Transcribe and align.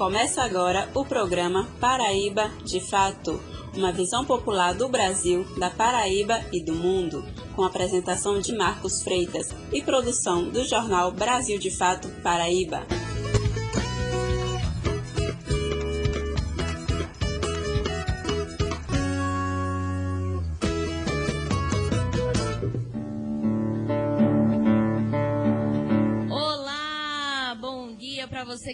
Começa 0.00 0.42
agora 0.42 0.88
o 0.94 1.04
programa 1.04 1.68
Paraíba 1.78 2.50
de 2.64 2.80
Fato, 2.80 3.38
uma 3.76 3.92
visão 3.92 4.24
popular 4.24 4.72
do 4.72 4.88
Brasil, 4.88 5.44
da 5.58 5.68
Paraíba 5.68 6.40
e 6.50 6.58
do 6.58 6.74
mundo, 6.74 7.22
com 7.54 7.64
apresentação 7.64 8.40
de 8.40 8.56
Marcos 8.56 9.02
Freitas 9.02 9.50
e 9.70 9.82
produção 9.82 10.48
do 10.48 10.64
jornal 10.64 11.12
Brasil 11.12 11.58
de 11.58 11.70
Fato 11.70 12.08
Paraíba. 12.22 12.86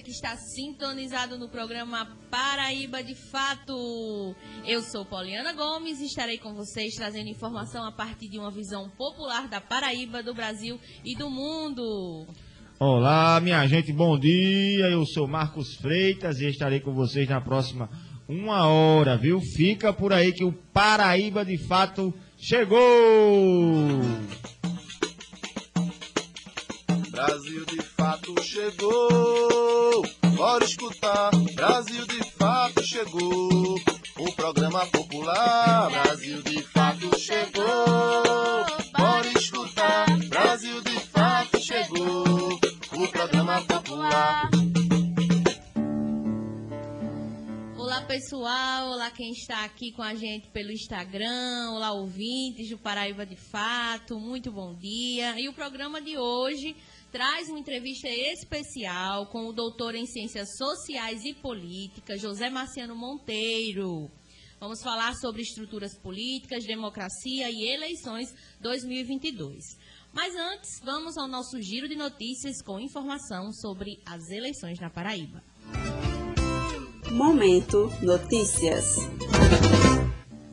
Que 0.06 0.12
está 0.12 0.36
sintonizado 0.36 1.36
no 1.36 1.48
programa 1.48 2.06
Paraíba 2.30 3.02
de 3.02 3.16
Fato. 3.16 4.36
Eu 4.64 4.80
sou 4.80 5.04
Poliana 5.04 5.52
Gomes 5.52 6.00
e 6.00 6.04
estarei 6.04 6.38
com 6.38 6.54
vocês 6.54 6.94
trazendo 6.94 7.28
informação 7.28 7.84
a 7.84 7.90
partir 7.90 8.28
de 8.28 8.38
uma 8.38 8.52
visão 8.52 8.88
popular 8.90 9.48
da 9.48 9.60
Paraíba, 9.60 10.22
do 10.22 10.32
Brasil 10.32 10.78
e 11.04 11.16
do 11.16 11.28
mundo. 11.28 12.24
Olá, 12.78 13.40
minha 13.40 13.66
gente, 13.66 13.92
bom 13.92 14.16
dia. 14.16 14.88
Eu 14.88 15.04
sou 15.06 15.26
Marcos 15.26 15.74
Freitas 15.74 16.38
e 16.38 16.46
estarei 16.46 16.78
com 16.78 16.94
vocês 16.94 17.28
na 17.28 17.40
próxima 17.40 17.90
uma 18.28 18.68
hora, 18.68 19.16
viu? 19.16 19.40
Fica 19.40 19.92
por 19.92 20.12
aí 20.12 20.32
que 20.32 20.44
o 20.44 20.52
Paraíba 20.52 21.44
de 21.44 21.58
Fato 21.58 22.14
chegou! 22.38 22.78
Brasil 27.16 27.64
de 27.64 27.80
fato 27.80 28.42
chegou. 28.42 30.02
Bora 30.36 30.62
escutar, 30.62 31.30
Brasil 31.54 32.06
de 32.06 32.22
fato 32.32 32.84
chegou. 32.84 33.74
O 34.18 34.32
programa 34.34 34.86
popular, 34.88 35.90
Brasil 35.90 36.42
de 36.42 36.60
fato 36.60 37.18
chegou. 37.18 38.66
Bora 38.92 39.28
escutar, 39.34 40.04
Brasil 40.28 40.82
de 40.82 41.00
fato 41.08 41.58
chegou. 41.58 42.60
O 42.92 43.08
programa 43.08 43.62
popular. 43.62 44.50
Olá 47.78 48.02
pessoal, 48.02 48.88
olá 48.90 49.10
quem 49.10 49.30
está 49.30 49.64
aqui 49.64 49.90
com 49.92 50.02
a 50.02 50.14
gente 50.14 50.48
pelo 50.48 50.70
Instagram, 50.70 51.70
olá 51.72 51.92
ouvintes 51.92 52.68
do 52.68 52.76
Paraíba 52.76 53.24
de 53.24 53.36
Fato, 53.36 54.20
muito 54.20 54.52
bom 54.52 54.74
dia. 54.74 55.40
E 55.40 55.48
o 55.48 55.54
programa 55.54 56.02
de 56.02 56.18
hoje 56.18 56.76
traz 57.16 57.48
uma 57.48 57.58
entrevista 57.58 58.10
especial 58.10 59.24
com 59.28 59.46
o 59.46 59.52
doutor 59.52 59.94
em 59.94 60.04
Ciências 60.04 60.54
Sociais 60.58 61.24
e 61.24 61.32
Políticas, 61.32 62.20
José 62.20 62.50
Marciano 62.50 62.94
Monteiro. 62.94 64.10
Vamos 64.60 64.82
falar 64.82 65.14
sobre 65.14 65.40
estruturas 65.40 65.96
políticas, 65.96 66.66
democracia 66.66 67.50
e 67.50 67.70
eleições 67.70 68.34
2022. 68.60 69.78
Mas 70.12 70.36
antes, 70.36 70.78
vamos 70.84 71.16
ao 71.16 71.26
nosso 71.26 71.58
giro 71.62 71.88
de 71.88 71.96
notícias 71.96 72.60
com 72.60 72.78
informação 72.78 73.50
sobre 73.50 73.98
as 74.04 74.28
eleições 74.28 74.78
na 74.78 74.90
Paraíba. 74.90 75.42
Momento 77.10 77.90
Notícias. 78.02 78.84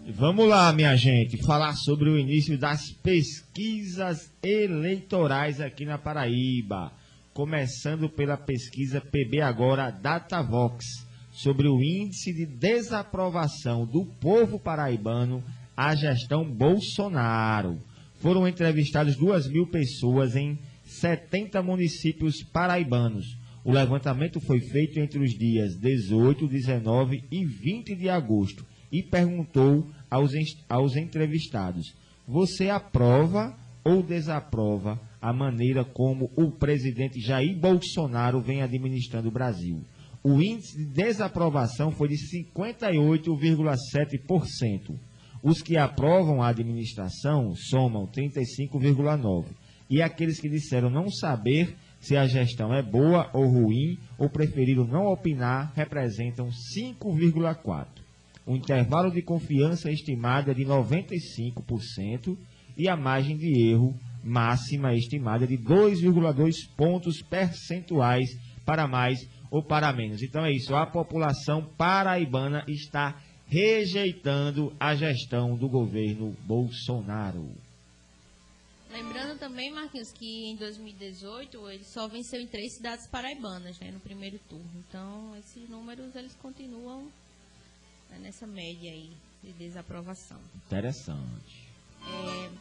Vamos 0.06 0.50
lá, 0.50 0.74
minha 0.74 0.98
gente, 0.98 1.38
falar 1.46 1.76
sobre 1.76 2.10
o 2.10 2.20
início 2.20 2.58
das 2.58 2.92
pesquisas 2.92 4.30
eleitorais 4.44 5.62
aqui 5.62 5.86
na 5.86 5.98
Paraíba. 5.98 6.92
Começando 7.34 8.10
pela 8.10 8.36
pesquisa 8.36 9.00
PB 9.00 9.40
Agora 9.40 9.90
Datavox, 9.90 10.86
sobre 11.32 11.70
o 11.70 11.82
índice 11.82 12.34
de 12.34 12.46
desaprovação 12.46 13.86
do 13.86 14.04
povo 14.20 14.60
paraibano 14.60 15.42
à 15.76 15.96
gestão 15.96 16.44
Bolsonaro. 16.44 17.82
Foram 18.16 18.46
entrevistadas 18.46 19.16
duas 19.16 19.48
mil 19.48 19.68
pessoas 19.68 20.36
em 20.36 20.60
70 20.84 21.64
municípios 21.64 22.44
paraibanos. 22.44 23.38
O 23.64 23.72
levantamento 23.72 24.42
foi 24.42 24.60
feito 24.60 25.00
entre 25.00 25.24
os 25.24 25.32
dias 25.32 25.78
18, 25.78 26.46
19 26.46 27.24
e 27.32 27.46
20 27.46 27.96
de 27.96 28.10
agosto 28.10 28.66
e 28.94 29.02
perguntou 29.02 29.90
aos, 30.10 30.32
aos 30.70 30.96
entrevistados: 30.96 31.94
Você 32.28 32.70
aprova 32.70 33.58
ou 33.84 34.04
desaprova 34.04 35.02
a 35.20 35.34
maneira 35.34 35.84
como 35.84 36.30
o 36.38 36.52
presidente 36.52 37.20
Jair 37.20 37.58
Bolsonaro 37.58 38.40
vem 38.40 38.62
administrando 38.62 39.30
o 39.30 39.32
Brasil? 39.32 39.82
O 40.24 40.40
índice 40.42 40.78
de 40.78 40.86
desaprovação 40.86 41.92
foi 41.92 42.08
de 42.08 42.16
58,7%. 42.16 44.96
Os 45.42 45.62
que 45.62 45.76
aprovam 45.76 46.42
a 46.42 46.48
administração 46.48 47.54
somam 47.56 48.08
35,9%. 48.08 49.48
E 49.90 50.02
aqueles 50.02 50.40
que 50.40 50.48
disseram 50.48 50.90
não 50.90 51.10
saber 51.10 51.76
se 52.00 52.16
a 52.16 52.26
gestão 52.26 52.74
é 52.74 52.82
boa 52.82 53.30
ou 53.34 53.46
ruim, 53.48 54.00
ou 54.18 54.30
preferiram 54.30 54.86
não 54.86 55.08
opinar, 55.08 55.74
representam 55.76 56.48
5,4%. 56.50 57.93
O 58.46 58.56
intervalo 58.56 59.10
de 59.10 59.22
confiança 59.22 59.90
estimado 59.90 60.52
é 60.52 60.54
de 60.54 60.66
95% 60.66 62.38
e 62.78 62.90
a 62.90 62.98
margem 62.98 63.38
de 63.38 63.70
erro 63.70 63.96
máxima 64.24 64.94
estimada 64.94 65.46
de 65.46 65.58
2,2 65.58 66.54
pontos 66.76 67.22
percentuais 67.22 68.30
para 68.66 68.88
mais 68.88 69.20
ou 69.52 69.62
para 69.62 69.94
menos. 69.94 70.22
Então 70.22 70.46
é 70.46 70.52
isso, 70.52 70.76
a 70.76 70.86
população 70.86 71.66
paraibana 71.78 72.64
está 72.68 73.22
rejeitando 73.48 74.74
a 74.80 74.96
gestão 74.96 75.56
do 75.56 75.68
governo 75.68 76.36
Bolsonaro. 76.46 77.52
Lembrando 78.92 79.40
também, 79.40 79.72
Marquinhos, 79.72 80.12
que 80.12 80.52
em 80.52 80.56
2018 80.56 81.70
ele 81.70 81.84
só 81.84 82.08
venceu 82.08 82.40
em 82.40 82.48
três 82.48 82.76
cidades 82.76 83.08
paraibanas, 83.10 83.80
né, 83.80 83.92
no 83.92 84.00
primeiro 84.00 84.40
turno. 84.48 84.70
Então, 84.88 85.36
esses 85.38 85.68
números 85.68 86.16
eles 86.16 86.36
continuam 86.36 87.08
né, 88.14 88.20
nessa 88.20 88.46
média 88.46 88.92
aí 88.92 89.16
de 89.44 89.54
desaprovação. 89.54 90.40
Interessante. 90.56 91.68
É, 92.06 92.52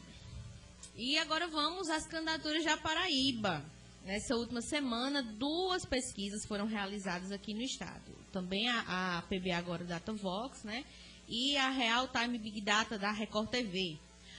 e 0.96 1.18
agora 1.18 1.46
vamos 1.48 1.88
às 1.88 2.06
candidaturas 2.06 2.64
da 2.64 2.76
Paraíba. 2.76 3.64
Nessa 4.04 4.34
última 4.34 4.60
semana, 4.60 5.22
duas 5.22 5.84
pesquisas 5.84 6.44
foram 6.46 6.66
realizadas 6.66 7.30
aqui 7.30 7.54
no 7.54 7.62
estado. 7.62 8.12
Também 8.32 8.68
a, 8.68 9.18
a 9.18 9.22
PBA 9.22 9.56
agora 9.56 9.84
Data 9.84 10.12
Vox, 10.12 10.64
né? 10.64 10.84
E 11.28 11.56
a 11.56 11.70
Real 11.70 12.08
Time 12.08 12.36
Big 12.36 12.60
Data 12.60 12.98
da 12.98 13.12
Record 13.12 13.48
TV. 13.48 13.96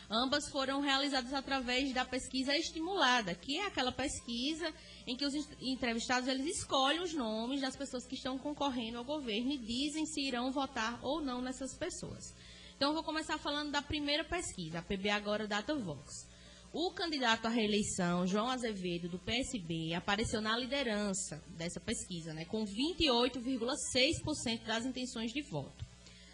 Ambas 0.10 0.50
foram 0.50 0.82
realizadas 0.82 1.34
através 1.34 1.94
da 1.94 2.04
pesquisa 2.04 2.56
estimulada, 2.58 3.34
que 3.34 3.58
é 3.58 3.66
aquela 3.66 3.92
pesquisa 3.92 4.72
em 5.06 5.16
que 5.16 5.26
os 5.26 5.34
entrevistados 5.62 6.28
eles 6.28 6.58
escolhem 6.58 7.02
os 7.02 7.14
nomes 7.14 7.62
das 7.62 7.76
pessoas 7.76 8.06
que 8.06 8.16
estão 8.16 8.38
concorrendo 8.38 8.98
ao 8.98 9.04
governo 9.04 9.52
e 9.52 9.58
dizem 9.58 10.06
se 10.06 10.22
irão 10.22 10.52
votar 10.52 11.00
ou 11.04 11.22
não 11.22 11.42
nessas 11.42 11.78
pessoas. 11.78 12.34
Então, 12.76 12.90
eu 12.90 12.96
vou 12.96 13.04
começar 13.04 13.38
falando 13.38 13.72
da 13.72 13.82
primeira 13.82 14.24
pesquisa, 14.24 14.80
a 14.80 14.82
PB 14.82 15.10
Agora 15.10 15.48
Data 15.48 15.76
Vox. 15.76 16.28
O 16.74 16.92
candidato 16.92 17.46
à 17.46 17.50
reeleição, 17.50 18.26
João 18.26 18.50
Azevedo, 18.50 19.08
do 19.08 19.20
PSB, 19.20 19.94
apareceu 19.94 20.42
na 20.42 20.58
liderança 20.58 21.40
dessa 21.50 21.80
pesquisa, 21.80 22.34
né, 22.34 22.46
com 22.46 22.66
28,6% 22.66 24.66
das 24.66 24.84
intenções 24.84 25.32
de 25.32 25.44
voto. 25.44 25.86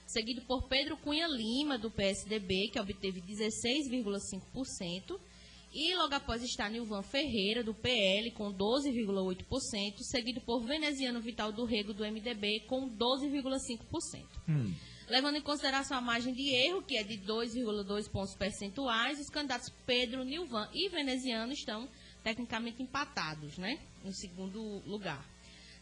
Seguido 0.07 0.41
por 0.47 0.69
Pedro 0.69 0.95
Cunha 0.97 1.27
Lima, 1.27 1.77
do 1.77 1.91
PSDB, 1.91 2.69
que 2.71 2.79
obteve 2.79 3.21
16,5%, 3.21 5.19
e 5.71 5.95
logo 5.95 6.15
após 6.15 6.41
está 6.43 6.67
Nilvan 6.67 7.03
Ferreira, 7.03 7.63
do 7.63 7.73
PL, 7.73 8.31
com 8.31 8.51
12,8%, 8.51 9.99
seguido 9.99 10.41
por 10.41 10.61
Veneziano 10.65 11.21
Vital 11.21 11.51
do 11.51 11.63
Rego, 11.63 11.93
do 11.93 12.03
MDB, 12.03 12.61
com 12.67 12.89
12,5%. 12.89 14.25
Hum. 14.47 14.73
Levando 15.07 15.37
em 15.37 15.41
consideração 15.41 15.97
a 15.97 16.01
margem 16.01 16.33
de 16.33 16.49
erro, 16.53 16.83
que 16.83 16.97
é 16.97 17.03
de 17.03 17.17
2,2 17.19 18.09
pontos 18.09 18.35
percentuais, 18.35 19.19
os 19.19 19.29
candidatos 19.29 19.69
Pedro, 19.85 20.23
Nilvan 20.23 20.69
e 20.73 20.89
Veneziano 20.89 21.51
estão 21.51 21.87
tecnicamente 22.23 22.81
empatados, 22.81 23.57
né? 23.57 23.79
No 24.03 24.13
segundo 24.13 24.81
lugar. 24.85 25.25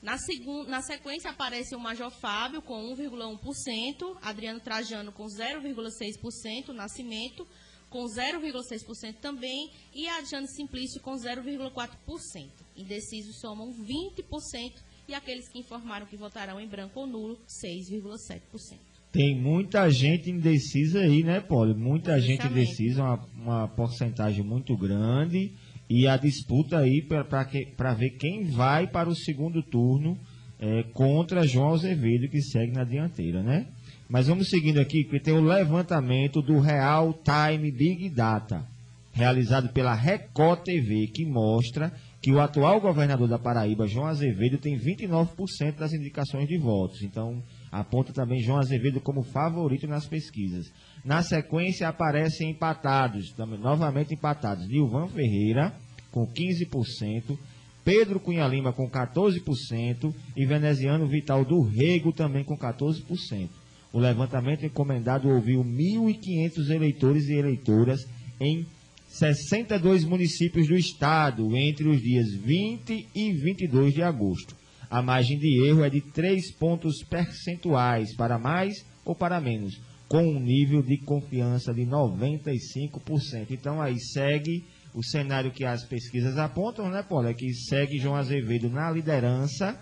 Na, 0.02 0.18
segun, 0.18 0.64
na 0.64 0.82
sequência 0.82 1.32
aparece 1.32 1.76
o 1.76 1.80
Major 1.80 2.12
Fábio 2.12 2.62
com 2.62 2.94
1,1%, 2.96 4.18
Adriano 4.22 4.60
Trajano 4.60 5.12
com 5.12 5.26
0,6%, 5.26 6.70
Nascimento 6.70 7.48
com 7.90 8.06
0,6% 8.06 9.16
também 9.22 9.70
e 9.94 10.08
a 10.08 10.24
Jane 10.24 10.48
Simplício 10.48 11.02
com 11.02 11.14
0,4%. 11.14 12.50
Indecisos 12.76 13.40
somam 13.40 13.74
20% 13.74 14.74
e 15.08 15.14
aqueles 15.14 15.48
que 15.48 15.60
informaram 15.60 16.06
que 16.06 16.18
votarão 16.18 16.60
em 16.60 16.68
branco 16.68 17.00
ou 17.00 17.08
nulo, 17.08 17.38
6,7%. 17.48 18.78
Tem 19.12 19.36
muita 19.36 19.90
gente 19.90 20.30
indecisa 20.30 21.00
aí, 21.00 21.24
né, 21.24 21.40
Paulo? 21.40 21.74
Muita 21.76 22.20
gente 22.20 22.46
indecisa, 22.46 23.02
uma, 23.02 23.26
uma 23.36 23.68
porcentagem 23.70 24.44
muito 24.44 24.76
grande. 24.76 25.54
E 25.90 26.06
a 26.08 26.18
disputa 26.18 26.80
aí 26.80 27.02
para 27.02 27.94
ver 27.94 28.12
quem 28.12 28.44
vai 28.44 28.86
para 28.86 29.08
o 29.08 29.16
segundo 29.16 29.64
turno 29.64 30.20
é, 30.60 30.84
contra 30.94 31.48
João 31.48 31.74
Azevedo, 31.74 32.30
que 32.30 32.42
segue 32.42 32.74
na 32.74 32.84
dianteira, 32.84 33.42
né? 33.42 33.68
Mas 34.10 34.28
vamos 34.28 34.50
seguindo 34.50 34.80
aqui, 34.80 35.04
que 35.04 35.20
tem 35.20 35.34
o 35.34 35.42
levantamento 35.42 36.42
do 36.42 36.60
Real 36.60 37.14
Time 37.14 37.70
Big 37.72 38.10
Data, 38.10 38.66
realizado 39.12 39.70
pela 39.70 39.94
Record 39.94 40.64
TV, 40.64 41.08
que 41.08 41.26
mostra 41.26 41.92
que 42.22 42.32
o 42.32 42.40
atual 42.40 42.80
governador 42.80 43.28
da 43.28 43.38
Paraíba, 43.38 43.86
João 43.86 44.08
Azevedo, 44.08 44.58
tem 44.58 44.80
29% 44.80 45.76
das 45.76 45.94
indicações 45.94 46.48
de 46.48 46.58
votos. 46.58 47.02
Então, 47.02 47.44
aponta 47.70 48.14
também 48.14 48.42
João 48.42 48.60
Azevedo 48.60 49.02
como 49.02 49.24
favorito 49.24 49.86
nas 49.88 50.06
pesquisas. 50.06 50.72
Na 51.04 51.22
sequência, 51.22 51.88
aparecem 51.88 52.52
empatados, 52.52 53.32
também, 53.34 53.60
novamente 53.60 54.14
empatados, 54.14 54.68
Nilvan 54.68 55.08
Ferreira, 55.10 55.74
com 56.12 56.26
15%, 56.26 57.38
Pedro 57.84 58.20
Cunha 58.20 58.48
Lima, 58.48 58.72
com 58.74 58.90
14%, 58.90 60.14
e 60.36 60.46
Veneziano 60.46 61.08
Vital 61.08 61.44
do 61.44 61.62
Rego, 61.62 62.12
também 62.14 62.44
com 62.44 62.58
14%. 62.58 63.50
O 63.92 64.00
levantamento 64.00 64.66
encomendado 64.66 65.30
ouviu 65.30 65.64
1.500 65.64 66.70
eleitores 66.70 67.28
e 67.30 67.34
eleitoras 67.34 68.02
em 68.40 68.66
62 69.08 70.04
municípios 70.04 70.68
do 70.68 70.76
estado 70.76 71.56
entre 71.56 71.88
os 71.88 72.02
dias 72.02 72.34
20 72.34 73.08
e 73.16 73.34
22 73.34 73.94
de 73.94 74.04
agosto. 74.04 74.56
A 74.90 75.02
margem 75.02 75.38
de 75.38 75.66
erro 75.66 75.84
é 75.84 75.90
de 75.90 76.02
3 76.02 76.52
pontos 76.54 77.04
percentuais 77.04 78.16
para 78.16 78.38
mais 78.38 78.86
ou 79.04 79.16
para 79.16 79.40
menos, 79.40 79.80
com 80.08 80.22
um 80.22 80.40
nível 80.40 80.82
de 80.82 80.98
confiança 80.98 81.74
de 81.74 81.86
95%. 81.86 83.52
Então 83.52 83.82
aí 83.82 84.00
segue 84.00 84.66
o 84.94 85.04
cenário 85.04 85.52
que 85.52 85.66
as 85.66 85.86
pesquisas 85.86 86.38
apontam, 86.38 86.90
né, 86.90 87.04
Paulo? 87.04 87.28
É 87.28 87.34
que 87.34 87.54
segue 87.54 88.00
João 88.00 88.16
Azevedo 88.16 88.70
na 88.70 88.90
liderança, 88.92 89.80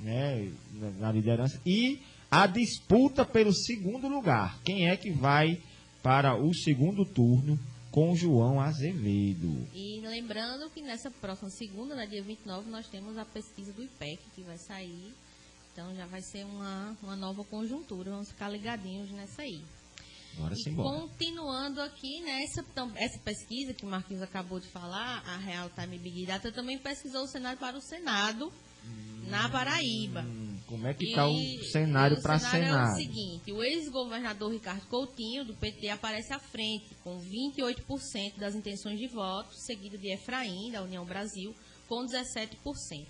né, 0.00 0.48
na 0.98 1.10
liderança 1.10 1.60
e 1.66 2.00
a 2.30 2.46
disputa 2.46 3.24
pelo 3.24 3.52
segundo 3.52 4.08
lugar. 4.08 4.60
Quem 4.62 4.88
é 4.88 4.96
que 4.96 5.10
vai 5.10 5.60
para 6.02 6.36
o 6.36 6.54
segundo 6.54 7.04
turno 7.04 7.58
com 7.90 8.14
João 8.14 8.60
Azevedo? 8.60 9.66
E 9.74 10.00
lembrando 10.00 10.70
que 10.70 10.82
nessa 10.82 11.10
próxima 11.10 11.50
segunda, 11.50 11.94
na 11.94 12.04
dia 12.04 12.22
29, 12.22 12.70
nós 12.70 12.86
temos 12.88 13.16
a 13.16 13.24
pesquisa 13.24 13.72
do 13.72 13.82
IPEC 13.82 14.22
que 14.34 14.42
vai 14.42 14.58
sair. 14.58 15.12
Então 15.72 15.94
já 15.94 16.06
vai 16.06 16.20
ser 16.20 16.44
uma, 16.44 16.96
uma 17.02 17.16
nova 17.16 17.44
conjuntura. 17.44 18.10
Vamos 18.10 18.30
ficar 18.30 18.50
ligadinhos 18.50 19.10
nessa 19.10 19.42
aí. 19.42 19.62
Bora 20.36 20.54
e 20.54 20.74
continuando 20.74 21.80
aqui 21.80 22.20
nessa 22.20 22.64
essa 22.96 23.18
pesquisa 23.20 23.74
que 23.74 23.84
o 23.84 23.88
Marquinhos 23.88 24.22
acabou 24.22 24.60
de 24.60 24.68
falar, 24.68 25.22
a 25.26 25.36
Real 25.36 25.68
Time 25.70 25.98
Big 25.98 26.26
Data 26.26 26.52
também 26.52 26.78
pesquisou 26.78 27.22
o 27.22 27.26
cenário 27.26 27.58
para 27.58 27.76
o 27.76 27.80
Senado 27.80 28.52
hum, 28.84 29.28
na 29.28 29.48
Paraíba. 29.48 30.24
Como 30.68 30.86
é 30.86 30.92
que 30.92 31.06
está 31.06 31.26
o 31.26 31.64
cenário 31.64 32.20
para 32.20 32.38
Senado? 32.38 32.58
O 32.58 32.66
cenário 32.66 32.90
é 32.90 32.92
o 32.92 32.96
seguinte, 32.96 33.52
o 33.52 33.64
ex-governador 33.64 34.52
Ricardo 34.52 34.86
Coutinho, 34.86 35.42
do 35.42 35.54
PT, 35.54 35.88
aparece 35.88 36.34
à 36.34 36.38
frente, 36.38 36.94
com 37.02 37.18
28% 37.18 38.36
das 38.36 38.54
intenções 38.54 38.98
de 38.98 39.08
voto, 39.08 39.54
seguido 39.54 39.96
de 39.96 40.12
Efraim, 40.12 40.70
da 40.70 40.82
União 40.82 41.06
Brasil, 41.06 41.54
com 41.88 42.04
17%. 42.04 43.06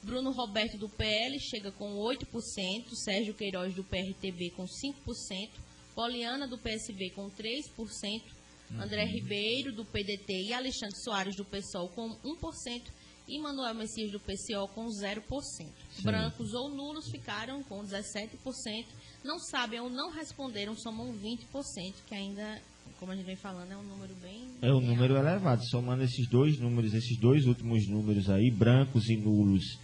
Bruno 0.00 0.30
Roberto, 0.30 0.78
do 0.78 0.88
PL, 0.88 1.40
chega 1.40 1.72
com 1.72 1.96
8%, 1.96 2.94
Sérgio 2.94 3.34
Queiroz, 3.34 3.74
do 3.74 3.82
PRTB, 3.82 4.50
com 4.50 4.64
5%, 4.64 5.50
Poliana, 5.96 6.46
do 6.46 6.56
PSB, 6.56 7.10
com 7.10 7.28
3%, 7.28 8.22
André 8.78 9.04
uhum. 9.04 9.10
Ribeiro, 9.10 9.72
do 9.72 9.84
PDT, 9.84 10.44
e 10.48 10.52
Alexandre 10.52 10.96
Soares, 10.96 11.36
do 11.36 11.44
PSOL, 11.44 11.88
com 11.88 12.08
1%, 12.08 12.82
e 13.28 13.40
Manuel 13.40 13.74
Messias 13.74 14.10
do 14.10 14.20
PCO 14.20 14.68
com 14.74 14.86
0%. 14.86 15.22
Sim. 15.40 15.70
Brancos 16.02 16.52
ou 16.54 16.68
nulos 16.68 17.10
ficaram 17.10 17.62
com 17.62 17.82
17%. 17.82 18.28
Não 19.24 19.38
sabem 19.38 19.80
ou 19.80 19.88
não 19.88 20.10
responderam 20.10 20.74
somam 20.74 21.12
20%, 21.14 21.94
que 22.06 22.14
ainda, 22.14 22.60
como 22.98 23.12
a 23.12 23.16
gente 23.16 23.24
vem 23.24 23.36
falando, 23.36 23.70
é 23.70 23.76
um 23.76 23.82
número 23.82 24.14
bem. 24.20 24.48
É 24.60 24.72
um 24.72 24.80
número 24.80 25.16
elevado. 25.16 25.64
Somando 25.66 26.02
esses 26.02 26.28
dois 26.28 26.58
números, 26.58 26.92
esses 26.92 27.18
dois 27.18 27.46
últimos 27.46 27.86
números 27.88 28.28
aí, 28.28 28.50
brancos 28.50 29.08
e 29.08 29.16
nulos, 29.16 29.78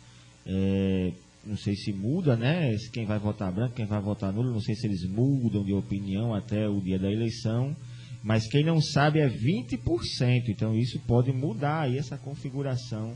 é, 0.45 1.13
não 1.45 1.57
sei 1.57 1.77
se 1.77 1.93
muda, 1.93 2.37
né? 2.37 2.77
Quem 2.93 3.07
vai 3.07 3.19
votar 3.19 3.53
branco, 3.53 3.77
quem 3.77 3.87
vai 3.87 4.01
votar 4.01 4.33
nulo, 4.33 4.53
não 4.53 4.61
sei 4.61 4.75
se 4.75 4.87
eles 4.87 5.05
mudam 5.09 5.65
de 5.65 5.73
opinião 5.73 6.35
até 6.35 6.69
o 6.69 6.81
dia 6.81 6.99
da 6.99 7.11
eleição. 7.11 7.75
Mas 8.23 8.49
quem 8.49 8.65
não 8.65 8.81
sabe 8.83 9.21
é 9.21 9.29
20%. 9.29 10.49
Então 10.49 10.77
isso 10.77 10.99
pode 11.07 11.33
mudar 11.33 11.83
aí 11.83 11.97
essa 11.97 12.19
configuração 12.19 13.15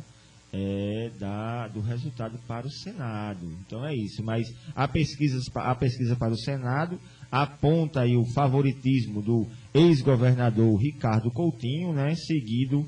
é, 0.53 1.11
da, 1.19 1.69
do 1.69 1.81
resultado 1.81 2.39
para 2.47 2.67
o 2.67 2.71
Senado. 2.71 3.51
Então 3.67 3.87
é 3.87 3.95
isso. 3.95 4.23
Mas 4.23 4.47
a 4.75 4.87
pesquisa, 4.87 5.41
a 5.55 5.75
pesquisa 5.75 6.15
para 6.15 6.33
o 6.33 6.39
Senado 6.39 7.01
aponta 7.31 8.03
aí 8.03 8.17
o 8.17 8.27
favoritismo 8.35 9.23
do 9.23 9.47
ex-governador 9.73 10.79
Ricardo 10.79 11.31
Coutinho, 11.31 11.95
né, 11.95 12.15
seguido, 12.15 12.87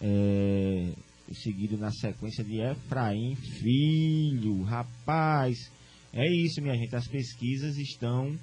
é, 0.00 0.92
seguido 1.34 1.76
na 1.76 1.90
sequência 1.90 2.42
de 2.42 2.60
Efraim 2.60 3.34
Filho. 3.36 4.62
Rapaz, 4.62 5.58
é 6.12 6.26
isso, 6.26 6.62
minha 6.62 6.76
gente. 6.76 6.96
As 6.96 7.06
pesquisas 7.06 7.76
estão 7.76 8.34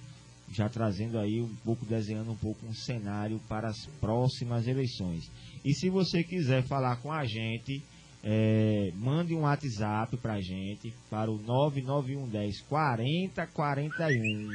já 0.51 0.67
trazendo 0.67 1.17
aí 1.19 1.41
um 1.41 1.55
pouco, 1.63 1.85
desenhando 1.85 2.31
um 2.31 2.35
pouco 2.35 2.65
um 2.65 2.73
cenário 2.73 3.39
para 3.47 3.69
as 3.69 3.85
próximas 3.99 4.67
eleições. 4.67 5.29
E 5.63 5.73
se 5.73 5.89
você 5.89 6.23
quiser 6.23 6.63
falar 6.63 6.97
com 6.97 7.11
a 7.11 7.25
gente, 7.25 7.83
é, 8.23 8.91
mande 8.95 9.33
um 9.33 9.41
WhatsApp 9.41 10.15
pra 10.17 10.41
gente 10.41 10.93
para 11.09 11.31
o 11.31 11.37
99110 11.37 12.61
4041. 12.61 14.51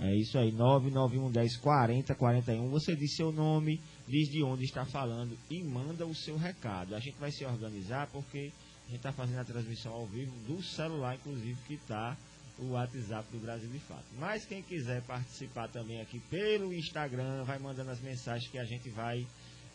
É 0.00 0.14
isso 0.16 0.38
aí, 0.38 0.50
99110 0.52 1.56
4041. 1.58 2.68
Você 2.70 2.96
diz 2.96 3.14
seu 3.16 3.30
nome, 3.32 3.80
diz 4.08 4.28
de 4.28 4.42
onde 4.42 4.64
está 4.64 4.84
falando 4.84 5.36
e 5.50 5.62
manda 5.62 6.06
o 6.06 6.14
seu 6.14 6.36
recado. 6.36 6.94
A 6.94 7.00
gente 7.00 7.18
vai 7.18 7.30
se 7.30 7.44
organizar 7.44 8.08
porque 8.08 8.50
a 8.86 8.90
gente 8.90 8.96
está 8.96 9.12
fazendo 9.12 9.40
a 9.40 9.44
transmissão 9.44 9.92
ao 9.92 10.06
vivo 10.06 10.32
do 10.46 10.62
celular, 10.62 11.14
inclusive, 11.14 11.56
que 11.66 11.74
está 11.74 12.16
o 12.58 12.72
WhatsApp 12.72 13.26
do 13.32 13.38
Brasil 13.40 13.68
de 13.68 13.78
Fato. 13.80 14.04
Mas 14.18 14.44
quem 14.44 14.62
quiser 14.62 15.02
participar 15.02 15.68
também 15.68 16.00
aqui 16.00 16.20
pelo 16.30 16.72
Instagram, 16.72 17.42
vai 17.44 17.58
mandando 17.58 17.90
as 17.90 18.00
mensagens 18.00 18.50
que 18.50 18.58
a 18.58 18.64
gente 18.64 18.88
vai 18.90 19.26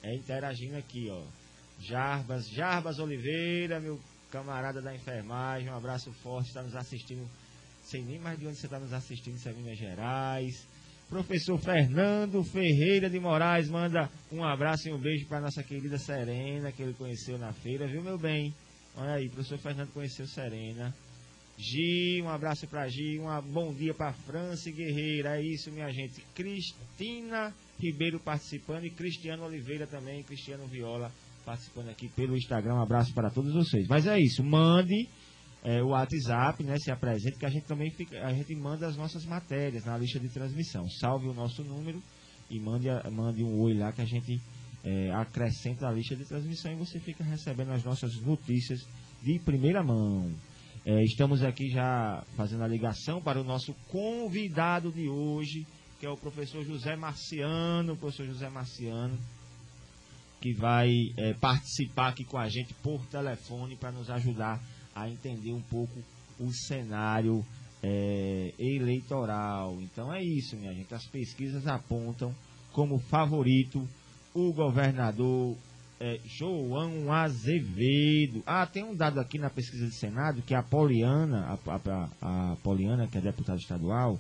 é, 0.02 0.16
interagindo 0.16 0.78
aqui, 0.78 1.10
ó. 1.10 1.22
Jarbas, 1.80 2.50
Jarbas 2.50 3.00
Oliveira, 3.00 3.80
meu 3.80 4.00
camarada 4.30 4.82
da 4.82 4.94
enfermagem, 4.94 5.70
um 5.70 5.76
abraço 5.76 6.12
forte, 6.22 6.50
está 6.50 6.62
nos 6.62 6.76
assistindo, 6.76 7.28
sei 7.84 8.04
nem 8.04 8.20
mais 8.20 8.38
de 8.38 8.46
onde 8.46 8.58
você 8.58 8.68
está 8.68 8.80
nos 8.80 8.94
assistindo, 8.94 9.36
isso 9.36 9.50
é 9.50 9.54
Minas 9.54 9.78
Gerais. 9.78 10.68
Professor 11.10 11.58
Fernando 11.58 12.44
Ferreira 12.44 13.10
de 13.10 13.20
Moraes 13.20 13.68
manda 13.68 14.08
um 14.32 14.44
abraço 14.44 14.88
e 14.88 14.94
um 14.94 15.00
beijo 15.00 15.26
para 15.26 15.42
nossa 15.42 15.64
querida 15.64 15.98
Serena, 15.98 16.72
que 16.72 16.84
ele 16.84 16.94
conheceu 16.94 17.38
na 17.40 17.52
feira, 17.52 17.88
viu, 17.88 18.04
meu 18.04 18.18
bem? 18.18 18.54
Olha 18.96 19.14
aí, 19.14 19.28
professor 19.30 19.58
Fernando 19.58 19.92
conheceu 19.92 20.28
Serena. 20.28 20.94
Gi, 21.58 22.22
um 22.22 22.30
abraço 22.30 22.68
para 22.68 22.88
Gi, 22.88 23.20
um 23.20 23.42
bom 23.52 23.74
dia 23.74 23.94
para 23.94 24.14
França 24.14 24.70
Guerreira, 24.70 25.40
é 25.40 25.42
isso, 25.42 25.72
minha 25.72 25.92
gente. 25.92 26.22
Cristina 26.36 27.54
Ribeiro 27.80 28.20
participando 28.20 28.86
e 28.86 28.92
Cristiano 28.92 29.44
Oliveira 29.46 29.88
também, 29.88 30.22
Cristiano 30.22 30.68
Viola 30.68 31.12
participando 31.50 31.90
aqui 31.90 32.08
pelo 32.10 32.38
Instagram. 32.38 32.76
Um 32.76 32.82
abraço 32.82 33.12
para 33.12 33.32
todos 33.32 33.52
vocês. 33.52 33.88
Mas 33.88 34.06
é 34.06 34.20
isso, 34.20 34.44
mande 34.44 35.10
é, 35.64 35.82
o 35.82 35.88
WhatsApp, 35.88 36.64
né? 36.64 36.78
Se 36.78 36.92
apresente, 36.92 37.40
que 37.40 37.46
a 37.46 37.50
gente 37.50 37.66
também 37.66 37.90
fica, 37.90 38.24
a 38.24 38.32
gente 38.32 38.56
manda 38.56 38.86
as 38.86 38.96
nossas 38.96 39.26
matérias 39.26 39.84
na 39.86 39.98
lista 39.98 40.20
de 40.20 40.30
transmissão. 40.30 40.88
Salve 40.88 41.28
o 41.28 41.34
nosso 41.34 41.64
número 41.64 42.02
e 42.52 42.60
mande, 42.60 42.88
mande 43.12 43.44
um 43.44 43.60
oi 43.62 43.74
lá 43.74 43.92
que 43.92 44.02
a 44.02 44.06
gente 44.06 44.40
é, 44.84 45.12
acrescenta 45.12 45.88
a 45.88 45.92
lista 45.92 46.16
de 46.16 46.24
transmissão 46.24 46.72
e 46.72 46.76
você 46.76 47.00
fica 47.00 47.24
recebendo 47.24 47.72
as 47.72 47.84
nossas 47.84 48.16
notícias 48.22 48.88
de 49.24 49.40
primeira 49.40 49.82
mão. 49.82 50.32
É, 50.86 51.04
estamos 51.04 51.42
aqui 51.42 51.68
já 51.70 52.24
fazendo 52.38 52.64
a 52.64 52.68
ligação 52.68 53.22
para 53.24 53.42
o 53.42 53.44
nosso 53.44 53.74
convidado 53.88 54.92
de 54.92 55.10
hoje, 55.10 55.66
que 56.00 56.06
é 56.06 56.10
o 56.10 56.16
professor 56.16 56.64
José 56.64 56.96
Marciano. 56.96 57.98
professor 57.98 58.28
José 58.28 58.50
Marciano 58.50 59.18
que 60.40 60.54
vai 60.54 60.90
é, 61.18 61.34
participar 61.34 62.10
aqui 62.10 62.24
com 62.24 62.38
a 62.38 62.48
gente 62.48 62.74
por 62.76 63.06
telefone 63.08 63.76
para 63.76 63.92
nos 63.92 64.10
ajudar 64.10 64.62
a 64.96 65.10
entender 65.10 65.54
um 65.54 65.62
pouco 65.62 66.00
o 66.40 66.52
cenário 66.52 67.46
é, 67.84 68.54
eleitoral. 68.58 69.78
Então 69.82 70.14
é 70.14 70.22
isso, 70.24 70.56
minha 70.56 70.74
gente. 70.74 70.94
As 70.94 71.06
pesquisas 71.08 71.68
apontam 71.68 72.34
como 72.72 73.00
favorito 73.00 73.88
o 74.34 74.54
governador 74.54 75.58
é, 76.00 76.20
João 76.24 77.12
Azevedo. 77.12 78.42
Ah, 78.46 78.66
tem 78.66 78.84
um 78.84 78.96
dado 78.96 79.20
aqui 79.20 79.38
na 79.38 79.50
pesquisa 79.50 79.86
do 79.86 79.94
Senado 79.94 80.42
que 80.42 80.56
a 80.56 80.64
Poliana, 80.64 81.46
a, 81.46 81.76
a, 81.76 82.52
a 82.52 82.56
Poliana, 82.58 83.08
que 83.08 83.18
é 83.18 83.22
deputada 83.22 83.60
estadual, 83.60 84.18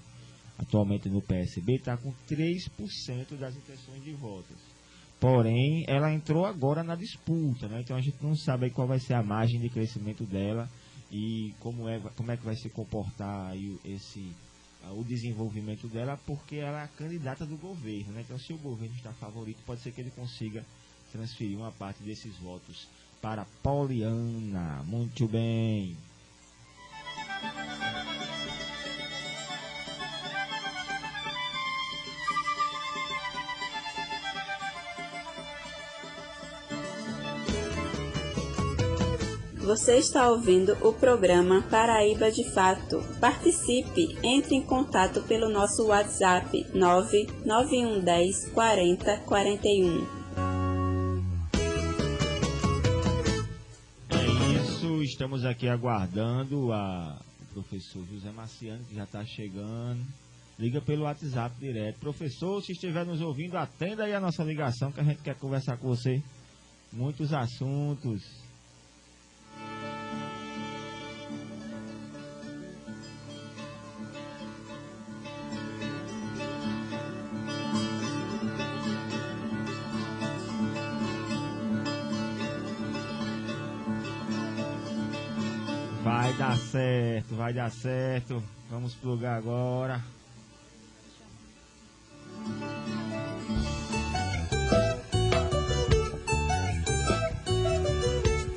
atualmente 0.57 1.09
no 1.09 1.21
PSB, 1.21 1.75
está 1.75 1.95
com 1.95 2.13
3% 2.29 3.37
das 3.37 3.55
intenções 3.55 4.03
de 4.03 4.11
votos. 4.13 4.78
Porém, 5.19 5.83
ela 5.87 6.13
entrou 6.13 6.45
agora 6.45 6.83
na 6.83 6.95
disputa, 6.95 7.67
né? 7.67 7.81
Então 7.81 7.97
a 7.97 8.01
gente 8.01 8.17
não 8.21 8.35
sabe 8.35 8.69
qual 8.69 8.87
vai 8.87 8.99
ser 8.99 9.15
a 9.15 9.23
margem 9.23 9.59
de 9.59 9.69
crescimento 9.69 10.23
dela 10.23 10.69
e 11.11 11.53
como 11.59 11.89
é, 11.89 11.99
como 12.15 12.31
é 12.31 12.37
que 12.37 12.45
vai 12.45 12.55
se 12.55 12.69
comportar 12.69 13.53
esse 13.83 14.33
o 14.91 15.03
desenvolvimento 15.03 15.87
dela, 15.87 16.17
porque 16.25 16.55
ela 16.55 16.81
é 16.81 16.83
a 16.83 16.87
candidata 16.87 17.45
do 17.45 17.57
governo, 17.57 18.13
né? 18.13 18.21
Então, 18.21 18.39
se 18.39 18.53
o 18.53 18.57
governo 18.57 18.95
está 18.95 19.11
favorito, 19.11 19.61
pode 19.65 19.81
ser 19.81 19.91
que 19.91 20.01
ele 20.01 20.11
consiga 20.11 20.65
transferir 21.11 21.57
uma 21.57 21.71
parte 21.71 22.01
desses 22.01 22.37
votos 22.37 22.87
para 23.21 23.45
Poliana. 23.61 24.81
Muito 24.83 25.27
bem. 25.27 25.97
Você 39.69 39.97
está 39.97 40.27
ouvindo 40.31 40.75
o 40.81 40.91
programa 40.91 41.61
Paraíba 41.61 42.31
de 42.31 42.43
Fato. 42.55 43.03
Participe, 43.19 44.17
entre 44.23 44.55
em 44.55 44.63
contato 44.63 45.21
pelo 45.27 45.47
nosso 45.47 45.85
WhatsApp 45.85 46.65
99110 46.73 48.49
40 48.49 49.17
41. 49.19 50.07
É 54.09 54.59
isso, 54.59 55.03
estamos 55.03 55.45
aqui 55.45 55.67
aguardando 55.67 56.73
a, 56.73 57.21
o 57.39 57.53
professor 57.53 58.03
José 58.11 58.31
Marciano, 58.31 58.83
que 58.85 58.95
já 58.95 59.03
está 59.03 59.23
chegando. 59.23 60.03
Liga 60.57 60.81
pelo 60.81 61.03
WhatsApp 61.03 61.55
direto. 61.59 61.99
Professor, 61.99 62.59
se 62.63 62.71
estiver 62.71 63.05
nos 63.05 63.21
ouvindo, 63.21 63.55
atenda 63.55 64.05
aí 64.05 64.15
a 64.15 64.19
nossa 64.19 64.43
ligação 64.43 64.91
que 64.91 64.99
a 64.99 65.03
gente 65.03 65.21
quer 65.21 65.35
conversar 65.35 65.77
com 65.77 65.89
você. 65.89 66.23
Muitos 66.91 67.31
assuntos. 67.31 68.48
Dar 86.39 86.57
certo, 86.57 87.35
vai 87.35 87.51
dar 87.51 87.69
certo. 87.69 88.41
Vamos 88.69 88.95
plugar 88.95 89.37
agora. 89.37 90.01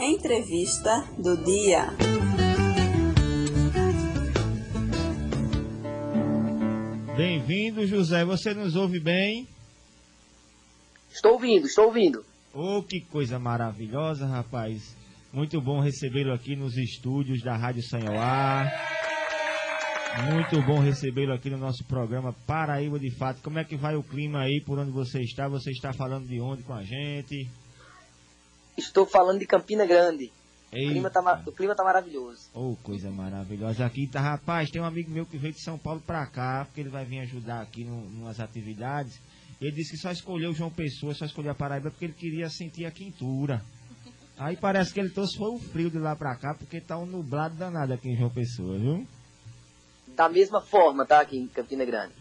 Entrevista 0.00 1.08
do 1.18 1.36
dia. 1.38 1.88
Bem-vindo, 7.16 7.84
José. 7.84 8.24
Você 8.24 8.54
nos 8.54 8.76
ouve 8.76 9.00
bem? 9.00 9.48
Estou 11.12 11.32
ouvindo, 11.32 11.66
estou 11.66 11.86
ouvindo. 11.86 12.24
Oh, 12.54 12.80
que 12.80 13.00
coisa 13.00 13.40
maravilhosa, 13.40 14.24
rapaz. 14.24 15.01
Muito 15.32 15.62
bom 15.62 15.80
recebê-lo 15.80 16.30
aqui 16.30 16.54
nos 16.54 16.76
estúdios 16.76 17.42
da 17.42 17.56
Rádio 17.56 17.82
Sanhoá. 17.82 18.70
Muito 20.30 20.60
bom 20.66 20.78
recebê-lo 20.78 21.32
aqui 21.32 21.48
no 21.48 21.56
nosso 21.56 21.82
programa 21.84 22.34
Paraíba 22.46 22.98
de 22.98 23.10
Fato. 23.10 23.40
Como 23.40 23.58
é 23.58 23.64
que 23.64 23.74
vai 23.74 23.96
o 23.96 24.02
clima 24.02 24.42
aí 24.42 24.60
por 24.60 24.78
onde 24.78 24.90
você 24.90 25.22
está? 25.22 25.48
Você 25.48 25.70
está 25.70 25.90
falando 25.94 26.28
de 26.28 26.38
onde 26.38 26.62
com 26.62 26.74
a 26.74 26.82
gente? 26.82 27.48
Estou 28.76 29.06
falando 29.06 29.38
de 29.38 29.46
Campina 29.46 29.86
Grande. 29.86 30.30
O 30.70 30.76
clima, 30.76 31.08
tá, 31.08 31.42
o 31.46 31.52
clima 31.52 31.74
tá 31.74 31.82
maravilhoso. 31.82 32.50
Oh, 32.52 32.76
coisa 32.82 33.10
maravilhosa. 33.10 33.86
Aqui 33.86 34.06
tá, 34.06 34.20
rapaz, 34.20 34.70
tem 34.70 34.82
um 34.82 34.86
amigo 34.86 35.10
meu 35.10 35.24
que 35.24 35.38
veio 35.38 35.54
de 35.54 35.62
São 35.62 35.78
Paulo 35.78 36.02
pra 36.06 36.26
cá, 36.26 36.66
porque 36.66 36.82
ele 36.82 36.90
vai 36.90 37.06
vir 37.06 37.20
ajudar 37.20 37.62
aqui 37.62 37.84
no, 37.84 38.02
numas 38.10 38.38
atividades. 38.38 39.18
Ele 39.58 39.72
disse 39.72 39.92
que 39.92 39.98
só 39.98 40.10
escolheu 40.12 40.50
o 40.50 40.54
João 40.54 40.70
Pessoa, 40.70 41.14
só 41.14 41.24
escolheu 41.24 41.52
a 41.52 41.54
Paraíba 41.54 41.90
porque 41.90 42.04
ele 42.04 42.12
queria 42.12 42.50
sentir 42.50 42.84
a 42.84 42.90
quintura. 42.90 43.62
Aí 44.42 44.56
parece 44.56 44.92
que 44.92 44.99
ele 44.99 45.11
trouxe 45.11 45.38
foi 45.38 45.50
o 45.50 45.58
frio 45.58 45.88
de 45.88 45.99
lá 45.99 46.16
pra 46.16 46.34
cá, 46.34 46.52
porque 46.52 46.80
tá 46.80 46.99
um 46.99 47.06
nublado 47.06 47.54
danado 47.54 47.92
aqui 47.92 48.08
em 48.08 48.16
João 48.16 48.28
Pessoa, 48.28 48.76
viu? 48.76 49.06
Da 50.16 50.28
mesma 50.28 50.61
forma, 50.61 51.06
tá? 51.06 51.20
Aqui 51.20 51.38
em 51.38 51.46
Campina 51.46 51.84
Grande. 51.84 52.12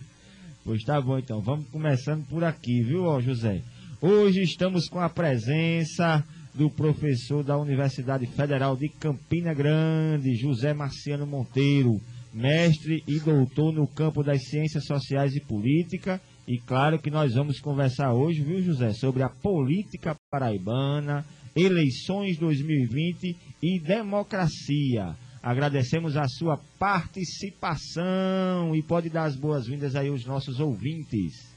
Pois 0.63 0.84
tá 0.84 1.01
bom, 1.01 1.18
então. 1.18 1.42
Vamos 1.42 1.68
começando 1.70 2.24
por 2.28 2.44
aqui, 2.44 2.84
viu, 2.84 3.06
ó, 3.06 3.20
José? 3.20 3.63
Hoje 4.00 4.44
estamos 4.44 4.88
com 4.88 5.00
a 5.00 5.10
presença 5.10 6.24
do 6.54 6.70
professor 6.70 7.44
da 7.44 7.58
Universidade 7.58 8.28
Federal 8.28 8.78
de 8.78 8.88
Campina 8.88 9.51
Grande, 9.51 10.36
José 10.36 10.75
Marciano 10.75 11.25
Monteiro, 11.25 12.00
mestre 12.32 13.04
e 13.08 13.20
doutor 13.20 13.74
no 13.74 13.88
campo 13.88 14.22
das 14.22 14.44
ciências 14.44 14.86
sociais 14.86 15.36
e 15.36 15.42
política. 15.42 16.22
E 16.48 16.60
claro 16.60 17.00
que 17.00 17.10
nós 17.10 17.34
vamos 17.34 17.60
conversar 17.60 18.13
hoje, 18.13 18.44
viu, 18.44 18.62
José, 18.62 18.94
sobre 18.94 19.24
a 19.24 19.30
política 19.30 20.16
paraibana, 20.30 21.25
eleições 21.55 22.38
2020 22.38 23.38
e 23.62 23.79
democracia. 23.79 25.15
Agradecemos 25.41 26.15
a 26.15 26.27
sua 26.27 26.58
participação 26.77 28.75
e 28.75 28.84
pode 28.84 29.10
dar 29.10 29.25
as 29.25 29.36
boas-vindas 29.36 29.96
aí 29.96 30.10
aos 30.10 30.25
nossos 30.25 30.60
ouvintes. 30.60 31.50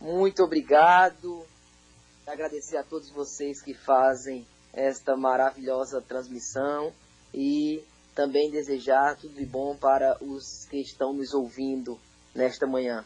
Muito 0.00 0.42
obrigado. 0.42 1.44
Agradecer 2.26 2.76
a 2.76 2.84
todos 2.84 3.10
vocês 3.10 3.62
que 3.62 3.72
fazem 3.72 4.46
esta 4.72 5.16
maravilhosa 5.16 6.00
transmissão 6.00 6.92
e 7.32 7.82
também 8.14 8.50
desejar 8.50 9.16
tudo 9.16 9.34
de 9.34 9.46
bom 9.46 9.76
para 9.76 10.16
os 10.22 10.66
que 10.68 10.80
estão 10.80 11.14
nos 11.14 11.32
ouvindo 11.32 11.98
nesta 12.34 12.66
manhã. 12.66 13.04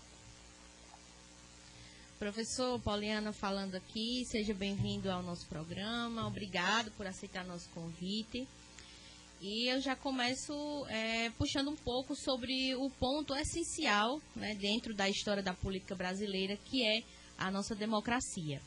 Professor 2.23 2.79
Pauliana 2.79 3.33
falando 3.33 3.75
aqui, 3.75 4.25
seja 4.27 4.55
bem-vindo 4.55 5.11
ao 5.11 5.25
nosso 5.25 5.45
programa. 5.49 6.25
Obrigado 6.25 6.93
por 6.93 7.05
aceitar 7.05 7.45
nosso 7.45 7.69
convite. 7.71 8.47
E 9.41 9.69
eu 9.69 9.81
já 9.81 9.97
começo 9.97 10.87
é, 10.87 11.31
puxando 11.31 11.69
um 11.69 11.75
pouco 11.75 12.15
sobre 12.15 12.77
o 12.77 12.89
ponto 12.91 13.35
essencial 13.35 14.21
né, 14.37 14.55
dentro 14.55 14.95
da 14.95 15.09
história 15.09 15.43
da 15.43 15.53
política 15.53 15.97
brasileira, 15.97 16.57
que 16.57 16.87
é 16.87 17.03
a 17.37 17.51
nossa 17.51 17.75
democracia. 17.75 18.63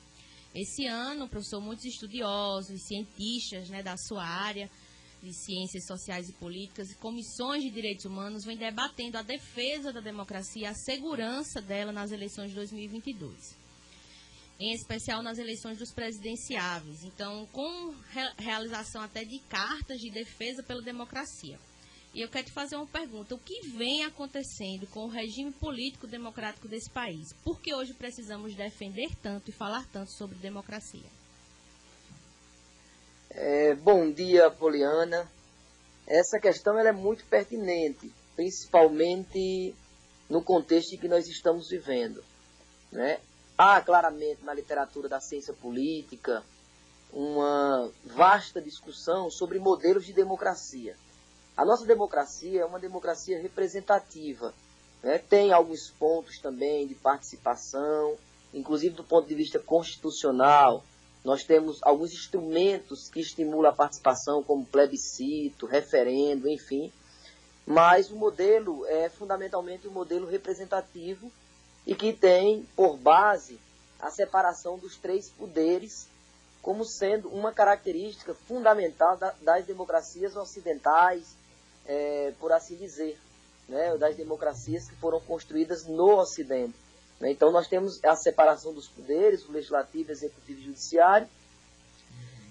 Esse 0.53 0.85
ano, 0.85 1.25
professor, 1.29 1.61
muitos 1.61 1.85
estudiosos, 1.85 2.81
cientistas 2.85 3.69
né, 3.69 3.81
da 3.81 3.95
sua 3.95 4.25
área 4.25 4.69
de 5.25 5.33
ciências 5.33 5.85
sociais 5.85 6.29
e 6.29 6.33
políticas 6.33 6.91
e 6.91 6.95
comissões 6.95 7.63
de 7.63 7.71
direitos 7.71 8.05
humanos 8.05 8.45
vêm 8.45 8.55
debatendo 8.55 9.17
a 9.17 9.23
defesa 9.23 9.91
da 9.91 9.99
democracia 9.99 10.69
a 10.69 10.73
segurança 10.73 11.61
dela 11.61 11.91
nas 11.91 12.11
eleições 12.11 12.49
de 12.49 12.55
2022 12.55 13.65
em 14.59 14.73
especial 14.73 15.21
nas 15.21 15.37
eleições 15.37 15.77
dos 15.77 15.91
presidenciáveis. 15.91 17.03
Então, 17.03 17.45
com 17.51 17.93
re 18.09 18.33
realização 18.37 19.01
até 19.01 19.23
de 19.23 19.39
cartas 19.49 19.99
de 19.99 20.09
defesa 20.09 20.63
pela 20.63 20.81
democracia. 20.81 21.59
E 22.13 22.21
eu 22.21 22.29
quero 22.29 22.45
te 22.45 22.53
fazer 22.53 22.77
uma 22.77 22.87
pergunta: 22.87 23.35
o 23.35 23.39
que 23.39 23.67
vem 23.67 24.05
acontecendo 24.05 24.87
com 24.87 25.05
o 25.05 25.09
regime 25.09 25.51
político 25.51 26.07
democrático 26.07 26.67
desse 26.67 26.89
país? 26.89 27.33
Por 27.43 27.59
que 27.59 27.73
hoje 27.73 27.93
precisamos 27.93 28.55
defender 28.55 29.13
tanto 29.21 29.49
e 29.49 29.53
falar 29.53 29.85
tanto 29.91 30.11
sobre 30.11 30.37
democracia? 30.37 31.14
É, 33.37 33.75
bom 33.75 34.09
dia, 34.09 34.49
Poliana. 34.49 35.29
Essa 36.07 36.39
questão 36.39 36.79
é 36.79 36.89
muito 36.93 37.25
pertinente, 37.25 38.09
principalmente 38.33 39.75
no 40.29 40.41
contexto 40.41 40.93
em 40.93 40.97
que 40.97 41.09
nós 41.09 41.27
estamos 41.27 41.67
vivendo. 41.69 42.23
Né? 42.93 43.19
Há 43.57 43.81
claramente 43.81 44.41
na 44.45 44.53
literatura 44.53 45.09
da 45.09 45.19
ciência 45.19 45.53
política 45.53 46.45
uma 47.11 47.91
vasta 48.05 48.61
discussão 48.61 49.29
sobre 49.29 49.59
modelos 49.59 50.05
de 50.05 50.13
democracia. 50.13 50.95
A 51.57 51.65
nossa 51.65 51.85
democracia 51.85 52.61
é 52.61 52.65
uma 52.65 52.79
democracia 52.79 53.37
representativa. 53.41 54.53
Né? 55.03 55.17
Tem 55.17 55.51
alguns 55.51 55.89
pontos 55.99 56.39
também 56.39 56.87
de 56.87 56.95
participação, 56.95 58.15
inclusive 58.53 58.95
do 58.95 59.03
ponto 59.03 59.27
de 59.27 59.35
vista 59.35 59.59
constitucional. 59.59 60.85
Nós 61.25 61.43
temos 61.43 61.79
alguns 61.81 62.13
instrumentos 62.13 63.09
que 63.09 63.19
estimulam 63.19 63.71
a 63.71 63.75
participação, 63.75 64.43
como 64.43 64.63
plebiscito, 64.63 65.65
referendo, 65.65 66.47
enfim. 66.47 66.93
Mas 67.65 68.11
o 68.11 68.15
modelo 68.15 68.85
é 68.85 69.09
fundamentalmente 69.09 69.87
um 69.87 69.91
modelo 69.91 70.27
representativo 70.27 71.31
e 71.85 71.95
que 71.95 72.13
tem 72.13 72.63
por 72.75 72.95
base 72.95 73.59
a 73.99 74.11
separação 74.11 74.77
dos 74.77 74.97
três 74.97 75.27
poderes 75.27 76.07
como 76.61 76.85
sendo 76.85 77.29
uma 77.29 77.51
característica 77.51 78.33
fundamental 78.33 79.17
da, 79.17 79.33
das 79.41 79.65
democracias 79.65 80.35
ocidentais, 80.35 81.35
é, 81.87 82.33
por 82.39 82.51
assim 82.51 82.75
dizer, 82.75 83.19
né, 83.67 83.97
das 83.97 84.15
democracias 84.15 84.87
que 84.87 84.95
foram 84.95 85.19
construídas 85.21 85.85
no 85.85 86.19
Ocidente. 86.19 86.84
Né? 87.19 87.31
Então 87.31 87.51
nós 87.51 87.67
temos 87.67 88.03
a 88.03 88.15
separação 88.15 88.73
dos 88.73 88.87
poderes, 88.87 89.47
o 89.47 89.51
legislativo, 89.51 90.11
executivo 90.11 90.59
e 90.59 90.63
judiciário, 90.63 91.27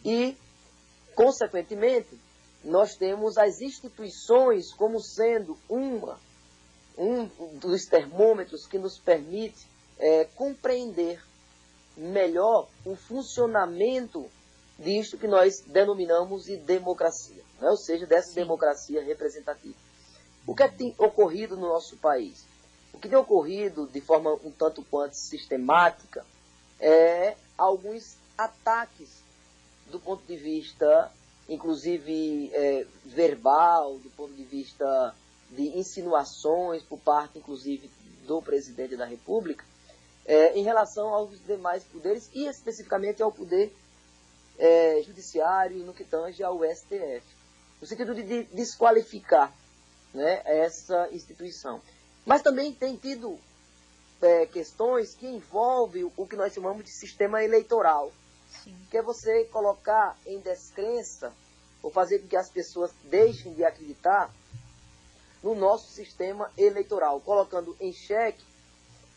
e, 0.05 0.37
consequentemente, 1.15 2.19
nós 2.63 2.95
temos 2.97 3.39
as 3.39 3.61
instituições 3.61 4.73
como 4.73 5.01
sendo 5.01 5.57
uma, 5.69 6.19
um 6.97 7.27
dos 7.59 7.85
termômetros 7.87 8.67
que 8.67 8.79
nos 8.79 8.99
permite 8.99 9.67
é, 9.99 10.25
compreender 10.35 11.23
melhor 11.97 12.69
o 12.85 12.97
funcionamento 12.97 14.29
disto 14.79 15.17
que 15.17 15.29
nós 15.29 15.61
denominamos 15.61 16.45
de 16.45 16.57
democracia, 16.57 17.43
né? 17.61 17.71
ou 17.71 17.77
seja, 17.77 18.07
dessa 18.07 18.29
Sim. 18.29 18.41
democracia 18.41 19.03
representativa. 19.03 19.77
O 20.47 20.55
que, 20.55 20.63
é 20.63 20.69
que 20.69 20.77
tem 20.77 20.95
ocorrido 20.99 21.57
no 21.57 21.69
nosso 21.69 21.97
país? 21.97 22.45
O 22.95 22.99
que 22.99 23.09
tem 23.09 23.19
ocorrido 23.19 23.87
de 23.89 24.01
forma 24.01 24.33
um 24.45 24.53
tanto 24.53 24.83
quanto 24.85 25.15
sistemática 25.15 26.25
é 26.81 27.37
alguns 27.59 28.17
ataques 28.39 29.23
do 29.91 29.99
ponto 29.99 30.25
de 30.27 30.37
vista, 30.37 31.11
inclusive 31.49 32.51
é, 32.55 32.87
verbal, 33.05 33.99
do 33.99 34.09
ponto 34.11 34.33
de 34.33 34.45
vista 34.45 35.15
de 35.51 35.77
insinuações 35.77 36.83
por 36.83 36.99
parte, 36.99 37.39
inclusive, 37.39 37.91
do 38.27 38.41
presidente 38.41 38.97
da 38.97 39.05
República, 39.05 39.65
é, 40.25 40.57
em 40.57 40.63
relação 40.63 41.09
aos 41.09 41.39
demais 41.45 41.85
poderes 41.85 42.31
e 42.33 42.47
especificamente 42.47 43.23
ao 43.23 43.31
poder 43.31 43.75
é, 44.59 45.03
judiciário 45.03 45.85
no 45.85 45.93
que 45.93 46.05
tange 46.05 46.43
ao 46.43 46.61
STF, 46.65 47.23
no 47.81 47.87
sentido 47.87 48.15
de 48.15 48.45
desqualificar 48.45 49.53
né, 50.15 50.43
essa 50.45 51.09
instituição. 51.13 51.83
Mas 52.25 52.43
também 52.43 52.73
tem 52.73 52.97
tido 52.97 53.39
é, 54.21 54.47
questões 54.47 55.15
que 55.15 55.27
envolvem 55.27 56.11
o 56.17 56.27
que 56.27 56.37
nós 56.37 56.53
chamamos 56.53 56.85
de 56.85 56.91
sistema 56.91 57.43
eleitoral, 57.43 58.13
Sim. 58.63 58.75
que 58.91 58.97
é 58.97 59.03
você 59.03 59.45
colocar 59.47 60.17
em 60.27 60.39
descrença 60.39 61.33
ou 61.83 61.91
fazer 61.91 62.21
com 62.21 62.29
que 62.29 62.37
as 62.37 62.49
pessoas 62.49 62.91
deixem 63.05 63.53
de 63.53 63.63
acreditar 63.65 64.33
no 65.43 65.55
nosso 65.55 65.93
sistema 65.93 66.51
eleitoral, 66.57 67.21
colocando 67.21 67.77
em 67.79 67.93
xeque, 67.93 68.43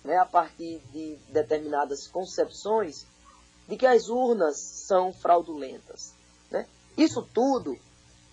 né, 0.03 0.17
a 0.17 0.25
partir 0.25 0.79
de 0.91 1.15
determinadas 1.29 2.05
concepções, 2.07 3.05
de 3.67 3.77
que 3.77 3.85
as 3.85 4.09
urnas 4.09 4.57
são 4.59 5.13
fraudulentas. 5.13 6.13
Né? 6.51 6.67
Isso 6.97 7.25
tudo 7.33 7.77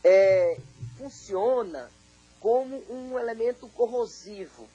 é, 0.02 0.58
funciona 0.98 1.88
como 2.44 2.76
um 2.90 3.18
elemento 3.18 3.66
corrosivo 3.68 4.68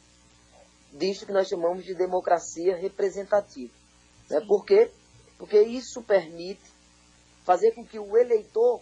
disto 0.91 1.27
que 1.27 1.31
nós 1.31 1.47
chamamos 1.47 1.85
de 1.85 1.93
democracia 1.93 2.75
representativa. 2.75 3.71
Né? 4.27 4.41
Por 4.47 4.65
quê? 4.65 4.89
Porque 5.37 5.61
isso 5.61 6.01
permite 6.01 6.63
fazer 7.43 7.73
com 7.73 7.85
que 7.85 7.99
o 7.99 8.17
eleitor 8.17 8.81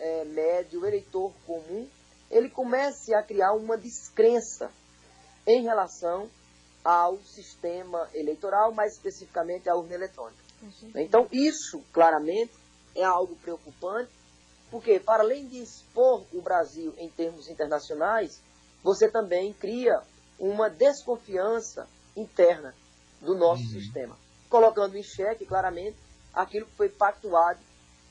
é, 0.00 0.24
médio, 0.24 0.80
o 0.80 0.86
eleitor 0.86 1.32
comum, 1.46 1.88
ele 2.28 2.50
comece 2.50 3.14
a 3.14 3.22
criar 3.22 3.52
uma 3.52 3.78
descrença 3.78 4.68
em 5.46 5.62
relação 5.62 6.28
ao 6.84 7.18
sistema 7.18 8.10
eleitoral, 8.12 8.72
mais 8.72 8.94
especificamente 8.94 9.68
à 9.68 9.76
urna 9.76 9.94
eletrônica. 9.94 10.42
Então, 10.96 11.28
isso, 11.30 11.80
claramente, 11.92 12.52
é 12.96 13.04
algo 13.04 13.36
preocupante, 13.36 14.10
porque, 14.72 14.98
para 14.98 15.22
além 15.22 15.46
de 15.46 15.62
expor 15.62 16.24
o 16.32 16.40
Brasil 16.40 16.94
em 16.96 17.10
termos 17.10 17.46
internacionais, 17.46 18.40
você 18.82 19.06
também 19.06 19.52
cria 19.52 20.02
uma 20.38 20.70
desconfiança 20.70 21.86
interna 22.16 22.74
do 23.20 23.34
nosso 23.34 23.64
uhum. 23.64 23.68
sistema, 23.68 24.18
colocando 24.48 24.96
em 24.96 25.02
xeque, 25.02 25.44
claramente, 25.44 25.98
aquilo 26.32 26.64
que 26.64 26.72
foi 26.74 26.88
pactuado 26.88 27.60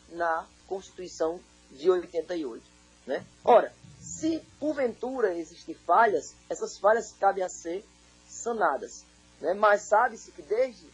na 0.10 0.46
Constituição 0.68 1.40
de 1.72 1.90
88. 1.90 2.64
Né? 3.08 3.26
Ora, 3.44 3.74
se 4.00 4.40
porventura 4.60 5.34
existem 5.34 5.74
falhas, 5.74 6.36
essas 6.48 6.78
falhas 6.78 7.12
cabem 7.20 7.44
a 7.44 7.50
ser 7.50 7.84
sanadas. 8.30 9.04
Né? 9.42 9.56
Mas 9.56 9.82
sabe-se 9.82 10.32
que 10.32 10.44
desde 10.44 10.88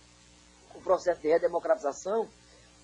o 0.73 0.79
processo 0.79 1.19
de 1.19 1.27
redemocratização 1.27 2.25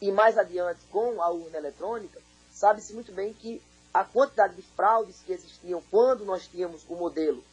e 0.02 0.12
mais 0.12 0.38
adiante 0.38 0.82
com 0.92 1.22
a 1.22 1.30
urna 1.30 1.58
eletrônica, 1.58 2.22
sabe-se 2.64 2.94
muito 2.94 3.12
bem 3.12 3.34
que 3.34 3.62
a 3.94 4.06
quantidade 4.06 4.56
de 4.56 4.62
fraudes 4.62 5.20
que 5.26 5.34
existiam 5.34 5.84
quando 5.92 6.24
nós 6.24 6.48
tínhamos 6.48 6.86
o 6.88 6.96
modelo 6.96 7.44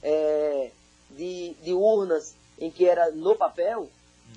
é, 0.00 0.70
de, 1.10 1.54
de, 1.54 1.72
urnas 1.72 2.36
em 2.56 2.70
que 2.70 2.88
era 2.88 3.10
no 3.10 3.34
papel, 3.34 3.80
uhum. 3.80 3.88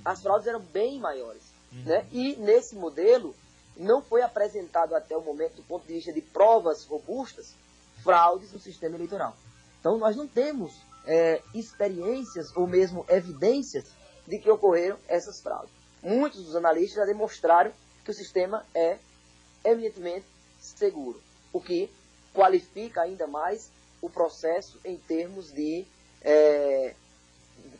as 0.04 0.24
fraudes 0.24 0.48
eram 0.48 0.60
bem 0.60 1.00
maiores. 1.00 1.44
Uhum. 1.72 1.84
Né? 1.84 2.08
E 2.12 2.36
nesse 2.38 2.76
modelo 2.76 3.36
não 3.78 4.02
foi 4.02 4.24
apresentado 4.24 4.96
até 4.96 5.16
o 5.16 5.22
momento, 5.22 5.58
do 5.58 5.64
ponto 5.64 5.86
de 5.86 5.94
vista 5.94 6.12
de 6.12 6.22
provas 6.22 6.84
robustas, 6.86 7.54
fraudes 8.04 8.52
no 8.52 8.60
sistema 8.60 8.96
eleitoral. 8.96 9.36
Então 9.80 10.00
nós 10.00 10.16
não 10.16 10.28
temos 10.28 10.74
é, 11.06 11.44
experiências 11.54 12.48
ou 12.58 12.66
mesmo 12.66 13.06
evidências 13.08 13.86
de 14.28 14.40
que 14.40 14.50
ocorreram 14.50 14.98
essas 15.08 15.40
fraudes. 15.40 15.72
Muitos 16.02 16.44
dos 16.44 16.56
analistas 16.56 16.96
já 16.96 17.06
demonstraram 17.06 17.72
que 18.04 18.10
o 18.10 18.16
sistema 18.16 18.66
é 18.74 18.98
eminentemente 19.64 20.26
seguro, 20.60 21.22
o 21.52 21.62
que 21.62 21.90
qualifica 22.34 23.02
ainda 23.02 23.28
mais 23.28 23.70
o 24.02 24.10
processo 24.10 24.80
em 24.84 24.98
termos 24.98 25.52
de, 25.52 25.86
é, 26.22 26.94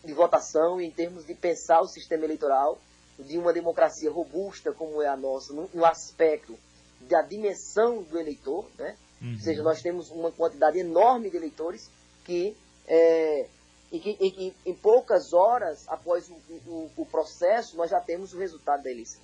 de 0.04 0.14
votação, 0.14 0.80
em 0.80 0.92
termos 0.92 1.26
de 1.26 1.34
pensar 1.34 1.82
o 1.82 1.88
sistema 1.88 2.24
eleitoral 2.24 2.80
de 3.20 3.38
uma 3.38 3.54
democracia 3.54 4.12
robusta 4.12 4.72
como 4.72 5.02
é 5.02 5.08
a 5.08 5.18
nossa, 5.18 5.54
no, 5.54 5.70
no 5.74 5.86
aspecto 5.86 6.58
da 7.02 7.22
dimensão 7.22 8.02
do 8.04 8.18
eleitor, 8.18 8.66
né? 8.78 8.96
Uhum. 9.22 9.34
ou 9.34 9.40
seja, 9.40 9.64
nós 9.64 9.82
temos 9.82 10.10
uma 10.12 10.32
quantidade 10.32 10.80
enorme 10.80 11.30
de 11.30 11.38
eleitores 11.38 11.90
que 12.26 12.56
é, 12.88 13.48
e 13.92 14.00
que, 14.00 14.18
e 14.20 14.32
que 14.32 14.54
em 14.66 14.74
poucas 14.74 15.34
horas 15.34 15.88
após 15.88 16.28
o, 16.30 16.34
o, 16.68 16.92
o, 16.98 17.06
processo 17.06 17.78
nós 17.78 17.92
já 17.92 18.00
temos 18.00 18.34
o 18.34 18.40
resultado 18.40 18.84
da 18.84 18.92
eleição. 18.92 19.22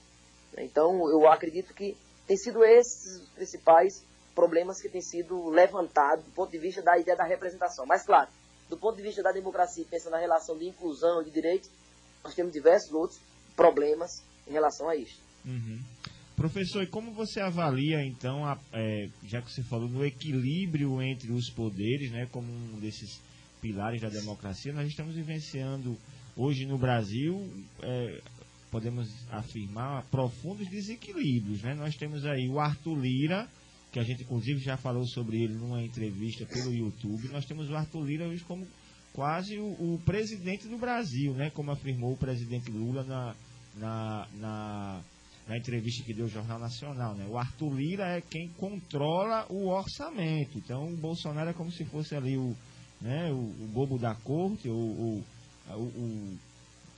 Então, 0.57 1.09
eu 1.09 1.27
acredito 1.27 1.73
que 1.73 1.97
tem 2.29 2.37
sido 2.37 2.63
esses 2.63 3.23
os 3.23 3.29
principais 3.29 4.05
problemas 4.35 4.79
que 4.79 4.87
têm 4.87 5.01
sido 5.01 5.49
levantados 5.49 6.23
do 6.23 6.31
ponto 6.31 6.51
de 6.51 6.59
vista 6.59 6.79
da 6.79 6.95
ideia 6.95 7.17
da 7.17 7.25
representação. 7.25 7.87
Mas, 7.87 8.05
claro, 8.05 8.29
do 8.69 8.77
ponto 8.77 8.97
de 8.97 9.01
vista 9.01 9.23
da 9.23 9.31
democracia, 9.31 9.83
pensando 9.89 10.11
na 10.11 10.19
relação 10.19 10.55
de 10.55 10.67
inclusão 10.67 11.23
e 11.23 11.25
de 11.25 11.31
direitos, 11.31 11.71
nós 12.23 12.35
temos 12.35 12.53
diversos 12.53 12.93
outros 12.93 13.19
problemas 13.55 14.21
em 14.47 14.51
relação 14.51 14.87
a 14.87 14.95
isso. 14.95 15.19
Uhum. 15.43 15.81
Professor, 16.35 16.83
e 16.83 16.87
como 16.87 17.11
você 17.11 17.39
avalia, 17.39 18.05
então, 18.05 18.45
a, 18.45 18.59
é, 18.73 19.09
já 19.23 19.41
que 19.41 19.51
você 19.51 19.63
falou 19.63 19.89
no 19.89 20.05
equilíbrio 20.05 21.01
entre 21.01 21.31
os 21.31 21.49
poderes, 21.49 22.11
né, 22.11 22.27
como 22.31 22.47
um 22.47 22.79
desses 22.79 23.19
pilares 23.59 24.01
da 24.01 24.07
democracia, 24.07 24.71
nós 24.71 24.87
estamos 24.87 25.15
vivenciando 25.15 25.97
hoje 26.37 26.67
no 26.67 26.77
Brasil, 26.77 27.35
é, 27.81 28.21
podemos 28.71 29.07
afirmar, 29.31 30.03
profundos 30.09 30.67
desequilíbrios. 30.69 31.61
Né? 31.61 31.73
Nós 31.73 31.95
temos 31.95 32.25
aí 32.25 32.47
o 32.47 32.59
Arthur 32.59 32.99
Lira, 32.99 33.47
que 33.91 33.99
a 33.99 34.03
gente 34.03 34.23
inclusive 34.23 34.59
já 34.59 34.77
falou 34.77 35.05
sobre 35.07 35.41
ele 35.41 35.55
numa 35.55 35.83
entrevista 35.83 36.45
pelo 36.45 36.73
YouTube. 36.73 37.29
Nós 37.29 37.45
temos 37.45 37.69
o 37.69 37.75
Arthur 37.75 38.05
Lira 38.05 38.27
hoje 38.27 38.43
como 38.43 38.67
quase 39.13 39.57
o, 39.57 39.65
o 39.65 40.01
presidente 40.05 40.67
do 40.67 40.77
Brasil, 40.77 41.33
né? 41.33 41.49
como 41.49 41.71
afirmou 41.71 42.13
o 42.13 42.17
presidente 42.17 42.69
Lula 42.69 43.03
na, 43.03 43.35
na, 43.75 44.27
na, 44.35 45.01
na 45.47 45.57
entrevista 45.57 46.03
que 46.03 46.13
deu 46.13 46.25
ao 46.25 46.31
Jornal 46.31 46.59
Nacional. 46.59 47.15
Né? 47.15 47.25
O 47.27 47.37
Arthur 47.37 47.73
Lira 47.73 48.17
é 48.17 48.21
quem 48.21 48.49
controla 48.57 49.45
o 49.49 49.67
orçamento. 49.67 50.57
Então 50.57 50.93
o 50.93 50.97
Bolsonaro 50.97 51.49
é 51.49 51.53
como 51.53 51.71
se 51.71 51.83
fosse 51.85 52.15
ali 52.15 52.37
o 52.37 52.55
né, 53.01 53.31
o, 53.31 53.35
o 53.35 53.67
bobo 53.71 53.97
da 53.97 54.13
corte, 54.15 54.69
o, 54.69 54.75
o, 54.75 55.23
o, 55.73 56.37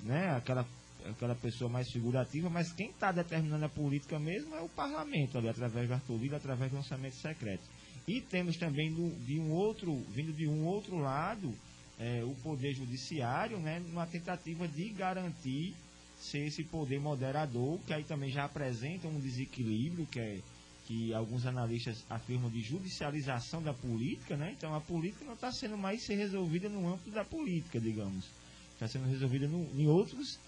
né, 0.02 0.36
aquela, 0.36 0.66
aquela 1.10 1.36
pessoa 1.36 1.70
mais 1.70 1.90
figurativa, 1.92 2.50
mas 2.50 2.72
quem 2.72 2.90
está 2.90 3.12
determinando 3.12 3.66
a 3.66 3.70
política 3.70 4.20
mesmo 4.20 4.56
é 4.56 4.62
o 4.62 4.70
parlamento, 4.70 5.38
ali, 5.38 5.50
através 5.50 5.88
do 5.88 5.94
Arthur 5.94 6.18
Lira, 6.18 6.38
através 6.38 6.72
do 6.72 6.78
orçamento 6.78 7.16
secreto. 7.16 7.64
E 8.08 8.22
temos 8.22 8.58
também 8.58 8.94
de 9.26 9.40
um 9.40 9.52
outro, 9.52 9.96
vindo 10.10 10.34
de 10.34 10.48
um 10.48 10.66
outro 10.66 10.98
lado, 10.98 11.54
é, 12.00 12.24
o 12.24 12.34
poder 12.36 12.74
judiciário, 12.74 13.60
né, 13.60 13.80
numa 13.80 14.08
tentativa 14.08 14.68
de 14.68 14.90
garantir 14.90 15.76
ser 16.20 16.46
esse 16.46 16.64
poder 16.64 17.00
moderador, 17.00 17.80
que 17.86 17.94
aí 17.94 18.04
também 18.04 18.30
já 18.30 18.46
apresenta 18.46 19.08
um 19.08 19.20
desequilíbrio, 19.20 20.06
que 20.06 20.20
é 20.20 20.40
que 20.88 21.14
alguns 21.14 21.46
analistas 21.46 22.04
afirmam 22.10 22.50
de 22.50 22.60
judicialização 22.62 23.62
da 23.62 23.74
política, 23.74 24.36
né? 24.36 24.54
Então 24.58 24.76
a 24.76 24.82
política 24.82 25.24
não 25.24 25.34
está 25.34 25.52
sendo 25.52 25.78
mais 25.78 26.04
ser 26.04 26.16
resolvida 26.16 26.68
no 26.68 26.88
âmbito 26.88 27.12
da 27.12 27.24
política, 27.24 27.80
digamos. 27.80 28.26
Está 28.74 28.88
sendo 28.88 29.08
resolvida 29.08 29.48
no, 29.48 29.70
em 29.80 29.88
outros 29.88 30.40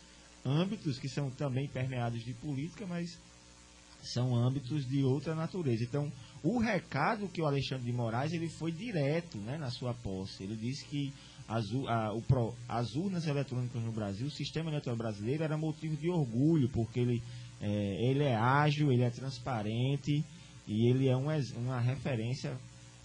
âmbitos 0.45 0.99
que 0.99 1.09
são 1.09 1.29
também 1.31 1.67
permeados 1.67 2.23
de 2.23 2.33
política, 2.33 2.85
mas 2.85 3.17
são 4.01 4.35
âmbitos 4.35 4.85
de 4.87 5.03
outra 5.03 5.33
natureza. 5.33 5.83
Então, 5.83 6.11
o 6.43 6.59
recado 6.59 7.29
que 7.29 7.41
o 7.41 7.45
Alexandre 7.45 7.85
de 7.85 7.93
Moraes 7.93 8.33
ele 8.33 8.49
foi 8.49 8.71
direto 8.71 9.37
né, 9.37 9.57
na 9.57 9.71
sua 9.71 9.93
posse. 9.93 10.43
Ele 10.43 10.55
disse 10.55 10.85
que 10.85 11.13
as, 11.47 11.65
a, 11.87 12.13
o, 12.13 12.23
as 12.67 12.95
urnas 12.95 13.25
eletrônicas 13.25 13.81
no 13.81 13.91
Brasil, 13.91 14.27
o 14.27 14.31
sistema 14.31 14.69
eleitoral 14.69 14.97
brasileiro 14.97 15.43
era 15.43 15.57
motivo 15.57 15.95
de 15.95 16.09
orgulho, 16.09 16.69
porque 16.69 16.99
ele 16.99 17.23
é, 17.61 18.09
ele 18.09 18.23
é 18.23 18.35
ágil, 18.35 18.91
ele 18.91 19.03
é 19.03 19.09
transparente 19.09 20.23
e 20.67 20.89
ele 20.89 21.07
é 21.07 21.15
uma, 21.15 21.33
uma 21.55 21.79
referência 21.79 22.57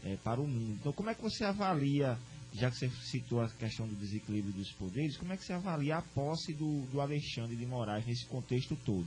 é, 0.05 0.17
para 0.17 0.41
o 0.41 0.49
mundo. 0.49 0.77
Então, 0.81 0.93
como 0.93 1.11
é 1.11 1.15
que 1.15 1.23
você 1.23 1.45
avalia, 1.45 2.19
já 2.53 2.71
que 2.71 2.77
você 2.79 2.91
citou 3.05 3.41
a 3.41 3.49
questão 3.49 3.87
do 3.87 3.95
desequilíbrio 3.95 4.53
dos 4.53 4.73
poderes, 4.73 5.17
como 5.17 5.33
é 5.33 5.37
que 5.37 5.45
você 5.45 5.53
avalia 5.53 5.97
a 5.97 6.03
posse 6.03 6.53
do, 6.53 6.83
do 6.87 7.01
Alexandre 7.01 7.55
de 7.55 7.67
Moraes 7.67 8.07
nesse 8.07 8.27
contexto 8.27 8.77
todo? 8.85 9.07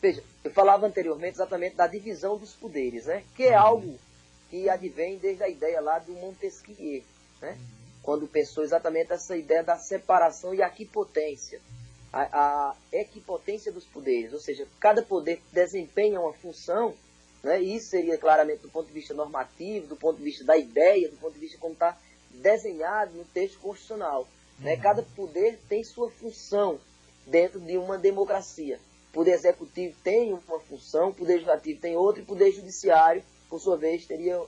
Veja, 0.00 0.22
eu 0.42 0.50
falava 0.50 0.86
anteriormente 0.86 1.34
exatamente 1.34 1.76
da 1.76 1.86
divisão 1.86 2.38
dos 2.38 2.54
poderes, 2.54 3.06
né? 3.06 3.22
Que 3.36 3.44
é 3.44 3.54
algo 3.54 3.98
que 4.48 4.68
advém 4.68 5.18
desde 5.18 5.42
a 5.42 5.48
ideia 5.48 5.80
lá 5.80 5.98
do 5.98 6.12
Montesquieu, 6.12 7.02
né? 7.40 7.58
Quando 8.02 8.26
pensou 8.26 8.64
exatamente 8.64 9.12
essa 9.12 9.36
ideia 9.36 9.62
da 9.62 9.76
separação 9.76 10.54
e 10.54 10.62
equipotência. 10.62 11.60
A, 12.12 12.22
a 12.22 12.76
equipotência 12.92 13.70
dos 13.70 13.84
poderes, 13.84 14.32
ou 14.32 14.40
seja, 14.40 14.66
cada 14.80 15.02
poder 15.02 15.40
desempenha 15.52 16.20
uma 16.20 16.32
função, 16.32 16.94
né? 17.42 17.62
E 17.62 17.76
isso 17.76 17.88
seria 17.88 18.18
claramente 18.18 18.62
do 18.62 18.68
ponto 18.68 18.86
de 18.86 18.92
vista 18.92 19.14
normativo, 19.14 19.86
do 19.86 19.96
ponto 19.96 20.18
de 20.18 20.24
vista 20.24 20.44
da 20.44 20.56
ideia, 20.56 21.08
do 21.08 21.16
ponto 21.16 21.34
de 21.34 21.40
vista 21.40 21.58
como 21.58 21.72
está 21.72 21.96
desenhado 22.30 23.16
no 23.16 23.24
texto 23.24 23.58
constitucional. 23.58 24.28
Né? 24.58 24.74
Uhum. 24.74 24.80
Cada 24.80 25.02
poder 25.02 25.58
tem 25.68 25.82
sua 25.82 26.10
função 26.10 26.78
dentro 27.26 27.60
de 27.60 27.76
uma 27.76 27.98
democracia. 27.98 28.78
O 29.10 29.12
poder 29.12 29.32
executivo 29.32 29.96
tem 30.04 30.32
uma 30.32 30.60
função, 30.60 31.08
o 31.08 31.14
poder 31.14 31.34
legislativo 31.34 31.80
tem 31.80 31.96
outra, 31.96 32.20
e 32.20 32.24
o 32.24 32.26
poder 32.26 32.52
judiciário, 32.52 33.22
por 33.48 33.60
sua 33.60 33.76
vez, 33.76 34.06
teria 34.06 34.40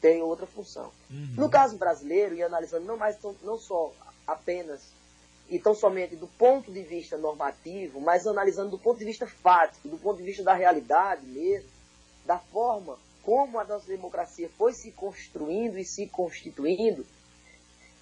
tem 0.00 0.22
outra 0.22 0.46
função. 0.46 0.92
Uhum. 1.10 1.34
No 1.36 1.48
caso 1.48 1.76
brasileiro, 1.76 2.34
e 2.34 2.42
analisando 2.42 2.84
não 2.84 2.96
mais 2.96 3.16
não 3.42 3.58
só 3.58 3.92
apenas 4.26 4.82
e 5.48 5.58
tão 5.58 5.74
somente 5.74 6.16
do 6.16 6.26
ponto 6.26 6.72
de 6.72 6.82
vista 6.82 7.16
normativo, 7.16 8.00
mas 8.00 8.26
analisando 8.26 8.70
do 8.70 8.78
ponto 8.78 8.98
de 8.98 9.04
vista 9.04 9.26
fático, 9.26 9.88
do 9.88 9.96
ponto 9.96 10.18
de 10.18 10.24
vista 10.24 10.42
da 10.42 10.54
realidade 10.54 11.24
mesmo, 11.26 11.68
da 12.26 12.38
forma 12.38 12.98
como 13.22 13.58
a 13.58 13.64
nossa 13.64 13.86
democracia 13.86 14.48
foi 14.56 14.72
se 14.72 14.92
construindo 14.92 15.78
e 15.78 15.84
se 15.84 16.06
constituindo, 16.06 17.06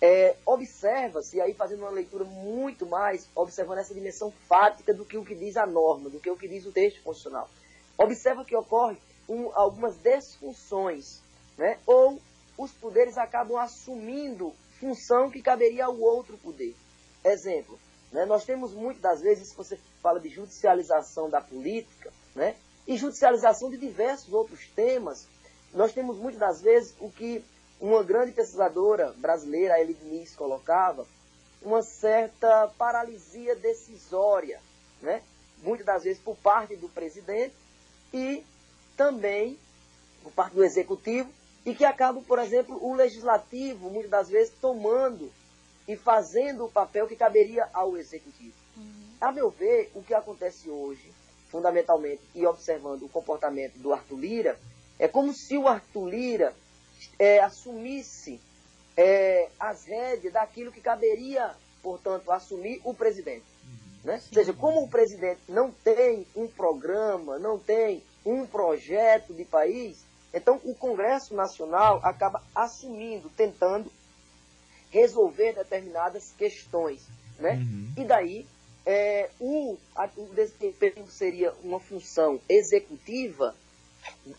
é, 0.01 0.37
observa-se, 0.45 1.41
aí 1.41 1.55
fazendo 1.55 1.81
uma 1.81 1.91
leitura 1.91 2.25
muito 2.25 2.85
mais, 2.85 3.27
observando 3.35 3.79
essa 3.79 3.95
dimensão 3.95 4.31
fática 4.47 4.93
do 4.93 5.05
que 5.05 5.17
o 5.17 5.25
que 5.25 5.35
diz 5.35 5.57
a 5.57 5.67
norma, 5.67 6.11
do 6.11 6.21
que 6.21 6.29
o 6.29 6.37
que 6.37 6.47
diz 6.49 6.67
o 6.67 6.73
texto 6.73 7.03
constitucional. 7.03 7.49
Observa 7.97 8.45
que 8.45 8.55
ocorre 8.55 8.99
um, 9.29 9.51
algumas 9.55 9.97
desfunções, 9.97 11.23
né? 11.57 11.79
ou 11.87 12.21
os 12.59 12.73
poderes 12.73 13.17
acabam 13.17 13.57
assumindo 13.57 14.53
função 14.79 15.31
que 15.31 15.41
caberia 15.41 15.87
ao 15.87 15.99
outro 15.99 16.37
poder. 16.37 16.75
Exemplo, 17.25 17.79
né? 18.13 18.27
nós 18.27 18.45
temos 18.45 18.75
muitas 18.75 19.01
das 19.01 19.23
vezes, 19.23 19.49
se 19.49 19.57
você 19.57 19.79
fala 20.03 20.21
de 20.21 20.29
judicialização 20.29 21.31
da 21.31 21.41
política, 21.41 22.13
né? 22.35 22.57
E 22.87 22.97
judicialização 22.97 23.71
de 23.71 23.77
diversos 23.77 24.33
outros 24.33 24.67
temas, 24.75 25.27
nós 25.73 25.93
temos 25.93 26.19
muitas 26.19 26.41
das 26.41 26.61
vezes 26.61 26.95
o 27.01 27.11
que 27.11 27.45
uma 27.81 28.03
grande 28.03 28.33
pesquisadora 28.33 29.13
brasileira, 29.17 29.75
a 29.75 29.81
Elidnis, 29.81 30.35
colocava 30.35 31.07
uma 31.61 31.83
certa 31.83 32.69
paralisia 32.79 33.57
decisória, 33.57 34.61
né? 35.03 35.23
muitas 35.63 35.87
das 35.87 36.05
vezes 36.05 36.23
por 36.23 36.37
parte 36.37 36.77
do 36.77 36.89
presidente 36.89 37.55
e 38.13 38.45
também 38.97 39.59
por 40.23 40.33
parte 40.33 40.55
do 40.55 40.65
executivo, 40.65 41.31
e 41.67 41.75
que 41.75 41.85
acaba, 41.85 42.21
por 42.23 42.39
exemplo, 42.39 42.79
o 42.83 42.95
legislativo, 42.95 43.91
muitas 43.91 44.11
das 44.11 44.29
vezes, 44.29 44.53
tomando 44.61 45.31
e 45.87 45.97
fazendo 45.97 46.65
o 46.65 46.71
papel 46.71 47.07
que 47.07 47.17
caberia 47.17 47.69
ao 47.73 47.97
executivo. 47.97 48.55
Uhum. 48.77 49.15
A 49.21 49.33
meu 49.33 49.51
ver, 49.51 49.91
o 49.95 50.03
que 50.03 50.15
acontece 50.15 50.71
hoje, 50.71 51.13
fundamentalmente, 51.55 52.21
e 52.35 52.45
observando 52.45 53.05
o 53.05 53.09
comportamento 53.09 53.75
do 53.79 53.93
Arthur 53.93 54.19
Lira, 54.19 54.59
é 54.99 55.07
como 55.07 55.33
se 55.33 55.57
o 55.57 55.69
Arthur 55.69 56.09
Lira 56.09 56.53
é, 57.17 57.39
assumisse 57.39 58.41
é, 58.97 59.49
as 59.61 59.85
rédeas 59.85 60.33
daquilo 60.33 60.73
que 60.73 60.81
caberia, 60.81 61.55
portanto, 61.81 62.33
assumir 62.33 62.81
o 62.83 62.93
presidente. 62.93 63.45
Uhum. 63.63 64.01
Né? 64.03 64.15
Ou 64.15 64.35
seja, 64.35 64.53
como 64.53 64.83
o 64.83 64.89
presidente 64.89 65.43
não 65.49 65.71
tem 65.71 66.27
um 66.35 66.49
programa, 66.49 67.39
não 67.39 67.57
tem 67.57 68.03
um 68.27 68.45
projeto 68.45 69.33
de 69.33 69.45
país, 69.45 70.05
então 70.33 70.61
o 70.65 70.75
Congresso 70.75 71.37
Nacional 71.37 72.01
acaba 72.03 72.43
assumindo, 72.53 73.31
tentando 73.37 73.93
resolver 74.91 75.53
determinadas 75.53 76.33
questões. 76.37 77.07
Né? 77.39 77.53
Uhum. 77.53 77.93
E 77.97 78.05
daí 78.05 78.45
é, 78.87 79.31
o, 79.41 79.77
a, 79.95 80.09
o 80.17 80.27
desempenho 80.35 81.07
seria 81.09 81.53
uma 81.63 81.81
função 81.81 82.41
executiva 82.49 83.55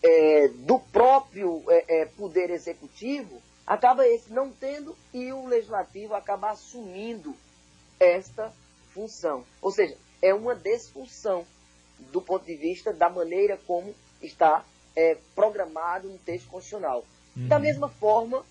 é, 0.02 0.48
do 0.48 0.78
próprio 0.78 1.62
é, 1.68 2.02
é, 2.02 2.06
poder 2.06 2.50
executivo, 2.50 3.42
acaba 3.66 4.06
esse 4.06 4.32
não 4.32 4.50
tendo 4.52 4.96
e 5.12 5.32
o 5.32 5.46
legislativo 5.46 6.14
acaba 6.14 6.50
assumindo 6.50 7.34
esta 7.98 8.52
função. 8.92 9.44
Ou 9.60 9.72
seja, 9.72 9.96
é 10.22 10.32
uma 10.32 10.54
desfunção 10.54 11.44
do 12.12 12.20
ponto 12.20 12.44
de 12.44 12.54
vista 12.56 12.92
da 12.92 13.08
maneira 13.08 13.58
como 13.66 13.94
está 14.22 14.64
é, 14.94 15.16
programado 15.34 16.08
no 16.08 16.18
texto 16.18 16.48
constitucional. 16.48 17.04
Uhum. 17.36 17.48
Da 17.48 17.58
mesma 17.58 17.88
forma, 17.88 18.44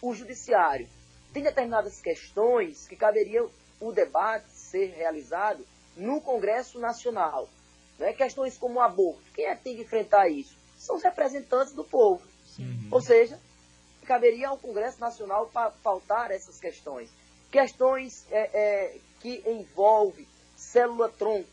o 0.00 0.14
judiciário 0.14 0.88
tem 1.32 1.42
determinadas 1.42 2.00
questões 2.00 2.86
que 2.86 2.96
caberia 2.96 3.44
o 3.80 3.92
debate 3.92 4.46
ser 4.70 4.94
realizado 4.96 5.66
no 5.96 6.20
Congresso 6.20 6.78
Nacional. 6.78 7.48
Né? 7.98 8.12
Questões 8.12 8.56
como 8.56 8.76
o 8.76 8.80
aborto. 8.80 9.22
Quem 9.34 9.46
é 9.46 9.54
que 9.54 9.62
tem 9.62 9.76
que 9.76 9.82
enfrentar 9.82 10.28
isso? 10.28 10.60
são 10.80 10.96
os 10.96 11.02
representantes 11.02 11.74
do 11.74 11.84
povo. 11.84 12.22
Uhum. 12.58 12.88
Ou 12.90 13.02
seja, 13.02 13.38
caberia 14.06 14.48
ao 14.48 14.56
Congresso 14.56 14.98
Nacional 14.98 15.46
pa 15.52 15.70
pautar 15.70 16.30
essas 16.30 16.58
questões. 16.58 17.10
Questões 17.52 18.24
é, 18.30 18.50
é, 18.52 18.98
que 19.20 19.42
envolvem 19.46 20.26
célula-tronco, 20.56 21.48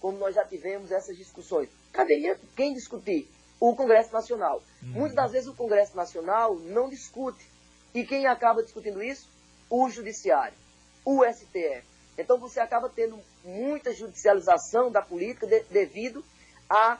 como 0.00 0.18
nós 0.18 0.36
já 0.36 0.44
tivemos 0.44 0.92
essas 0.92 1.16
discussões. 1.16 1.68
Caberia 1.92 2.38
quem 2.56 2.72
discutir? 2.72 3.28
O 3.58 3.74
Congresso 3.74 4.12
Nacional. 4.12 4.62
Uhum. 4.82 4.88
Muitas 4.90 5.16
das 5.16 5.32
vezes 5.32 5.48
o 5.48 5.54
Congresso 5.54 5.96
Nacional 5.96 6.54
não 6.54 6.88
discute. 6.88 7.44
E 7.92 8.06
quem 8.06 8.26
acaba 8.26 8.62
discutindo 8.62 9.02
isso? 9.02 9.28
O 9.68 9.90
Judiciário, 9.90 10.56
o 11.04 11.24
STF. 11.24 11.82
Então 12.20 12.38
você 12.38 12.60
acaba 12.60 12.88
tendo 12.88 13.18
muita 13.44 13.92
judicialização 13.92 14.90
da 14.90 15.02
política 15.02 15.46
de, 15.46 15.60
devido 15.64 16.24
a 16.68 16.98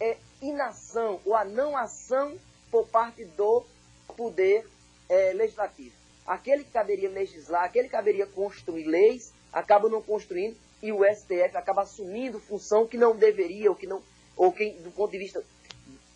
é, 0.00 0.16
inação 0.40 1.20
ou 1.24 1.34
a 1.34 1.44
não 1.44 1.76
ação 1.76 2.38
por 2.70 2.86
parte 2.88 3.24
do 3.24 3.64
poder 4.16 4.66
é, 5.08 5.32
legislativo. 5.32 5.94
Aquele 6.26 6.64
que 6.64 6.70
caberia 6.70 7.08
legislar, 7.08 7.64
aquele 7.64 7.88
que 7.88 7.92
caberia 7.92 8.26
construir 8.26 8.84
leis, 8.84 9.32
acaba 9.52 9.88
não 9.88 10.02
construindo 10.02 10.56
e 10.82 10.92
o 10.92 11.04
STF 11.04 11.56
acaba 11.56 11.82
assumindo 11.82 12.40
função 12.40 12.86
que 12.86 12.96
não 12.96 13.16
deveria, 13.16 13.70
ou 13.70 13.76
que 13.76 13.86
não, 13.86 14.02
ou 14.36 14.52
que 14.52 14.70
do 14.70 14.90
ponto 14.90 15.10
de 15.10 15.18
vista 15.18 15.42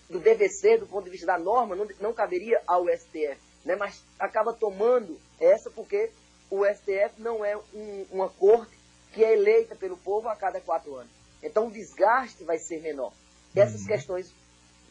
do 0.08 0.18
DVC, 0.18 0.78
do 0.78 0.86
ponto 0.86 1.04
de 1.04 1.10
vista 1.10 1.26
da 1.26 1.38
norma, 1.38 1.76
não, 1.76 1.88
não 2.00 2.12
caberia 2.12 2.60
ao 2.66 2.86
STF, 2.88 3.38
né? 3.64 3.76
mas 3.76 4.02
acaba 4.18 4.52
tomando 4.52 5.18
essa 5.38 5.70
porque 5.70 6.10
o 6.50 6.64
STF 6.64 7.20
não 7.20 7.44
é 7.44 7.56
um, 7.56 8.06
uma 8.10 8.28
corte 8.28 8.78
que 9.12 9.24
é 9.24 9.32
eleita 9.32 9.74
pelo 9.74 9.96
povo 9.96 10.28
a 10.28 10.36
cada 10.36 10.60
quatro 10.60 10.96
anos. 10.96 11.10
Então 11.42 11.68
o 11.68 11.70
desgaste 11.70 12.44
vai 12.44 12.58
ser 12.58 12.80
menor 12.80 13.12
essas 13.54 13.84
questões, 13.84 14.32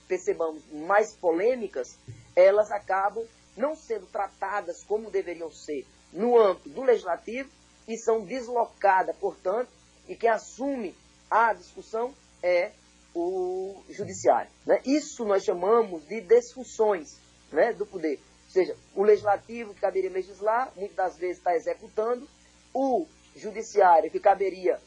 percebamos, 0.07 0.61
mais 0.71 1.13
polêmicas, 1.13 1.97
elas 2.35 2.71
acabam 2.71 3.25
não 3.55 3.75
sendo 3.75 4.05
tratadas 4.07 4.83
como 4.83 5.11
deveriam 5.11 5.51
ser 5.51 5.85
no 6.11 6.37
âmbito 6.37 6.69
do 6.69 6.83
legislativo 6.83 7.49
e 7.87 7.97
são 7.97 8.25
deslocadas, 8.25 9.15
portanto, 9.17 9.69
e 10.07 10.15
quem 10.15 10.29
assume 10.29 10.95
a 11.29 11.53
discussão 11.53 12.13
é 12.41 12.71
o 13.13 13.81
judiciário. 13.89 14.49
Né? 14.65 14.81
Isso 14.85 15.25
nós 15.25 15.43
chamamos 15.43 16.05
de 16.07 16.21
desfunções 16.21 17.17
né, 17.51 17.73
do 17.73 17.85
poder. 17.85 18.19
Ou 18.49 18.53
seja, 18.53 18.75
o 18.95 19.03
legislativo 19.03 19.75
que 19.75 19.79
caberia 19.79 20.09
legislar, 20.09 20.73
muitas 20.75 20.95
das 20.95 21.17
vezes 21.17 21.37
está 21.37 21.55
executando, 21.55 22.27
o 22.73 23.05
judiciário 23.35 24.09
que 24.09 24.19
caberia 24.19 24.79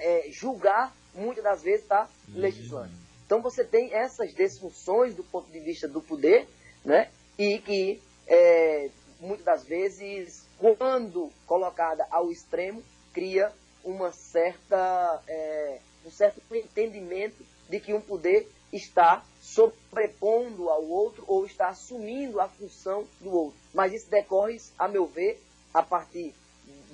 é, 0.00 0.28
julgar, 0.32 0.92
muitas 1.14 1.44
das 1.44 1.62
vezes 1.62 1.82
está 1.82 2.08
legislando. 2.28 2.92
Então 3.24 3.40
você 3.40 3.62
tem 3.62 3.94
essas 3.94 4.34
desfunções 4.34 5.14
do 5.14 5.22
ponto 5.22 5.48
de 5.48 5.60
vista 5.60 5.86
do 5.86 6.02
poder, 6.02 6.48
né? 6.84 7.08
E 7.38 7.60
que 7.60 8.02
é, 8.26 8.90
muitas 9.20 9.44
das 9.44 9.64
vezes, 9.64 10.44
quando 10.58 11.30
colocada 11.46 12.04
ao 12.10 12.32
extremo, 12.32 12.82
cria 13.12 13.52
uma 13.84 14.10
certa, 14.10 15.22
é, 15.28 15.78
um 16.04 16.10
certo 16.10 16.42
entendimento 16.52 17.46
de 17.68 17.78
que 17.78 17.94
um 17.94 18.00
poder 18.00 18.48
está 18.72 19.24
sobrepondo 19.54 20.68
ao 20.68 20.84
outro 20.84 21.24
ou 21.26 21.46
está 21.46 21.68
assumindo 21.68 22.40
a 22.40 22.48
função 22.48 23.06
do 23.20 23.30
outro. 23.30 23.58
Mas 23.72 23.92
isso 23.92 24.10
decorre, 24.10 24.60
a 24.78 24.86
meu 24.88 25.06
ver, 25.06 25.42
a 25.72 25.82
partir 25.82 26.34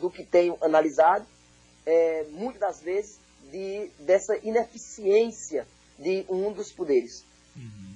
do 0.00 0.10
que 0.10 0.24
tenho 0.24 0.56
analisado, 0.60 1.26
é, 1.84 2.24
muitas 2.30 2.60
das 2.60 2.82
vezes 2.82 3.18
de, 3.50 3.90
dessa 4.00 4.36
ineficiência 4.42 5.66
de 5.98 6.24
um 6.28 6.52
dos 6.52 6.72
poderes. 6.72 7.24
Uhum. 7.56 7.94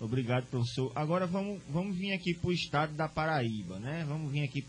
Obrigado, 0.00 0.46
professor. 0.46 0.90
Agora 0.94 1.26
vamos, 1.26 1.62
vamos 1.68 1.96
vir 1.96 2.12
aqui 2.12 2.34
para 2.34 2.50
o 2.50 2.52
estado 2.52 2.94
da 2.94 3.08
Paraíba, 3.08 3.78
né? 3.78 4.04
Vamos 4.08 4.32
vir 4.32 4.44
aqui 4.44 4.66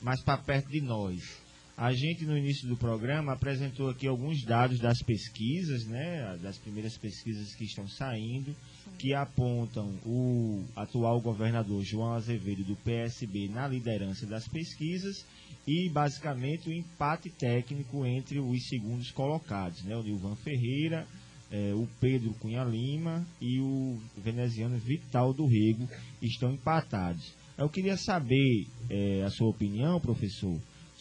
mais 0.00 0.22
para 0.22 0.38
perto 0.38 0.68
de 0.68 0.80
nós. 0.80 1.41
A 1.76 1.92
gente, 1.92 2.26
no 2.26 2.36
início 2.36 2.68
do 2.68 2.76
programa, 2.76 3.32
apresentou 3.32 3.88
aqui 3.88 4.06
alguns 4.06 4.44
dados 4.44 4.78
das 4.78 4.98
pesquisas, 5.02 5.86
né? 5.86 6.38
Das 6.42 6.58
primeiras 6.58 6.96
pesquisas 6.98 7.54
que 7.54 7.64
estão 7.64 7.88
saindo, 7.88 8.54
que 8.98 9.14
apontam 9.14 9.88
o 10.04 10.64
atual 10.76 11.20
governador 11.20 11.82
João 11.82 12.12
Azevedo 12.12 12.62
do 12.62 12.76
PSB 12.76 13.48
na 13.48 13.66
liderança 13.66 14.26
das 14.26 14.46
pesquisas 14.46 15.24
e 15.66 15.88
basicamente 15.88 16.68
o 16.68 16.72
empate 16.72 17.30
técnico 17.30 18.04
entre 18.04 18.38
os 18.38 18.68
segundos 18.68 19.10
colocados, 19.10 19.82
né? 19.84 19.96
O 19.96 20.02
Nilvan 20.02 20.36
Ferreira, 20.36 21.06
eh, 21.50 21.72
o 21.74 21.88
Pedro 21.98 22.34
Cunha 22.34 22.64
Lima 22.64 23.26
e 23.40 23.60
o 23.60 23.98
veneziano 24.16 24.76
Vital 24.76 25.32
do 25.32 25.46
Rego 25.46 25.88
estão 26.20 26.52
empatados. 26.52 27.32
Eu 27.56 27.68
queria 27.68 27.96
saber 27.96 28.66
eh, 28.90 29.22
a 29.24 29.30
sua 29.30 29.48
opinião, 29.48 30.00
professor, 30.00 30.58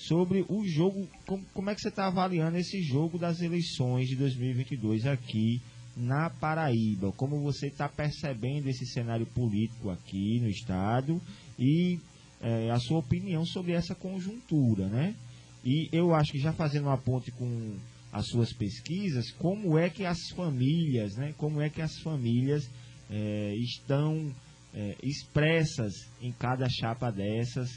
sobre 0.08 0.46
o 0.50 0.66
jogo, 0.66 1.08
como, 1.26 1.46
como 1.54 1.70
é 1.70 1.76
que 1.76 1.82
você 1.82 1.90
está 1.90 2.08
avaliando 2.08 2.58
esse 2.58 2.82
jogo 2.82 3.18
das 3.18 3.42
eleições 3.42 4.08
de 4.08 4.16
2022 4.16 5.06
aqui 5.06 5.62
na 5.96 6.30
Paraíba? 6.30 7.12
Como 7.12 7.40
você 7.42 7.68
está 7.68 7.88
percebendo 7.88 8.68
esse 8.68 8.86
cenário 8.88 9.26
político 9.28 9.90
aqui 9.90 10.40
no 10.40 10.50
estado 10.50 11.22
e 11.58 12.00
é, 12.42 12.72
a 12.72 12.80
sua 12.80 13.00
opinião 13.00 13.46
sobre 13.46 13.74
essa 13.74 13.94
conjuntura, 13.94 14.88
né? 14.88 15.16
E 15.64 15.88
eu 15.92 16.16
acho 16.16 16.32
que 16.32 16.40
já 16.40 16.52
fazendo 16.54 16.86
uma 16.88 16.98
ponte 16.98 17.32
com 17.32 17.76
as 18.12 18.26
suas 18.28 18.52
pesquisas, 18.52 19.32
como 19.32 19.78
é 19.78 19.90
que 19.90 20.06
as 20.06 20.30
famílias, 20.36 21.16
né? 21.16 21.34
Como 21.38 21.62
é 21.62 21.70
que 21.70 21.82
as 21.82 22.00
famílias 22.00 22.68
é, 23.10 23.54
estão 23.56 24.34
é, 24.74 24.96
expressas 25.04 25.94
em 26.20 26.32
cada 26.32 26.68
chapa 26.68 27.12
dessas 27.12 27.70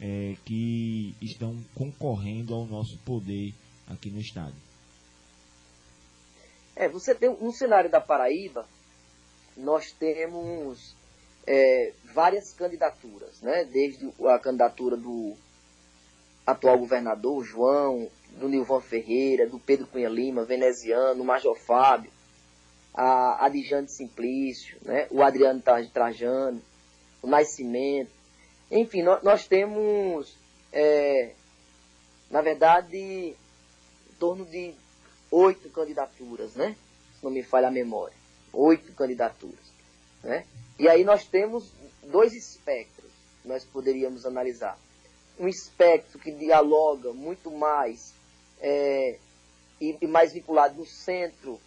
é, 0.00 0.36
que 0.44 1.14
estão 1.20 1.56
concorrendo 1.74 2.54
ao 2.54 2.66
nosso 2.66 2.98
poder 2.98 3.54
aqui 3.88 4.10
no 4.10 4.20
estado? 4.20 4.54
É, 6.74 6.88
você 6.88 7.14
tem 7.14 7.30
um 7.30 7.50
cenário 7.50 7.90
da 7.90 8.00
Paraíba, 8.00 8.66
nós 9.56 9.92
temos 9.92 10.94
é, 11.46 11.92
várias 12.12 12.52
candidaturas, 12.52 13.40
né? 13.40 13.64
desde 13.64 14.10
a 14.26 14.38
candidatura 14.38 14.96
do 14.96 15.34
atual 16.46 16.78
governador, 16.78 17.42
João, 17.44 18.10
do 18.38 18.48
Nilvan 18.48 18.80
Ferreira, 18.80 19.48
do 19.48 19.58
Pedro 19.58 19.86
Cunha 19.86 20.08
Lima, 20.08 20.44
veneziano, 20.44 21.24
Major 21.24 21.56
Fábio, 21.56 22.10
a 22.94 23.46
Adjane 23.46 23.88
Simplício, 23.88 24.76
né? 24.82 25.06
o 25.10 25.22
Adriano 25.22 25.62
Trajano, 25.92 26.60
o 27.22 27.26
Nascimento. 27.26 28.15
Enfim, 28.70 29.02
nós, 29.02 29.22
nós 29.22 29.46
temos, 29.46 30.36
é, 30.72 31.32
na 32.30 32.40
verdade, 32.40 32.96
em 32.96 34.14
torno 34.18 34.44
de 34.44 34.74
oito 35.30 35.70
candidaturas, 35.70 36.54
né? 36.54 36.76
Se 37.18 37.24
não 37.24 37.30
me 37.30 37.42
falha 37.42 37.68
a 37.68 37.70
memória. 37.70 38.16
Oito 38.52 38.92
candidaturas, 38.92 39.72
né? 40.22 40.46
E 40.78 40.88
aí 40.88 41.04
nós 41.04 41.26
temos 41.26 41.72
dois 42.02 42.34
espectros 42.34 43.10
que 43.42 43.48
nós 43.48 43.64
poderíamos 43.64 44.26
analisar. 44.26 44.78
Um 45.38 45.48
espectro 45.48 46.18
que 46.18 46.32
dialoga 46.32 47.12
muito 47.12 47.50
mais 47.50 48.14
é, 48.60 49.18
e, 49.80 49.96
e, 50.00 50.06
mais 50.06 50.32
vinculado 50.32 50.76
no 50.76 50.86
centro 50.86 51.60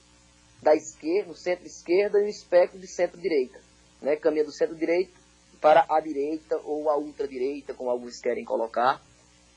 da 0.61 0.75
esquerda, 0.75 1.29
no 1.29 1.35
centro-esquerda 1.35 2.19
e 2.19 2.25
um 2.25 2.27
espectro 2.27 2.79
de 2.79 2.87
centro-direita. 2.87 3.61
Né? 4.01 4.15
Caminha 4.15 4.43
do 4.43 4.51
centro-direita 4.51 5.18
para 5.61 5.85
a 5.89 5.99
direita 5.99 6.59
ou 6.63 6.89
a 6.89 6.97
ultradireita, 6.97 7.73
como 7.73 7.89
alguns 7.89 8.19
querem 8.19 8.45
colocar. 8.45 9.01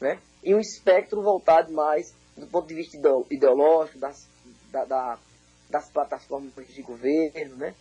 Né? 0.01 0.19
E 0.43 0.55
um 0.55 0.61
espectro 0.61 1.23
voltado 1.23 1.73
mais 1.73 2.15
do 2.37 2.47
ponto 2.47 2.67
de 2.67 2.75
vista 2.75 2.97
ideológico, 3.31 3.99
das, 3.99 4.29
da, 4.71 4.85
da, 4.85 5.19
das 5.69 5.91
plataformas 5.91 6.53
de 6.69 6.83
governo, 6.83 7.57
né? 7.57 7.75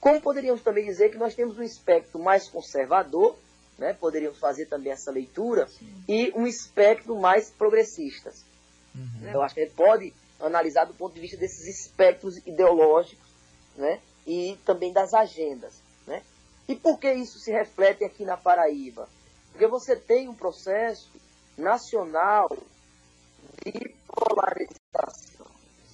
Como 0.00 0.20
poderíamos 0.20 0.62
também 0.62 0.84
dizer 0.84 1.10
que 1.10 1.16
nós 1.16 1.34
temos 1.34 1.56
um 1.56 1.62
espectro 1.62 2.18
mais 2.20 2.48
conservador, 2.48 3.36
né? 3.78 3.94
poderíamos 3.94 4.38
fazer 4.38 4.66
também 4.66 4.92
essa 4.92 5.12
leitura, 5.12 5.68
Sim. 5.68 6.04
e 6.08 6.32
um 6.34 6.44
espectro 6.46 7.18
mais 7.18 7.50
progressista. 7.50 8.32
Uhum. 8.94 9.30
Eu 9.32 9.42
acho 9.42 9.54
que 9.54 9.60
a 9.60 9.64
gente 9.64 9.76
pode 9.76 10.12
analisar 10.40 10.86
do 10.86 10.94
ponto 10.94 11.14
de 11.14 11.20
vista 11.20 11.36
desses 11.36 11.66
espectros 11.68 12.36
ideológicos 12.38 13.24
né? 13.76 14.00
e 14.26 14.58
também 14.64 14.92
das 14.92 15.14
agendas. 15.14 15.80
E 16.72 16.76
por 16.76 16.98
que 16.98 17.12
isso 17.12 17.38
se 17.38 17.52
reflete 17.52 18.02
aqui 18.02 18.24
na 18.24 18.34
Paraíba? 18.34 19.06
Porque 19.50 19.66
você 19.66 19.94
tem 19.94 20.26
um 20.26 20.34
processo 20.34 21.10
nacional 21.58 22.48
de 23.62 23.94
polarização 24.06 25.46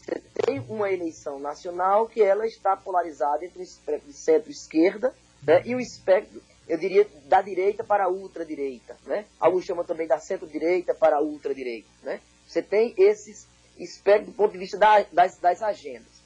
você 0.08 0.22
tem 0.46 0.60
uma 0.68 0.88
eleição 0.88 1.40
nacional 1.40 2.08
que 2.08 2.22
ela 2.22 2.46
está 2.46 2.76
polarizada 2.76 3.44
entre 3.44 3.60
o 3.60 3.98
de 4.06 4.12
centro-esquerda 4.12 5.12
né, 5.42 5.62
e 5.66 5.74
o 5.74 5.80
espectro, 5.80 6.40
eu 6.68 6.78
diria, 6.78 7.08
da 7.24 7.42
direita 7.42 7.82
para 7.82 8.04
a 8.04 8.08
ultradireita. 8.08 8.96
Né? 9.04 9.24
Alguns 9.40 9.64
chamam 9.64 9.84
também 9.84 10.06
da 10.06 10.20
centro-direita 10.20 10.94
para 10.94 11.16
a 11.16 11.20
ultradireita. 11.20 11.88
Né? 12.04 12.20
Você 12.46 12.62
tem 12.62 12.94
esses 12.96 13.48
espectros 13.76 14.28
do 14.30 14.36
ponto 14.36 14.52
de 14.52 14.58
vista 14.58 14.78
da, 14.78 15.02
das, 15.12 15.38
das 15.38 15.60
agendas. 15.60 16.22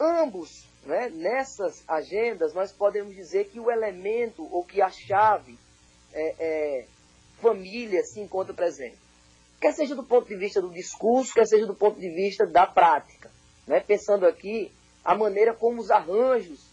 Ambos, 0.00 0.64
né, 0.84 1.08
nessas 1.10 1.82
agendas, 1.88 2.52
nós 2.54 2.72
podemos 2.72 3.14
dizer 3.14 3.46
que 3.46 3.60
o 3.60 3.70
elemento 3.70 4.46
ou 4.52 4.64
que 4.64 4.82
a 4.82 4.90
chave 4.90 5.58
é, 6.12 6.34
é, 6.38 6.86
família 7.40 8.02
se 8.02 8.20
encontra 8.20 8.54
presente 8.54 9.04
quer 9.64 9.72
seja 9.72 9.94
do 9.94 10.04
ponto 10.04 10.28
de 10.28 10.36
vista 10.36 10.60
do 10.60 10.68
discurso, 10.68 11.32
quer 11.32 11.46
seja 11.46 11.66
do 11.66 11.74
ponto 11.74 11.98
de 11.98 12.10
vista 12.10 12.46
da 12.46 12.66
prática. 12.66 13.30
Né? 13.66 13.80
Pensando 13.80 14.26
aqui 14.26 14.70
a 15.02 15.14
maneira 15.14 15.54
como 15.54 15.80
os 15.80 15.90
arranjos 15.90 16.66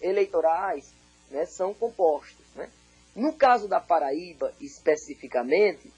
eleitorais 0.00 0.92
né, 1.30 1.46
são 1.46 1.72
compostos. 1.72 2.44
Né? 2.56 2.68
No 3.14 3.32
caso 3.32 3.68
da 3.68 3.78
Paraíba, 3.78 4.52
especificamente, 4.60 5.92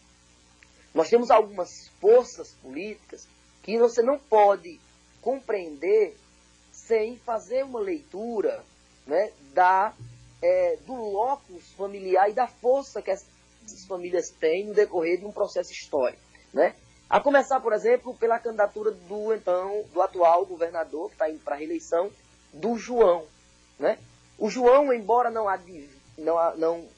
nós 0.93 1.09
temos 1.09 1.31
algumas 1.31 1.89
forças 1.99 2.53
políticas 2.63 3.27
que 3.63 3.79
você 3.79 4.03
não 4.03 4.19
pode 4.19 4.79
compreender 5.23 6.15
sem 6.87 7.17
fazer 7.19 7.65
uma 7.65 7.81
leitura 7.81 8.65
né, 9.07 9.31
da, 9.53 9.93
é, 10.43 10.77
do 10.87 10.95
locus 10.95 11.73
familiar 11.73 12.31
e 12.31 12.35
da 12.35 12.47
força 12.47 13.01
que 13.01 13.11
essas 13.11 13.27
famílias 13.87 14.31
têm 14.31 14.67
no 14.67 14.75
decorrer 14.75 15.19
de 15.19 15.25
um 15.25 15.33
processo 15.33 15.73
histórico. 15.73 16.23
Né? 16.53 16.75
A 17.09 17.21
começar, 17.21 17.61
por 17.61 17.73
exemplo, 17.73 18.15
pela 18.15 18.39
candidatura 18.39 18.91
do 18.91 19.35
então 19.35 19.85
do 19.93 20.03
atual 20.03 20.45
governador, 20.45 21.09
que 21.09 21.15
está 21.15 21.31
indo 21.31 21.41
para 21.41 21.55
a 21.55 21.59
reeleição, 21.59 22.11
do 22.53 22.77
João. 22.77 23.27
Né? 23.79 23.99
O 24.39 24.51
João, 24.51 24.93
embora 24.93 25.31
não, 25.31 25.47
não, 26.19 26.57
não 26.57 26.89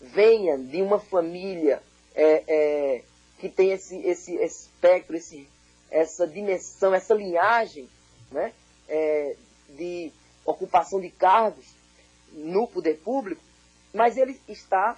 venha 0.00 0.58
de 0.58 0.82
uma 0.82 0.98
família 0.98 1.82
é, 2.14 2.44
é, 2.46 3.02
que 3.38 3.48
tem 3.48 3.72
esse, 3.72 3.96
esse 3.98 4.34
espectro, 4.36 5.16
esse, 5.16 5.48
essa 5.90 6.26
dimensão, 6.26 6.94
essa 6.94 7.14
linhagem 7.14 7.88
né, 8.30 8.52
é, 8.88 9.36
de 9.70 10.12
ocupação 10.44 11.00
de 11.00 11.10
cargos 11.10 11.66
no 12.32 12.66
poder 12.66 12.98
público, 12.98 13.42
mas 13.92 14.16
ele 14.16 14.38
está 14.48 14.96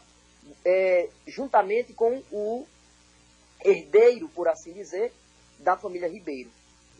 é, 0.65 1.09
juntamente 1.27 1.93
com 1.93 2.23
o 2.31 2.67
herdeiro, 3.65 4.29
por 4.29 4.49
assim 4.49 4.73
dizer, 4.73 5.13
da 5.59 5.77
família 5.77 6.09
Ribeiro, 6.09 6.51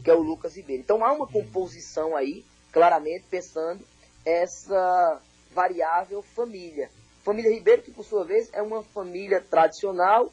que 0.03 0.11
é 0.11 0.15
o 0.15 0.23
Lucas 0.23 0.57
Ribeiro. 0.57 0.83
Então 0.83 1.05
há 1.05 1.13
uma 1.13 1.27
composição 1.27 2.17
aí, 2.17 2.45
claramente 2.73 3.25
pensando 3.31 3.85
essa 4.25 5.21
variável 5.53 6.23
família. 6.23 6.91
Família 7.23 7.53
Ribeiro, 7.53 7.83
que 7.83 7.91
por 7.91 8.05
sua 8.05 8.25
vez 8.25 8.51
é 8.53 8.61
uma 8.61 8.83
família 8.83 9.41
tradicional 9.41 10.33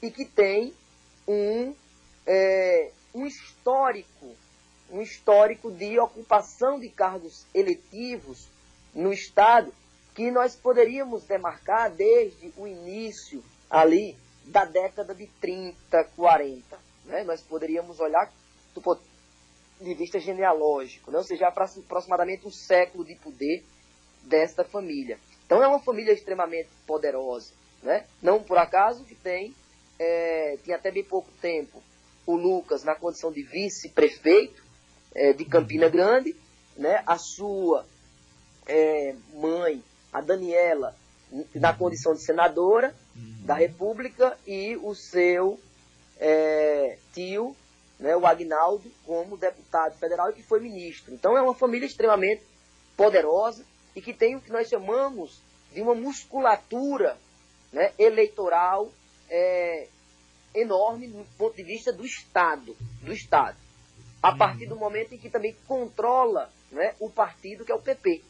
e 0.00 0.10
que 0.10 0.24
tem 0.24 0.74
um, 1.26 1.74
é, 2.26 2.90
um 3.14 3.26
histórico, 3.26 4.34
um 4.92 5.00
histórico 5.00 5.72
de 5.72 5.98
ocupação 5.98 6.78
de 6.78 6.90
cargos 6.90 7.46
eletivos 7.54 8.46
no 8.94 9.12
Estado 9.12 9.72
que 10.14 10.30
nós 10.30 10.54
poderíamos 10.54 11.24
demarcar 11.24 11.90
desde 11.90 12.52
o 12.58 12.66
início 12.66 13.42
ali 13.70 14.14
da 14.44 14.66
década 14.66 15.14
de 15.14 15.26
30, 15.40 16.04
40. 16.14 16.78
Né? 17.06 17.24
Nós 17.24 17.40
poderíamos 17.40 17.98
olhar 17.98 18.30
do 18.74 18.82
ponto 18.82 19.02
de 19.80 19.94
vista 19.94 20.20
genealógico, 20.20 21.10
né? 21.10 21.18
ou 21.18 21.24
seja, 21.24 21.48
aproximadamente 21.48 22.46
um 22.46 22.50
século 22.50 23.04
de 23.04 23.14
poder 23.14 23.64
desta 24.22 24.62
família. 24.62 25.18
Então 25.46 25.62
é 25.62 25.66
uma 25.66 25.80
família 25.80 26.12
extremamente 26.12 26.68
poderosa. 26.86 27.54
Né? 27.82 28.06
Não 28.20 28.42
por 28.42 28.58
acaso 28.58 29.04
que 29.04 29.14
tem, 29.14 29.54
é, 29.98 30.56
até 30.74 30.90
bem 30.90 31.02
pouco 31.02 31.30
tempo, 31.40 31.82
o 32.26 32.36
Lucas 32.36 32.84
na 32.84 32.94
condição 32.94 33.32
de 33.32 33.42
vice-prefeito 33.42 34.61
é, 35.14 35.32
de 35.32 35.44
Campina 35.44 35.88
Grande, 35.88 36.34
né? 36.76 37.02
a 37.06 37.18
sua 37.18 37.86
é, 38.66 39.14
mãe, 39.34 39.82
a 40.12 40.20
Daniela, 40.20 40.94
na 41.54 41.72
condição 41.72 42.12
de 42.14 42.22
senadora 42.22 42.94
da 43.44 43.54
República, 43.54 44.36
e 44.46 44.76
o 44.76 44.94
seu 44.94 45.58
é, 46.18 46.98
tio, 47.12 47.56
né, 47.98 48.16
o 48.16 48.26
Agnaldo, 48.26 48.90
como 49.06 49.36
deputado 49.36 49.96
federal 49.98 50.30
e 50.30 50.34
que 50.34 50.42
foi 50.42 50.60
ministro. 50.60 51.12
Então 51.14 51.36
é 51.36 51.42
uma 51.42 51.54
família 51.54 51.86
extremamente 51.86 52.42
poderosa 52.96 53.64
e 53.94 54.00
que 54.00 54.12
tem 54.12 54.36
o 54.36 54.40
que 54.40 54.52
nós 54.52 54.68
chamamos 54.68 55.40
de 55.72 55.80
uma 55.80 55.94
musculatura 55.94 57.16
né, 57.72 57.92
eleitoral 57.98 58.90
é, 59.30 59.88
enorme 60.54 61.08
do 61.08 61.24
ponto 61.38 61.56
de 61.56 61.62
vista 61.62 61.92
do 61.92 62.04
Estado, 62.04 62.76
do 63.02 63.12
Estado. 63.12 63.56
A 64.22 64.36
partir 64.36 64.66
do 64.66 64.76
momento 64.76 65.14
em 65.14 65.18
que 65.18 65.28
também 65.28 65.56
controla 65.66 66.48
né, 66.70 66.94
o 67.00 67.10
partido 67.10 67.64
que 67.64 67.72
é 67.72 67.74
o 67.74 67.82
PP, 67.82 68.22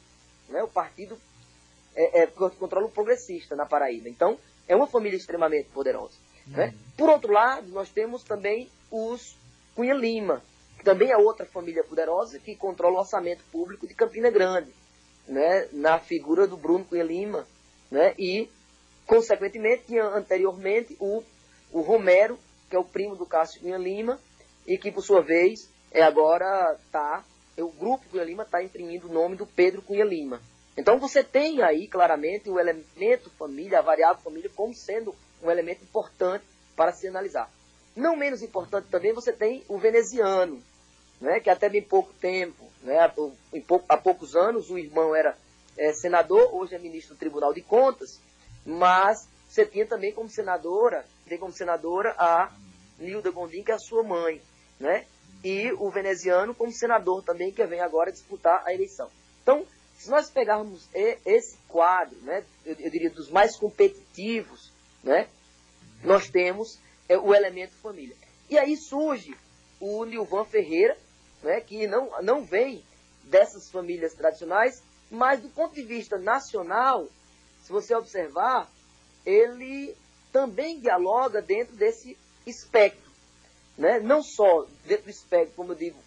né, 0.49 0.63
o 0.63 0.69
partido 0.69 1.19
é, 1.95 2.23
é, 2.23 2.27
que 2.27 2.57
controla 2.57 2.87
o 2.87 2.91
progressista 2.91 3.55
na 3.55 3.67
Paraíba. 3.67 4.09
Então, 4.09 4.39
é 4.67 4.75
uma 4.75 4.87
família 4.87 5.17
extremamente 5.17 5.69
poderosa. 5.69 6.17
Né? 6.47 6.67
Uhum. 6.67 6.73
Por 6.97 7.11
outro 7.11 7.33
lado, 7.33 7.69
nós 7.69 7.91
temos 7.91 8.23
também 8.23 8.71
os 8.91 9.37
Cunha 9.75 9.95
Lima, 9.95 10.43
que 10.79 10.85
também 10.85 11.11
é 11.11 11.17
outra 11.17 11.47
família 11.47 11.85
poderosa 11.85 12.39
que 12.39 12.57
controla 12.57 12.97
o 12.97 13.01
orçamento 13.01 13.43
público 13.53 13.87
de 13.87 13.95
Campina 13.95 14.31
Grande, 14.31 14.73
né? 15.27 15.69
na 15.73 15.99
figura 15.99 16.47
do 16.47 16.57
Bruno 16.57 16.85
Cunha 16.85 17.05
Lima, 17.05 17.47
né? 17.91 18.15
e, 18.19 18.51
consequentemente, 19.07 19.85
tinha 19.87 20.05
anteriormente 20.05 20.97
o, 20.99 21.23
o 21.71 21.81
Romero, 21.81 22.39
que 22.69 22.77
é 22.77 22.79
o 22.79 22.85
primo 22.85 23.15
do 23.15 23.27
Cássio 23.27 23.61
Cunha 23.61 23.79
Lima, 23.79 24.19
e 24.67 24.79
que, 24.79 24.91
por 24.91 25.03
sua 25.03 25.21
vez, 25.21 25.72
é 25.93 26.03
agora 26.03 26.79
tá, 26.91 27.25
o 27.59 27.69
grupo 27.69 28.09
Cunha 28.11 28.25
Lima 28.25 28.43
está 28.43 28.63
imprimindo 28.63 29.09
o 29.09 29.13
nome 29.13 29.37
do 29.37 29.47
Pedro 29.47 29.83
Cunha 29.83 30.05
Lima. 30.05 30.41
Então 30.77 30.99
você 30.99 31.23
tem 31.23 31.63
aí 31.63 31.87
claramente 31.87 32.49
o 32.49 32.59
elemento 32.59 33.31
família, 33.39 33.79
a 33.79 33.83
variável 33.83 34.23
família, 34.23 34.51
como 34.55 34.75
sendo 34.75 35.15
um 35.43 35.51
elemento 35.51 35.85
importante 35.85 36.45
para 36.75 36.93
se 36.93 37.07
analisar. 37.07 37.51
Não 37.95 38.17
menos 38.17 38.43
importante 38.43 38.89
também 38.91 39.13
você 39.13 39.33
tem 39.33 39.63
o 39.69 39.79
veneziano, 39.79 40.63
né, 41.21 41.41
que 41.41 41.51
até 41.51 41.69
bem 41.69 41.83
pouco 41.83 42.13
tempo, 42.15 42.65
né, 42.83 42.99
há 43.89 43.97
poucos 43.99 44.35
anos, 44.35 44.71
o 44.71 44.79
irmão 44.79 45.15
era 45.15 45.37
é, 45.77 45.93
senador, 45.93 46.55
hoje 46.55 46.75
é 46.75 46.79
ministro 46.79 47.15
do 47.15 47.19
Tribunal 47.19 47.53
de 47.53 47.61
Contas, 47.61 48.19
mas 48.65 49.29
você 49.49 49.67
tinha 49.67 49.87
também 49.87 50.13
como 50.13 50.29
senadora, 50.29 51.05
tem 51.29 51.39
como 51.39 51.53
senadora 51.53 52.15
a 52.19 52.51
Nilda 52.99 53.31
Gondim, 53.31 53.63
que 53.63 53.71
é 53.71 53.75
a 53.75 53.79
sua 53.79 54.03
mãe, 54.03 54.41
né? 54.81 55.07
E 55.45 55.73
o 55.73 55.91
veneziano 55.91 56.55
como 56.55 56.73
senador 56.73 57.23
também, 57.23 57.53
que 57.53 57.65
vem 57.67 57.81
agora 57.81 58.13
disputar 58.13 58.63
a 58.65 58.73
eleição. 58.73 59.11
Então, 59.43 59.67
se 59.99 60.11
nós 60.11 60.31
pegarmos 60.31 60.89
esse 60.95 61.57
quadro, 61.69 62.17
né, 62.23 62.45
eu, 62.65 62.77
eu 62.79 62.91
diria 62.91 63.11
dos 63.11 63.31
mais 63.31 63.57
competitivos, 63.57 64.73
né, 65.03 65.29
nós 66.03 66.29
temos 66.29 66.79
é, 67.09 67.17
o 67.17 67.35
elemento 67.35 67.75
família. 67.75 68.17
E 68.49 68.59
aí 68.59 68.77
surge 68.77 69.37
o 69.81 70.05
Nilvan 70.05 70.45
Ferreira, 70.45 70.97
né, 71.43 71.61
que 71.61 71.87
não, 71.87 72.11
não 72.23 72.45
vem 72.45 72.85
dessas 73.25 73.71
famílias 73.71 74.15
tradicionais, 74.15 74.83
mas 75.11 75.41
do 75.41 75.49
ponto 75.49 75.75
de 75.75 75.83
vista 75.83 76.19
nacional, 76.19 77.09
se 77.63 77.71
você 77.71 77.95
observar, 77.95 78.71
ele 79.25 79.97
também 80.33 80.81
dialoga 80.81 81.43
dentro 81.43 81.77
desse 81.77 82.17
espectro. 82.47 83.02
Né? 83.77 84.01
Não 84.01 84.23
só 84.23 84.67
dentro 84.85 85.05
do 85.05 85.11
espectro, 85.11 85.55
como 85.57 85.73
eu 85.73 85.77
digo, 85.77 85.99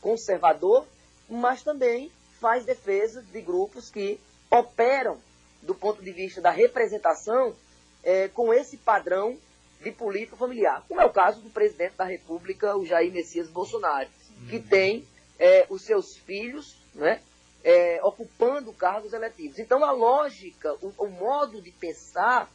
conservador, 0.00 0.86
mas 1.28 1.62
também 1.62 2.10
faz 2.40 2.64
defesa 2.64 3.22
de 3.22 3.40
grupos 3.40 3.90
que 3.90 4.20
operam 4.50 5.18
do 5.62 5.74
ponto 5.74 6.02
de 6.02 6.12
vista 6.12 6.40
da 6.40 6.50
representação 6.50 7.54
é, 8.02 8.28
com 8.28 8.52
esse 8.52 8.76
padrão 8.76 9.38
de 9.82 9.90
política 9.90 10.36
familiar, 10.36 10.84
como 10.88 11.00
é 11.00 11.04
o 11.04 11.12
caso 11.12 11.40
do 11.40 11.50
presidente 11.50 11.96
da 11.96 12.04
República, 12.04 12.76
o 12.76 12.86
Jair 12.86 13.12
Messias 13.12 13.48
Bolsonaro, 13.48 14.08
que 14.48 14.58
tem 14.58 15.06
é, 15.38 15.66
os 15.68 15.82
seus 15.82 16.16
filhos 16.16 16.76
né, 16.94 17.20
é, 17.62 18.00
ocupando 18.02 18.72
cargos 18.72 19.12
eletivos. 19.12 19.58
Então, 19.58 19.84
a 19.84 19.90
lógica, 19.90 20.74
o, 20.82 20.92
o 20.98 21.08
modo 21.08 21.60
de 21.60 21.70
pensar 21.70 22.50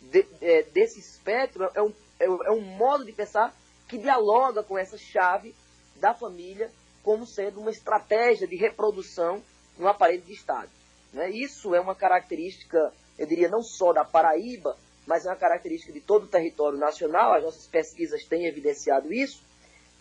de, 0.00 0.26
é, 0.40 0.62
desse 0.64 1.00
espectro 1.00 1.70
é 1.74 1.82
um, 1.82 1.92
é, 2.18 2.24
é 2.24 2.50
um 2.50 2.60
modo 2.60 3.04
de 3.04 3.12
pensar 3.12 3.54
que 3.88 3.98
dialoga 3.98 4.62
com 4.62 4.78
essa 4.78 4.98
chave 4.98 5.54
da 5.96 6.14
família 6.14 6.70
como 7.02 7.26
sendo 7.26 7.60
uma 7.60 7.70
estratégia 7.70 8.46
de 8.46 8.54
reprodução 8.56 9.42
no 9.78 9.88
aparelho 9.88 10.22
de 10.22 10.32
Estado. 10.34 10.68
Né? 11.12 11.30
Isso 11.30 11.74
é 11.74 11.80
uma 11.80 11.94
característica, 11.94 12.92
eu 13.18 13.26
diria, 13.26 13.48
não 13.48 13.62
só 13.62 13.92
da 13.92 14.04
Paraíba, 14.04 14.76
mas 15.06 15.24
é 15.24 15.30
uma 15.30 15.36
característica 15.36 15.92
de 15.92 16.00
todo 16.00 16.24
o 16.24 16.28
território 16.28 16.78
nacional, 16.78 17.34
as 17.34 17.42
nossas 17.42 17.66
pesquisas 17.66 18.24
têm 18.24 18.46
evidenciado 18.46 19.12
isso, 19.12 19.42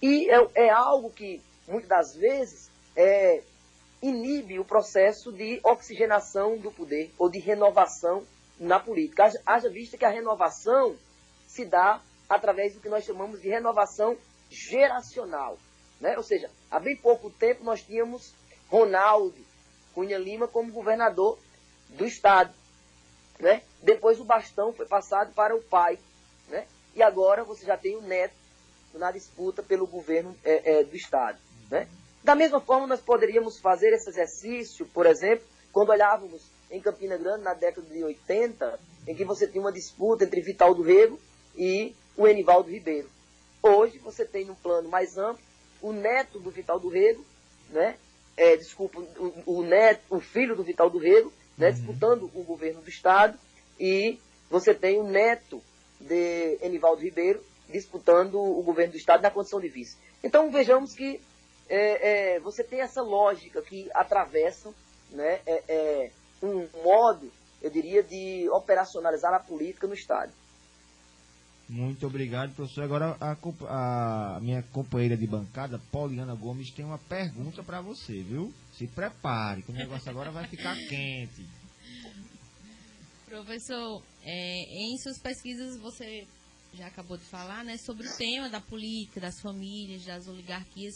e 0.01 0.29
é, 0.29 0.65
é 0.65 0.69
algo 0.69 1.09
que, 1.09 1.41
muitas 1.67 1.87
das 1.87 2.15
vezes, 2.15 2.69
é, 2.95 3.41
inibe 4.01 4.59
o 4.59 4.65
processo 4.65 5.31
de 5.31 5.59
oxigenação 5.63 6.57
do 6.57 6.71
poder 6.71 7.11
ou 7.17 7.29
de 7.29 7.39
renovação 7.39 8.23
na 8.59 8.79
política. 8.79 9.25
Haja, 9.25 9.41
haja 9.45 9.69
vista 9.69 9.97
que 9.97 10.05
a 10.05 10.09
renovação 10.09 10.95
se 11.47 11.63
dá 11.65 12.01
através 12.29 12.73
do 12.73 12.79
que 12.79 12.89
nós 12.89 13.03
chamamos 13.03 13.41
de 13.41 13.49
renovação 13.49 14.17
geracional. 14.49 15.57
Né? 15.99 16.15
Ou 16.17 16.23
seja, 16.23 16.49
há 16.69 16.79
bem 16.79 16.95
pouco 16.95 17.29
tempo 17.29 17.63
nós 17.63 17.81
tínhamos 17.81 18.33
Ronaldo 18.69 19.37
Cunha 19.93 20.17
Lima 20.17 20.47
como 20.47 20.71
governador 20.71 21.39
do 21.89 22.05
estado. 22.05 22.53
Né? 23.39 23.61
Depois 23.81 24.19
o 24.19 24.25
bastão 24.25 24.73
foi 24.73 24.85
passado 24.85 25.33
para 25.33 25.55
o 25.55 25.61
pai. 25.61 25.97
Né? 26.49 26.67
E 26.95 27.01
agora 27.01 27.43
você 27.43 27.65
já 27.65 27.77
tem 27.77 27.95
o 27.95 28.01
neto 28.01 28.33
na 28.93 29.11
disputa 29.11 29.61
pelo 29.61 29.85
governo 29.85 30.35
é, 30.43 30.79
é, 30.79 30.83
do 30.83 30.95
Estado. 30.95 31.37
Né? 31.69 31.87
Da 32.23 32.35
mesma 32.35 32.59
forma, 32.59 32.87
nós 32.87 33.01
poderíamos 33.01 33.59
fazer 33.59 33.93
esse 33.93 34.09
exercício, 34.09 34.85
por 34.87 35.05
exemplo, 35.05 35.45
quando 35.71 35.89
olhávamos 35.89 36.41
em 36.69 36.81
Campina 36.81 37.17
Grande 37.17 37.43
na 37.43 37.53
década 37.53 37.87
de 37.87 38.03
80, 38.03 38.79
em 39.07 39.15
que 39.15 39.23
você 39.23 39.47
tinha 39.47 39.61
uma 39.61 39.71
disputa 39.71 40.23
entre 40.23 40.41
Vital 40.41 40.73
do 40.73 40.81
Rego 40.81 41.19
e 41.55 41.95
o 42.17 42.27
Enivaldo 42.27 42.69
Ribeiro. 42.69 43.09
Hoje 43.61 43.99
você 43.99 44.25
tem 44.25 44.45
num 44.45 44.55
plano 44.55 44.89
mais 44.89 45.17
amplo 45.17 45.41
o 45.81 45.93
neto 45.93 46.39
do 46.39 46.49
Vital 46.49 46.79
do 46.79 46.89
Rego, 46.89 47.23
né? 47.69 47.95
É, 48.35 48.55
desculpa, 48.57 48.99
o, 48.99 49.59
o, 49.59 49.63
neto, 49.63 50.01
o 50.09 50.19
filho 50.19 50.55
do 50.55 50.63
Vital 50.63 50.89
do 50.89 50.97
Rego, 50.97 51.31
né, 51.57 51.67
uhum. 51.67 51.73
disputando 51.73 52.31
o 52.35 52.43
governo 52.43 52.81
do 52.81 52.89
Estado, 52.89 53.37
e 53.79 54.19
você 54.49 54.73
tem 54.73 54.99
o 54.99 55.03
neto 55.03 55.61
de 55.99 56.57
Enivaldo 56.61 57.01
Ribeiro 57.01 57.43
disputando 57.67 58.35
o 58.35 58.61
governo 58.61 58.91
do 58.91 58.97
Estado 58.97 59.23
na 59.23 59.31
condição 59.31 59.59
de 59.59 59.67
vice. 59.67 59.97
Então 60.23 60.51
vejamos 60.51 60.93
que 60.93 61.19
é, 61.67 62.35
é, 62.35 62.39
você 62.39 62.63
tem 62.63 62.81
essa 62.81 63.01
lógica 63.01 63.61
que 63.61 63.89
atravessa 63.93 64.73
né, 65.09 65.39
é, 65.45 65.63
é 65.67 66.11
um 66.41 66.67
modo, 66.83 67.31
eu 67.61 67.69
diria, 67.69 68.03
de 68.03 68.47
operacionalizar 68.51 69.33
a 69.33 69.39
política 69.39 69.87
no 69.87 69.93
Estado. 69.93 70.31
Muito 71.69 72.07
obrigado, 72.07 72.55
professor. 72.55 72.83
Agora 72.83 73.17
a, 73.19 74.35
a, 74.35 74.39
minha 74.39 74.63
companheira 74.63 75.17
de 75.17 75.27
bancada, 75.27 75.79
Pauliana 75.91 76.33
Gomes, 76.33 76.71
tem 76.71 76.85
uma 76.85 76.97
pergunta 76.97 77.61
para 77.61 77.81
você, 77.81 78.23
viu? 78.23 78.53
Se 78.73 78.87
prepare, 78.87 79.63
que 79.63 79.71
o 79.71 79.75
negócio 79.75 80.09
agora 80.09 80.31
vai 80.31 80.47
ficar 80.47 80.75
quente. 80.87 81.45
Professor, 83.25 84.01
é, 84.23 84.93
em 84.93 84.97
suas 84.99 85.19
pesquisas 85.19 85.77
você 85.77 86.25
já 86.73 86.87
acabou 86.87 87.17
de 87.17 87.25
falar, 87.25 87.65
né, 87.65 87.77
sobre 87.77 88.07
o 88.07 88.17
tema 88.17 88.49
da 88.49 88.61
política, 88.61 89.19
das 89.19 89.39
famílias, 89.41 90.05
das 90.05 90.27
oligarquias, 90.27 90.95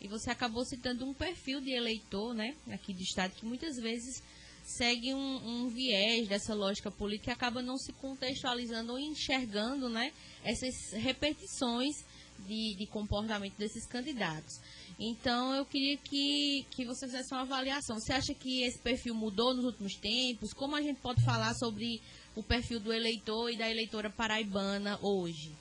e 0.00 0.06
você 0.06 0.30
acabou 0.30 0.64
citando 0.64 1.04
um 1.04 1.14
perfil 1.14 1.60
de 1.60 1.72
eleitor, 1.72 2.34
né, 2.34 2.54
aqui 2.70 2.92
do 2.92 3.02
estado 3.02 3.32
que 3.32 3.44
muitas 3.44 3.76
vezes 3.76 4.22
segue 4.64 5.14
um, 5.14 5.64
um, 5.64 5.68
viés 5.68 6.28
dessa 6.28 6.54
lógica 6.54 6.90
política 6.90 7.30
e 7.30 7.34
acaba 7.34 7.62
não 7.62 7.76
se 7.76 7.92
contextualizando 7.92 8.92
ou 8.92 8.98
enxergando 8.98 9.88
né, 9.88 10.12
essas 10.44 10.92
repetições 10.92 12.04
de, 12.46 12.74
de 12.76 12.86
comportamento 12.86 13.56
desses 13.56 13.86
candidatos. 13.86 14.60
Então, 14.98 15.54
eu 15.54 15.64
queria 15.64 15.96
que, 15.96 16.66
que 16.70 16.84
você 16.84 17.06
fizesse 17.06 17.32
uma 17.32 17.42
avaliação. 17.42 17.98
Você 17.98 18.12
acha 18.12 18.34
que 18.34 18.62
esse 18.62 18.78
perfil 18.78 19.14
mudou 19.14 19.54
nos 19.54 19.64
últimos 19.64 19.94
tempos? 19.96 20.52
Como 20.52 20.76
a 20.76 20.82
gente 20.82 21.00
pode 21.00 21.24
falar 21.24 21.54
sobre 21.54 22.00
o 22.36 22.42
perfil 22.42 22.78
do 22.78 22.92
eleitor 22.92 23.50
e 23.50 23.56
da 23.56 23.68
eleitora 23.68 24.10
paraibana 24.10 24.98
hoje? 25.02 25.52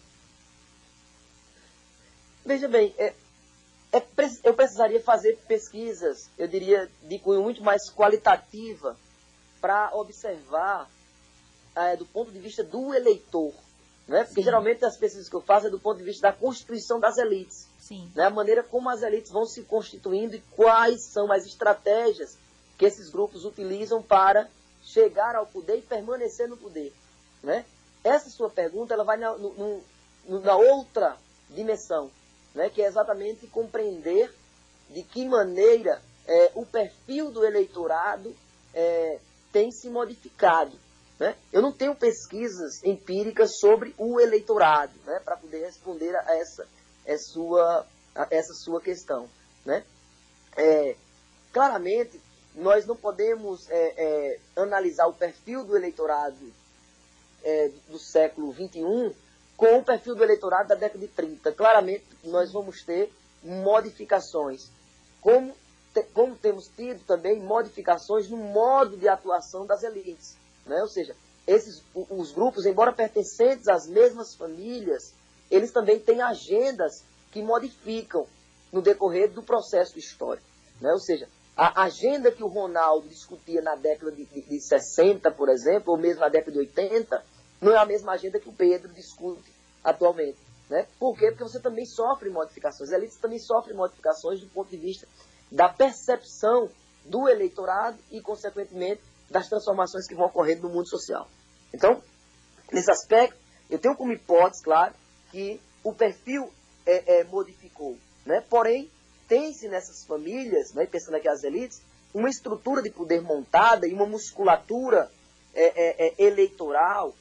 Veja 2.45 2.67
bem, 2.67 2.93
é, 2.97 3.13
é, 3.91 4.01
eu 4.43 4.53
precisaria 4.53 5.01
fazer 5.01 5.37
pesquisas, 5.47 6.29
eu 6.37 6.47
diria, 6.47 6.89
de 7.03 7.19
cunho 7.19 7.43
muito 7.43 7.63
mais 7.63 7.89
qualitativa 7.89 8.97
para 9.59 9.91
observar 9.93 10.89
é, 11.75 11.95
do 11.95 12.05
ponto 12.05 12.31
de 12.31 12.39
vista 12.39 12.63
do 12.63 12.93
eleitor. 12.93 13.53
Né? 14.07 14.23
Porque 14.23 14.41
geralmente 14.41 14.83
as 14.83 14.97
pesquisas 14.97 15.29
que 15.29 15.35
eu 15.35 15.41
faço 15.41 15.67
é 15.67 15.69
do 15.69 15.79
ponto 15.79 15.97
de 15.97 16.03
vista 16.03 16.29
da 16.29 16.33
constituição 16.33 16.99
das 16.99 17.17
elites. 17.17 17.67
Sim. 17.79 18.11
Né? 18.15 18.25
A 18.25 18.29
maneira 18.29 18.63
como 18.63 18.89
as 18.89 19.01
elites 19.03 19.31
vão 19.31 19.45
se 19.45 19.61
constituindo 19.63 20.35
e 20.35 20.43
quais 20.55 21.03
são 21.03 21.31
as 21.31 21.45
estratégias 21.45 22.37
que 22.77 22.85
esses 22.85 23.09
grupos 23.09 23.45
utilizam 23.45 24.01
para 24.01 24.49
chegar 24.83 25.35
ao 25.35 25.45
poder 25.45 25.77
e 25.77 25.81
permanecer 25.81 26.47
no 26.47 26.57
poder. 26.57 26.93
Né? 27.43 27.65
Essa 28.03 28.29
sua 28.29 28.49
pergunta 28.49 28.93
ela 28.93 29.03
vai 29.03 29.17
na, 29.17 29.37
no, 29.37 29.83
no, 30.25 30.39
na 30.39 30.55
outra 30.55 31.17
dimensão, 31.49 32.09
né? 32.53 32.69
que 32.69 32.81
é 32.81 32.87
exatamente 32.87 33.47
compreender 33.47 34.33
de 34.89 35.03
que 35.03 35.27
maneira 35.27 36.01
é, 36.27 36.51
o 36.55 36.65
perfil 36.65 37.31
do 37.31 37.45
eleitorado 37.45 38.35
é, 38.73 39.19
tem 39.51 39.71
se 39.71 39.89
modificado. 39.89 40.77
Né? 41.19 41.35
Eu 41.51 41.61
não 41.61 41.71
tenho 41.71 41.95
pesquisas 41.95 42.83
empíricas 42.83 43.59
sobre 43.59 43.93
o 43.97 44.19
eleitorado 44.19 44.93
né, 45.05 45.19
para 45.23 45.37
poder 45.37 45.65
responder 45.65 46.15
a 46.15 46.37
essa, 46.37 46.67
a 47.07 47.17
sua, 47.17 47.85
a 48.15 48.27
essa 48.31 48.53
sua 48.53 48.81
questão. 48.81 49.29
Né? 49.65 49.83
É, 50.57 50.95
claramente, 51.53 52.19
nós 52.55 52.85
não 52.85 52.95
podemos 52.95 53.69
é, 53.69 53.93
é, 53.97 54.39
analisar 54.55 55.07
o 55.07 55.13
perfil 55.13 55.63
do 55.63 55.77
eleitorado 55.77 56.53
é, 57.43 57.71
do 57.87 57.97
século 57.97 58.53
XXI 58.53 59.15
com 59.57 59.77
o 59.77 59.83
perfil 59.83 60.15
do 60.15 60.23
eleitorado 60.23 60.69
da 60.69 60.75
década 60.75 60.99
de 60.99 61.07
30. 61.07 61.51
Claramente, 61.51 62.05
nós 62.23 62.51
vamos 62.51 62.83
ter 62.83 63.11
modificações. 63.43 64.69
Como, 65.19 65.53
te, 65.93 66.03
como 66.13 66.35
temos 66.35 66.67
tido 66.67 67.03
também 67.05 67.39
modificações 67.39 68.29
no 68.29 68.37
modo 68.37 68.97
de 68.97 69.07
atuação 69.07 69.65
das 69.65 69.83
elites. 69.83 70.35
Né? 70.65 70.81
Ou 70.81 70.87
seja, 70.87 71.15
esses, 71.45 71.83
os 71.93 72.31
grupos, 72.31 72.65
embora 72.65 72.93
pertencentes 72.93 73.67
às 73.67 73.87
mesmas 73.87 74.35
famílias, 74.35 75.13
eles 75.49 75.71
também 75.71 75.99
têm 75.99 76.21
agendas 76.21 77.03
que 77.31 77.41
modificam 77.41 78.27
no 78.71 78.81
decorrer 78.81 79.31
do 79.31 79.43
processo 79.43 79.97
histórico. 79.97 80.47
Né? 80.79 80.91
Ou 80.91 80.99
seja, 80.99 81.27
a 81.55 81.83
agenda 81.83 82.31
que 82.31 82.43
o 82.43 82.47
Ronaldo 82.47 83.07
discutia 83.07 83.61
na 83.61 83.75
década 83.75 84.11
de, 84.11 84.25
de, 84.25 84.41
de 84.41 84.59
60, 84.59 85.29
por 85.31 85.49
exemplo, 85.49 85.93
ou 85.93 85.97
mesmo 85.97 86.21
na 86.21 86.29
década 86.29 86.51
de 86.51 86.59
80, 86.59 87.23
não 87.61 87.73
é 87.73 87.77
a 87.77 87.85
mesma 87.85 88.13
agenda 88.13 88.39
que 88.39 88.49
o 88.49 88.53
Pedro 88.53 88.91
discute 88.91 89.53
atualmente. 89.83 90.37
Né? 90.69 90.87
Por 90.97 91.17
quê? 91.17 91.27
Porque 91.27 91.43
você 91.43 91.59
também 91.59 91.85
sofre 91.85 92.29
modificações. 92.29 92.89
As 92.89 92.97
elites 92.97 93.17
também 93.17 93.39
sofrem 93.39 93.75
modificações 93.75 94.39
do 94.39 94.47
ponto 94.47 94.69
de 94.69 94.77
vista 94.77 95.07
da 95.51 95.69
percepção 95.69 96.69
do 97.05 97.27
eleitorado 97.27 97.97
e, 98.09 98.21
consequentemente, 98.21 99.01
das 99.29 99.47
transformações 99.47 100.07
que 100.07 100.15
vão 100.15 100.25
ocorrendo 100.25 100.63
no 100.63 100.73
mundo 100.73 100.87
social. 100.87 101.27
Então, 101.73 102.01
nesse 102.71 102.91
aspecto, 102.91 103.37
eu 103.69 103.79
tenho 103.79 103.95
como 103.95 104.13
hipótese, 104.13 104.63
claro, 104.63 104.93
que 105.29 105.59
o 105.83 105.93
perfil 105.93 106.51
é, 106.85 107.19
é, 107.19 107.23
modificou. 107.25 107.97
Né? 108.25 108.41
Porém, 108.49 108.89
tem-se 109.27 109.67
nessas 109.67 110.05
famílias, 110.05 110.73
né, 110.73 110.85
pensando 110.85 111.15
aqui 111.15 111.27
as 111.27 111.43
elites, 111.43 111.81
uma 112.13 112.29
estrutura 112.29 112.81
de 112.81 112.89
poder 112.89 113.21
montada 113.21 113.87
e 113.87 113.93
uma 113.93 114.05
musculatura 114.05 115.09
é, 115.53 115.63
é, 115.63 116.07
é, 116.07 116.23
eleitoral 116.25 117.13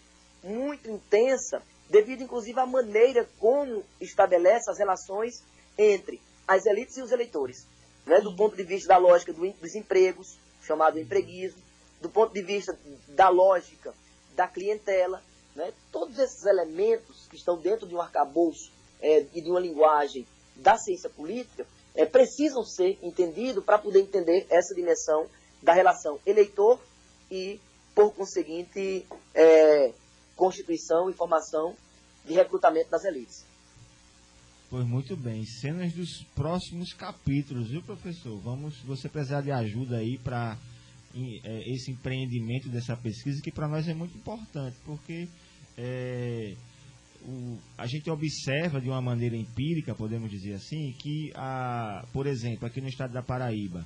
muito 0.43 0.91
intensa, 0.91 1.62
devido 1.88 2.22
inclusive 2.22 2.59
à 2.59 2.66
maneira 2.66 3.28
como 3.38 3.84
estabelece 4.01 4.70
as 4.70 4.78
relações 4.78 5.43
entre 5.76 6.20
as 6.47 6.66
elites 6.66 6.97
e 6.97 7.03
os 7.03 7.12
eleitores. 7.12 7.66
Né, 8.07 8.20
do 8.20 8.34
ponto 8.34 8.57
de 8.57 8.64
vista 8.64 8.88
da 8.88 8.97
lógica 8.97 9.32
do, 9.32 9.41
dos 9.53 9.74
empregos, 9.74 10.38
chamado 10.62 10.99
empreguismo, 10.99 11.61
do 12.01 12.09
ponto 12.09 12.32
de 12.32 12.43
vista 12.43 12.76
da 13.09 13.28
lógica 13.28 13.95
da 14.34 14.49
clientela, 14.49 15.22
né? 15.55 15.72
todos 15.93 16.18
esses 16.18 16.45
elementos 16.45 17.26
que 17.28 17.36
estão 17.36 17.59
dentro 17.59 17.86
de 17.86 17.95
um 17.95 18.01
arcabouço 18.01 18.72
é, 19.03 19.26
e 19.34 19.43
de 19.43 19.51
uma 19.51 19.61
linguagem 19.61 20.26
da 20.57 20.78
ciência 20.78 21.11
política 21.11 21.66
é, 21.95 22.07
precisam 22.07 22.64
ser 22.64 22.99
entendidos 23.03 23.64
para 23.64 23.78
poder 23.78 24.01
entender 24.01 24.47
essa 24.49 24.74
dimensão 24.74 25.28
da 25.62 25.72
relação 25.72 26.18
eleitor 26.24 26.80
e, 27.30 27.61
por 27.95 28.14
conseguinte, 28.14 29.07
é, 29.34 29.93
constituição 30.41 31.11
e 31.11 31.12
formação 31.12 31.76
de 32.24 32.32
recrutamento 32.32 32.91
das 32.91 33.05
elites. 33.05 33.45
Pois 34.70 34.86
muito 34.86 35.14
bem, 35.14 35.45
cenas 35.45 35.93
dos 35.93 36.22
próximos 36.34 36.95
capítulos, 36.95 37.68
viu 37.68 37.82
professor? 37.82 38.41
Vamos, 38.41 38.78
você 38.78 39.07
precisar 39.07 39.43
de 39.43 39.51
ajuda 39.51 39.99
aí 39.99 40.16
para 40.16 40.57
é, 41.14 41.70
esse 41.70 41.91
empreendimento 41.91 42.70
dessa 42.70 42.97
pesquisa, 42.97 43.43
que 43.43 43.53
para 43.53 43.68
nós 43.68 43.86
é 43.86 43.93
muito 43.93 44.16
importante, 44.16 44.76
porque 44.86 45.28
é, 45.76 46.55
o, 47.22 47.59
a 47.76 47.86
gente 47.86 48.09
observa 48.11 48.80
de 48.80 48.88
uma 48.88 49.03
maneira 49.03 49.36
empírica, 49.36 49.95
podemos 49.95 50.30
dizer 50.30 50.55
assim, 50.55 50.93
que, 50.93 51.32
a, 51.34 52.07
por 52.14 52.26
exemplo, 52.26 52.66
aqui 52.66 52.80
no 52.80 52.88
estado 52.88 53.12
da 53.12 53.22
Paraíba, 53.22 53.84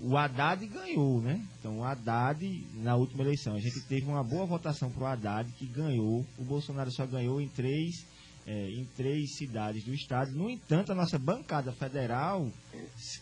o 0.00 0.16
Haddad 0.16 0.66
ganhou, 0.66 1.20
né? 1.22 1.42
Então, 1.58 1.78
o 1.78 1.84
Haddad, 1.84 2.66
na 2.74 2.96
última 2.96 3.22
eleição, 3.22 3.54
a 3.54 3.60
gente 3.60 3.80
teve 3.88 4.06
uma 4.06 4.22
boa 4.22 4.44
votação 4.44 4.90
para 4.90 5.02
o 5.02 5.06
Haddad, 5.06 5.50
que 5.52 5.66
ganhou. 5.66 6.24
O 6.38 6.44
Bolsonaro 6.44 6.90
só 6.92 7.06
ganhou 7.06 7.40
em 7.40 7.48
três 7.48 8.04
é, 8.46 8.70
em 8.70 8.84
três 8.96 9.36
cidades 9.36 9.84
do 9.84 9.92
estado. 9.92 10.30
No 10.30 10.48
entanto, 10.48 10.92
a 10.92 10.94
nossa 10.94 11.18
bancada 11.18 11.72
federal, 11.72 12.48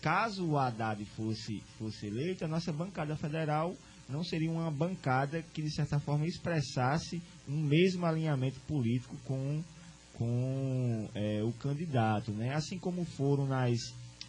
caso 0.01 0.45
o 0.45 0.57
Haddad 0.57 1.03
fosse, 1.15 1.63
fosse 1.79 2.05
eleito, 2.05 2.45
a 2.45 2.47
nossa 2.47 2.71
bancada 2.71 3.15
federal 3.15 3.75
não 4.07 4.23
seria 4.23 4.51
uma 4.51 4.69
bancada 4.69 5.41
que, 5.41 5.63
de 5.63 5.73
certa 5.73 5.99
forma, 5.99 6.27
expressasse 6.27 7.21
um 7.47 7.59
mesmo 7.59 8.05
alinhamento 8.05 8.59
político 8.61 9.17
com, 9.25 9.63
com 10.13 11.09
é, 11.15 11.41
o 11.43 11.51
candidato, 11.53 12.31
né? 12.31 12.53
Assim 12.53 12.77
como 12.77 13.03
foram 13.03 13.47
nas, 13.47 13.79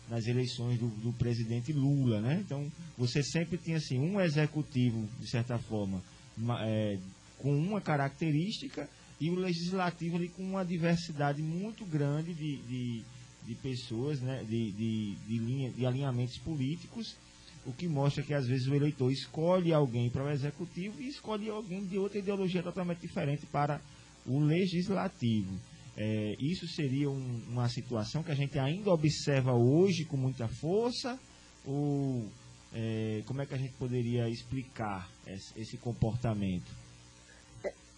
nas 0.08 0.26
eleições 0.26 0.78
do, 0.78 0.88
do 0.88 1.12
presidente 1.12 1.72
Lula, 1.72 2.20
né? 2.20 2.42
Então, 2.44 2.70
você 2.96 3.22
sempre 3.22 3.58
tinha, 3.58 3.76
assim, 3.76 3.98
um 3.98 4.20
executivo, 4.20 5.08
de 5.20 5.28
certa 5.28 5.58
forma, 5.58 6.02
uma, 6.36 6.64
é, 6.64 6.98
com 7.38 7.56
uma 7.56 7.80
característica 7.80 8.88
e 9.20 9.30
o 9.30 9.34
legislativo 9.34 10.16
ali 10.16 10.28
com 10.28 10.42
uma 10.42 10.64
diversidade 10.64 11.42
muito 11.42 11.84
grande 11.84 12.34
de, 12.34 12.56
de, 12.58 13.02
de 13.46 13.54
pessoas, 13.56 14.20
né, 14.20 14.44
de, 14.44 14.72
de, 14.72 15.14
de, 15.26 15.38
linha, 15.38 15.70
de 15.70 15.86
alinhamentos 15.86 16.36
políticos, 16.38 17.16
o 17.64 17.72
que 17.72 17.88
mostra 17.88 18.22
que 18.22 18.34
às 18.34 18.46
vezes 18.46 18.66
o 18.68 18.74
eleitor 18.74 19.10
escolhe 19.10 19.72
alguém 19.72 20.08
para 20.10 20.24
o 20.24 20.30
executivo 20.30 21.00
e 21.00 21.08
escolhe 21.08 21.48
alguém 21.48 21.84
de 21.84 21.98
outra 21.98 22.18
ideologia 22.18 22.62
totalmente 22.62 23.00
diferente 23.00 23.46
para 23.46 23.80
o 24.24 24.38
legislativo. 24.38 25.52
É, 25.96 26.36
isso 26.38 26.66
seria 26.68 27.08
um, 27.08 27.42
uma 27.48 27.68
situação 27.68 28.22
que 28.22 28.30
a 28.30 28.34
gente 28.34 28.58
ainda 28.58 28.90
observa 28.90 29.52
hoje 29.52 30.04
com 30.04 30.16
muita 30.16 30.46
força 30.46 31.18
ou 31.64 32.26
é, 32.74 33.22
como 33.26 33.40
é 33.40 33.46
que 33.46 33.54
a 33.54 33.58
gente 33.58 33.72
poderia 33.74 34.28
explicar 34.28 35.10
esse, 35.26 35.58
esse 35.58 35.78
comportamento? 35.78 36.70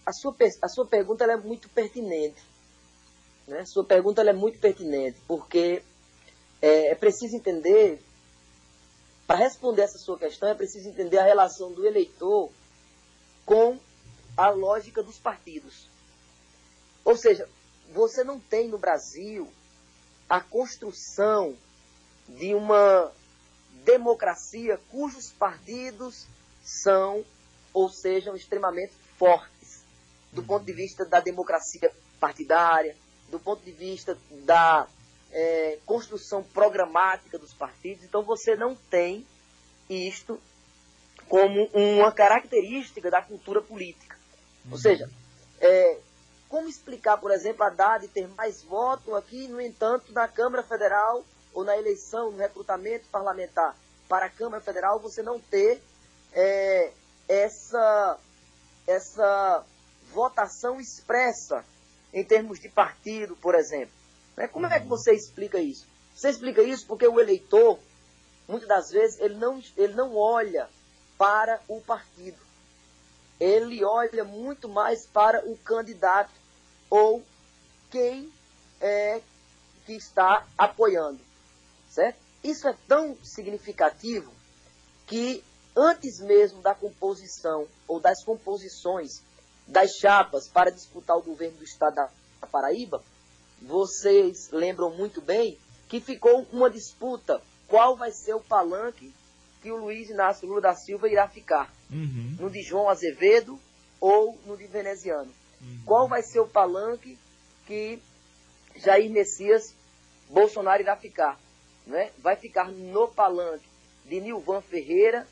a 0.09 0.13
sua, 0.13 0.35
a 0.63 0.67
sua 0.67 0.87
pergunta 0.87 1.23
é 1.23 1.37
muito 1.37 1.69
pertinente. 1.69 2.41
Né? 3.47 3.63
Sua 3.65 3.83
pergunta 3.83 4.21
é 4.21 4.33
muito 4.33 4.59
pertinente, 4.59 5.19
porque 5.27 5.83
é, 6.61 6.91
é 6.91 6.95
preciso 6.95 7.35
entender, 7.35 8.01
para 9.27 9.37
responder 9.37 9.83
essa 9.83 9.99
sua 9.99 10.17
questão, 10.17 10.49
é 10.49 10.55
preciso 10.55 10.89
entender 10.89 11.19
a 11.19 11.25
relação 11.25 11.71
do 11.71 11.85
eleitor 11.85 12.49
com 13.45 13.77
a 14.35 14.49
lógica 14.49 15.03
dos 15.03 15.19
partidos. 15.19 15.87
Ou 17.05 17.15
seja, 17.15 17.47
você 17.93 18.23
não 18.23 18.39
tem 18.39 18.67
no 18.67 18.77
Brasil 18.77 19.47
a 20.29 20.39
construção 20.39 21.55
de 22.27 22.53
uma 22.53 23.11
democracia 23.83 24.79
cujos 24.89 25.31
partidos 25.31 26.25
são 26.63 27.25
ou 27.73 27.89
sejam 27.89 28.35
extremamente 28.35 28.93
fortes 29.17 29.83
do 30.31 30.43
ponto 30.43 30.65
de 30.65 30.73
vista 30.73 31.05
da 31.05 31.19
democracia 31.19 31.91
partidária, 32.19 32.95
do 33.29 33.39
ponto 33.39 33.63
de 33.63 33.71
vista 33.71 34.17
da 34.45 34.87
é, 35.31 35.79
construção 35.85 36.43
programática 36.43 37.37
dos 37.39 37.53
partidos. 37.53 38.03
Então 38.03 38.21
você 38.21 38.55
não 38.55 38.75
tem 38.75 39.25
isto 39.89 40.39
como 41.27 41.65
uma 41.73 42.11
característica 42.11 43.09
da 43.09 43.21
cultura 43.21 43.61
política. 43.61 44.17
Ou 44.65 44.73
uhum. 44.73 44.77
seja, 44.77 45.09
é, 45.59 45.97
como 46.49 46.67
explicar, 46.67 47.17
por 47.17 47.31
exemplo, 47.31 47.63
a 47.63 47.67
Haddad 47.67 48.07
ter 48.07 48.27
mais 48.29 48.63
votos 48.63 49.13
aqui, 49.13 49.47
no 49.47 49.61
entanto, 49.61 50.11
na 50.11 50.27
Câmara 50.27 50.63
Federal 50.63 51.23
ou 51.53 51.63
na 51.63 51.77
eleição, 51.77 52.31
no 52.31 52.37
recrutamento 52.37 53.07
parlamentar 53.09 53.77
para 54.07 54.25
a 54.25 54.29
Câmara 54.29 54.61
Federal, 54.61 54.99
você 54.99 55.21
não 55.21 55.39
ter 55.39 55.79
é, 56.33 56.91
essa, 57.27 58.17
essa 58.87 59.63
votação 60.11 60.79
expressa 60.79 61.63
em 62.11 62.25
termos 62.25 62.59
de 62.59 62.67
partido, 62.67 63.35
por 63.35 63.53
exemplo. 63.53 63.93
Né? 64.35 64.47
Como 64.47 64.65
é 64.65 64.79
que 64.79 64.83
uhum. 64.83 64.89
você 64.89 65.13
explica 65.13 65.59
isso? 65.59 65.87
Você 66.15 66.31
explica 66.31 66.63
isso 66.63 66.87
porque 66.87 67.07
o 67.07 67.19
eleitor, 67.19 67.77
muitas 68.47 68.67
das 68.67 68.89
vezes, 68.89 69.19
ele 69.19 69.35
não, 69.35 69.61
ele 69.77 69.93
não 69.93 70.17
olha 70.17 70.67
para 71.15 71.61
o 71.67 71.79
partido. 71.79 72.39
Ele 73.39 73.85
olha 73.85 74.23
muito 74.23 74.67
mais 74.67 75.05
para 75.05 75.47
o 75.47 75.55
candidato 75.57 76.38
ou 76.89 77.23
quem 77.89 78.31
é 78.81 79.21
que 79.85 79.93
está 79.93 80.45
apoiando, 80.57 81.19
certo? 81.89 82.17
Isso 82.43 82.67
é 82.67 82.75
tão 82.87 83.17
significativo 83.23 84.31
que 85.05 85.43
antes 85.75 86.19
mesmo 86.19 86.61
da 86.61 86.73
composição 86.73 87.67
ou 87.87 87.99
das 87.99 88.23
composições 88.23 89.23
das 89.67 89.91
chapas 89.99 90.47
para 90.47 90.71
disputar 90.71 91.17
o 91.17 91.21
governo 91.21 91.57
do 91.57 91.63
estado 91.63 91.95
da 91.95 92.47
Paraíba, 92.47 93.03
vocês 93.61 94.49
lembram 94.51 94.95
muito 94.95 95.21
bem 95.21 95.57
que 95.87 95.99
ficou 95.99 96.47
uma 96.51 96.69
disputa 96.69 97.41
qual 97.67 97.95
vai 97.95 98.11
ser 98.11 98.33
o 98.33 98.39
palanque 98.39 99.13
que 99.61 99.71
o 99.71 99.77
Luiz 99.77 100.09
Inácio 100.09 100.47
Lula 100.47 100.61
da 100.61 100.75
Silva 100.75 101.09
irá 101.09 101.27
ficar. 101.27 101.71
Uhum. 101.91 102.37
No 102.39 102.49
de 102.49 102.61
João 102.61 102.89
Azevedo 102.89 103.59
ou 103.99 104.37
no 104.45 104.55
de 104.55 104.65
Veneziano. 104.67 105.31
Uhum. 105.61 105.81
Qual 105.85 106.07
vai 106.07 106.21
ser 106.21 106.39
o 106.39 106.47
palanque 106.47 107.17
que 107.65 107.99
Jair 108.75 109.09
Messias 109.09 109.75
Bolsonaro 110.29 110.81
irá 110.81 110.95
ficar? 110.95 111.39
Né? 111.85 112.11
Vai 112.19 112.35
ficar 112.35 112.71
no 112.71 113.07
palanque 113.07 113.67
de 114.05 114.21
Nilvan 114.21 114.61
Ferreira 114.61 115.27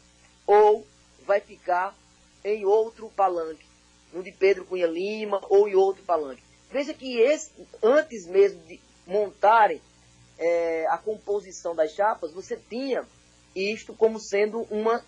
ou 0.46 0.86
vai 1.26 1.40
ficar 1.40 1.96
em 2.44 2.66
outro 2.66 3.10
palanque, 3.10 3.66
no 4.14 4.24
de 4.24 4.32
Pedro 4.32 4.66
Cunha 4.66 4.88
Lima 4.88 5.42
ou 5.50 5.68
em 5.68 5.76
outro 5.76 6.04
palanque. 6.04 6.42
Veja 6.72 6.94
que 6.94 7.20
esse, 7.20 7.52
antes 7.84 8.26
mesmo 8.26 8.62
de 8.64 8.80
montarem 9.06 9.82
é, 10.38 10.86
a 10.88 10.98
composição 10.98 11.76
das 11.76 11.92
chapas, 11.92 12.32
você 12.32 12.56
tinha 12.56 13.06
isto 13.56 13.94
como 13.94 14.20
sendo 14.20 14.62
uma 14.70 15.04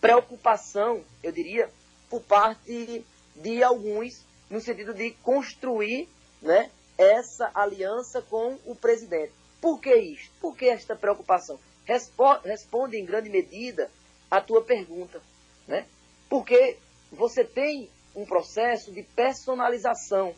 preocupação, 0.00 1.02
eu 1.22 1.32
diria, 1.32 1.70
por 2.10 2.20
parte 2.20 3.04
de 3.36 3.62
alguns, 3.62 4.24
no 4.50 4.60
sentido 4.60 4.94
de 4.94 5.10
construir 5.22 6.08
né, 6.40 6.70
essa 6.96 7.50
aliança 7.54 8.22
com 8.22 8.58
o 8.66 8.74
presidente. 8.74 9.32
Por 9.60 9.80
que 9.80 9.94
isto? 9.94 10.30
Por 10.40 10.56
que 10.56 10.66
esta 10.66 10.94
preocupação? 10.94 11.58
Respo 11.84 12.38
responde 12.44 12.96
em 12.96 13.04
grande 13.04 13.28
medida 13.28 13.90
a 14.30 14.40
tua 14.40 14.62
pergunta. 14.62 15.20
Né? 15.66 15.86
Porque 16.28 16.76
você 17.10 17.44
tem 17.44 17.88
um 18.14 18.24
processo 18.24 18.92
de 18.92 19.02
personalização. 19.02 20.34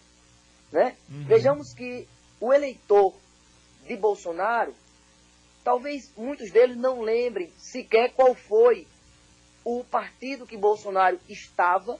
Né? 0.72 0.96
Uhum. 1.08 1.24
Vejamos 1.24 1.72
que 1.72 2.06
o 2.40 2.52
eleitor 2.52 3.14
de 3.86 3.96
Bolsonaro, 3.96 4.74
talvez 5.62 6.10
muitos 6.16 6.50
deles 6.50 6.76
não 6.76 7.00
lembrem 7.00 7.50
sequer 7.58 8.12
qual 8.12 8.34
foi 8.34 8.86
o 9.64 9.84
partido 9.84 10.46
que 10.46 10.56
Bolsonaro 10.56 11.18
estava 11.28 11.98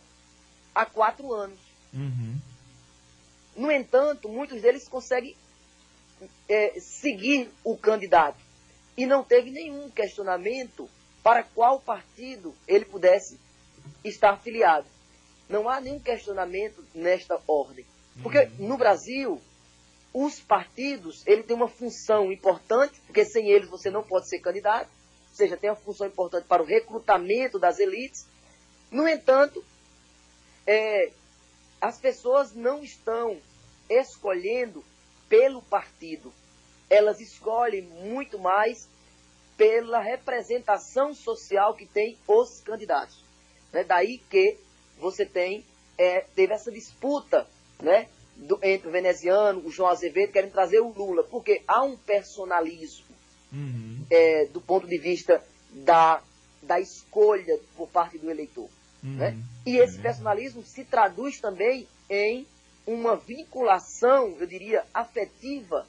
há 0.75 0.87
quatro 0.87 1.33
anos. 1.33 1.59
Uhum. 1.97 2.39
No 3.57 3.73
entanto, 3.73 4.29
muitos 4.29 4.61
deles 4.61 4.87
conseguem 4.87 5.35
é, 6.49 6.79
seguir 6.79 7.51
o 7.65 7.77
candidato 7.77 8.39
e 8.97 9.07
não 9.07 9.25
teve 9.25 9.51
nenhum 9.51 9.91
questionamento 9.91 10.89
para 11.23 11.43
qual 11.43 11.81
partido 11.81 12.55
ele 12.69 12.85
pudesse 12.85 13.39
estar 14.05 14.31
afiliado. 14.31 14.87
Não 15.49 15.69
há 15.69 15.81
nenhum 15.81 15.99
questionamento 15.99 16.85
nesta 16.95 17.41
ordem. 17.47 17.85
Porque 18.23 18.51
no 18.59 18.77
Brasil, 18.77 19.41
os 20.13 20.41
partidos, 20.41 21.23
ele 21.27 21.43
tem 21.43 21.55
uma 21.55 21.69
função 21.69 22.33
importante, 22.33 23.01
porque 23.07 23.25
sem 23.25 23.51
eles 23.51 23.69
você 23.69 23.91
não 23.91 24.03
pode 24.03 24.29
ser 24.29 24.41
candidato, 24.41 24.89
ou 25.31 25.37
seja, 25.37 25.57
tem 25.57 25.69
uma 25.71 25.77
função 25.77 26.07
importante 26.07 26.47
para 26.47 26.63
o 26.63 26.67
recrutamento 26.67 27.59
das 27.59 27.79
elites. 27.79 28.27
No 28.91 29.07
entanto, 29.07 29.63
é, 30.67 31.11
as 31.87 31.99
pessoas 31.99 32.53
não 32.53 32.83
estão 32.83 33.39
escolhendo 33.89 34.85
pelo 35.29 35.63
partido, 35.63 36.33
elas 36.91 37.21
escolhem 37.21 37.83
muito 37.83 38.41
mais 38.41 38.89
pela 39.57 40.01
representação 40.01 41.15
social 41.15 41.75
que 41.75 41.87
tem 41.87 42.19
os 42.27 42.61
candidatos. 42.61 43.23
Né? 43.73 43.85
Daí 43.85 44.19
que 44.29 44.59
você 44.99 45.25
tem, 45.25 45.65
é, 45.97 46.23
teve 46.35 46.53
essa 46.53 46.73
disputa 46.73 47.47
né, 47.81 48.09
do, 48.35 48.59
entre 48.65 48.89
o 48.89 48.93
veneziano, 48.93 49.65
o 49.65 49.71
João 49.71 49.89
Azevedo, 49.91 50.33
querem 50.33 50.51
trazer 50.51 50.81
o 50.81 50.89
Lula, 50.89 51.23
porque 51.23 51.63
há 51.69 51.85
um 51.85 51.97
personalismo 51.97 53.07
Uhum. 53.53 54.05
é, 54.11 54.47
do 54.47 54.61
ponto 54.61 54.89
de 54.89 54.99
vista 54.99 55.41
da, 55.71 56.21
da 56.61 56.81
escolha 56.81 57.61
por 57.77 57.89
parte 57.89 58.19
do 58.19 58.29
eleitor. 58.29 58.69
Uhum. 59.05 59.17
Né? 59.17 59.39
E 59.67 59.79
esse 59.79 59.99
personalismo 59.99 60.63
se 60.63 60.85
traduz 60.85 61.41
também 61.41 61.89
em 62.09 62.47
uma 62.87 63.17
vinculação, 63.17 64.37
eu 64.39 64.47
diria, 64.47 64.85
afetiva 64.95 65.85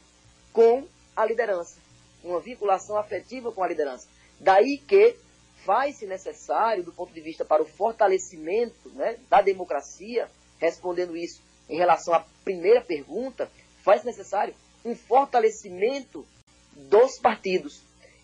com 0.52 0.88
a 1.16 1.24
liderança. 1.24 1.78
Uma 2.24 2.40
vinculação 2.40 2.98
afetiva 2.98 3.52
com 3.52 3.62
a 3.62 3.68
liderança. 3.68 4.08
Daí 4.40 4.80
que 4.80 5.16
faz-se 5.64 6.08
necessário, 6.08 6.84
do 6.84 6.92
ponto 6.92 7.14
de 7.14 7.22
vista 7.22 7.46
para 7.46 7.62
o 7.62 7.68
fortalecimento 7.68 8.90
né, 8.96 9.20
da 9.30 9.44
democracia, 9.44 10.28
respondendo 10.60 11.16
isso 11.16 11.40
em 11.70 11.78
relação 11.78 12.16
à 12.16 12.26
primeira 12.44 12.82
pergunta, 12.82 13.48
faz 13.84 14.04
necessário 14.04 14.56
um 14.84 14.96
fortalecimento 14.96 16.26
dos 16.74 17.20
partidos 17.20 17.82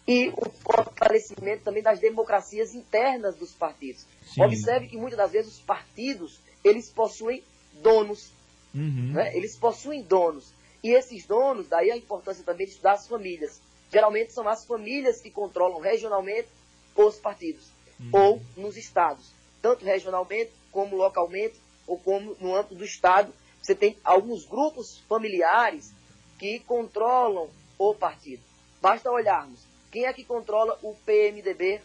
e 0.08 0.30
o 0.30 0.50
fortalecimento 0.62 1.64
também 1.64 1.82
das 1.82 2.00
democracias 2.00 2.74
internas 2.74 3.36
dos 3.36 3.52
partidos. 3.52 4.06
Sim. 4.26 4.44
Observe 4.44 4.88
que 4.88 4.98
muitas 4.98 5.18
das 5.18 5.32
vezes 5.32 5.54
os 5.54 5.62
partidos 5.62 6.40
eles 6.64 6.90
possuem 6.90 7.44
donos, 7.82 8.32
Uhum. 8.74 9.12
né? 9.14 9.36
eles 9.38 9.56
possuem 9.58 10.02
donos. 10.02 10.52
E 10.84 10.90
esses 10.92 11.26
donos, 11.26 11.68
daí 11.68 11.92
a 11.92 11.98
importância 11.98 12.44
também 12.44 12.66
de 12.66 12.72
estudar 12.74 12.94
as 12.94 13.08
famílias. 13.08 13.62
Geralmente 13.92 14.34
são 14.34 14.48
as 14.50 14.66
famílias 14.66 15.22
que 15.22 15.30
controlam 15.30 15.80
regionalmente 15.80 16.48
os 16.96 17.16
partidos, 17.18 17.68
ou 18.12 18.42
nos 18.58 18.76
estados, 18.76 19.32
tanto 19.62 19.86
regionalmente 19.86 20.52
como 20.72 20.96
localmente, 20.96 21.56
ou 21.88 21.98
como 22.00 22.36
no 22.40 22.56
âmbito 22.56 22.76
do 22.76 22.84
estado. 22.84 23.32
Você 23.62 23.76
tem 23.76 23.96
alguns 24.04 24.46
grupos 24.46 24.98
familiares 25.08 25.92
que 26.40 26.60
controlam 26.62 27.50
o 27.78 27.94
partido. 27.94 28.42
Basta 28.82 29.10
olharmos 29.12 29.60
quem 29.94 30.06
é 30.08 30.12
que 30.12 30.26
controla 30.26 30.76
o 30.82 30.96
PMDB 31.06 31.80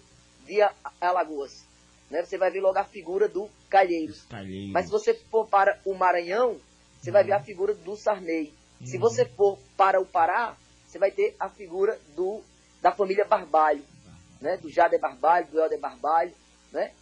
de 0.46 0.62
Alagoas. 0.98 1.62
Né? 2.10 2.24
Você 2.24 2.38
vai 2.38 2.50
ver 2.50 2.60
logo 2.62 2.78
a 2.78 2.84
figura 2.84 3.28
do 3.28 3.50
Calheiros. 3.68 4.22
Calheiros. 4.30 4.72
Mas 4.72 4.86
se 4.86 4.90
você 4.90 5.12
for 5.12 5.46
para 5.46 5.78
o 5.84 5.92
Maranhão, 5.92 6.58
você 6.98 7.10
vai 7.10 7.22
ver 7.22 7.32
a 7.32 7.40
figura 7.44 7.74
do 7.74 7.94
Sarney. 7.96 8.54
Se 8.82 8.94
Uhum. 8.96 9.00
você 9.02 9.26
for 9.26 9.58
para 9.76 10.00
o 10.00 10.06
Pará, 10.06 10.56
você 10.86 10.98
vai 10.98 11.10
ter 11.10 11.36
a 11.38 11.50
figura 11.50 12.00
do, 12.16 12.40
da 12.80 12.92
família 12.92 13.26
Barbalho, 13.26 13.84
né? 14.40 14.56
do 14.56 14.70
Jader 14.70 14.98
Barbalho, 14.98 15.46
do 15.48 15.60
Helder 15.60 15.78
Barbalho. 15.78 16.32
Né? 16.72 16.92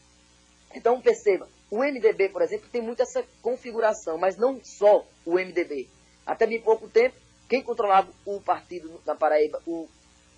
Então 0.75 1.01
perceba, 1.01 1.49
o 1.71 1.79
MDB, 1.85 2.31
por 2.31 2.43
exemplo, 2.43 2.69
tem 2.73 2.83
muito 2.83 3.01
essa 3.01 3.23
configuração, 3.43 4.19
mas 4.19 4.37
não 4.37 4.61
só 4.65 5.07
o 5.25 5.35
MDB. 5.35 5.89
Até 6.27 6.49
bem 6.49 6.61
pouco 6.61 6.89
tempo, 6.89 7.15
quem 7.49 7.63
controlava 7.63 8.11
o 8.25 8.41
partido 8.41 9.01
na 9.07 9.15
Paraíba, 9.15 9.63
o 9.65 9.89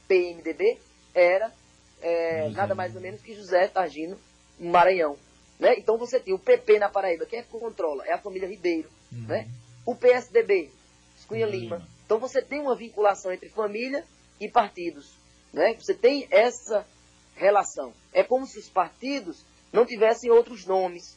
PMDB, 0.09 0.79
era 1.15 1.53
é, 2.01 2.45
José. 2.47 2.57
nada 2.57 2.75
mais 2.75 2.97
ou 2.97 3.01
menos 3.01 3.21
que 3.21 3.35
José 3.35 3.69
Targino 3.69 4.19
Maranhão. 4.59 5.17
Né? 5.59 5.75
Então 5.77 5.97
você 5.99 6.19
tem 6.19 6.35
o 6.35 6.39
PP 6.39 6.79
na 6.79 6.89
Paraíba, 6.89 7.27
quem 7.27 7.39
é 7.39 7.43
que 7.43 7.51
controla? 7.51 8.05
É 8.07 8.13
a 8.13 8.19
família 8.19 8.49
Ribeiro. 8.49 8.89
Uhum. 9.13 9.27
Né? 9.27 9.49
O 9.85 9.95
PSDB, 9.95 10.71
Cunha 11.27 11.47
Lima. 11.47 11.77
Lima. 11.77 11.89
Então 12.05 12.19
você 12.19 12.41
tem 12.41 12.61
uma 12.61 12.75
vinculação 12.75 13.33
entre 13.33 13.49
família 13.51 14.05
e 14.41 14.49
partidos. 14.49 15.13
Né? 15.53 15.75
Você 15.75 15.95
tem 15.95 16.27
essa 16.31 16.87
relação. 17.35 17.93
É 18.13 18.23
como 18.23 18.47
se 18.47 18.59
os 18.59 18.69
partidos 18.69 19.45
não 19.73 19.85
tivessem 19.85 20.31
outros 20.31 20.65
nomes. 20.65 21.17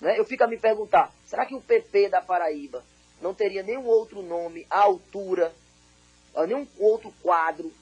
Né? 0.00 0.18
Eu 0.18 0.24
fico 0.24 0.42
a 0.42 0.48
me 0.48 0.58
perguntar, 0.58 1.12
será 1.26 1.44
que 1.44 1.54
o 1.54 1.60
PP 1.60 2.08
da 2.08 2.22
Paraíba 2.22 2.82
não 3.20 3.34
teria 3.34 3.62
nenhum 3.62 3.86
outro 3.86 4.22
nome 4.22 4.66
à 4.68 4.80
altura, 4.80 5.54
ah, 6.34 6.46
nenhum 6.46 6.66
outro 6.78 7.12
quadro, 7.22 7.72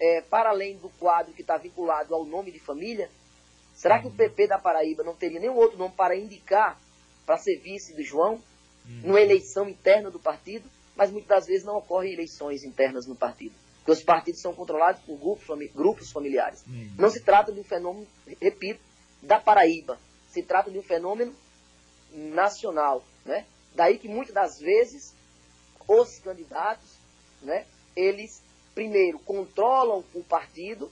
é, 0.00 0.20
para 0.22 0.50
além 0.50 0.76
do 0.76 0.88
quadro 0.90 1.32
que 1.32 1.42
está 1.42 1.56
vinculado 1.56 2.14
ao 2.14 2.24
nome 2.24 2.50
de 2.50 2.58
família? 2.58 3.10
Será 3.74 4.00
que 4.00 4.06
o 4.06 4.10
PP 4.10 4.46
da 4.46 4.58
Paraíba 4.58 5.02
não 5.02 5.14
teria 5.14 5.40
nenhum 5.40 5.56
outro 5.56 5.78
nome 5.78 5.94
para 5.96 6.16
indicar 6.16 6.80
para 7.26 7.38
ser 7.38 7.58
vice 7.58 7.94
do 7.94 8.02
João, 8.02 8.40
numa 9.02 9.20
eleição 9.20 9.68
interna 9.68 10.10
do 10.10 10.18
partido? 10.18 10.68
Mas 10.94 11.10
muitas 11.10 11.28
das 11.28 11.46
vezes 11.46 11.64
não 11.64 11.76
ocorrem 11.76 12.12
eleições 12.12 12.62
internas 12.62 13.06
no 13.06 13.16
partido, 13.16 13.54
porque 13.78 13.90
os 13.90 14.02
partidos 14.02 14.40
são 14.40 14.54
controlados 14.54 15.02
por 15.02 15.18
grupos, 15.18 15.72
grupos 15.72 16.12
familiares. 16.12 16.64
Uhum. 16.66 16.90
Não 16.96 17.10
se 17.10 17.20
trata 17.20 17.50
de 17.50 17.58
um 17.58 17.64
fenômeno, 17.64 18.06
repito, 18.40 18.80
da 19.22 19.40
Paraíba. 19.40 19.98
Se 20.28 20.42
trata 20.42 20.70
de 20.70 20.78
um 20.78 20.82
fenômeno 20.82 21.34
nacional. 22.12 23.04
Né? 23.24 23.44
Daí 23.74 23.98
que 23.98 24.08
muitas 24.08 24.34
das 24.34 24.60
vezes 24.60 25.14
os 25.88 26.18
candidatos, 26.20 26.96
né, 27.42 27.66
eles 27.96 28.42
primeiro 28.74 29.18
controlam 29.20 30.04
o 30.14 30.22
partido 30.22 30.90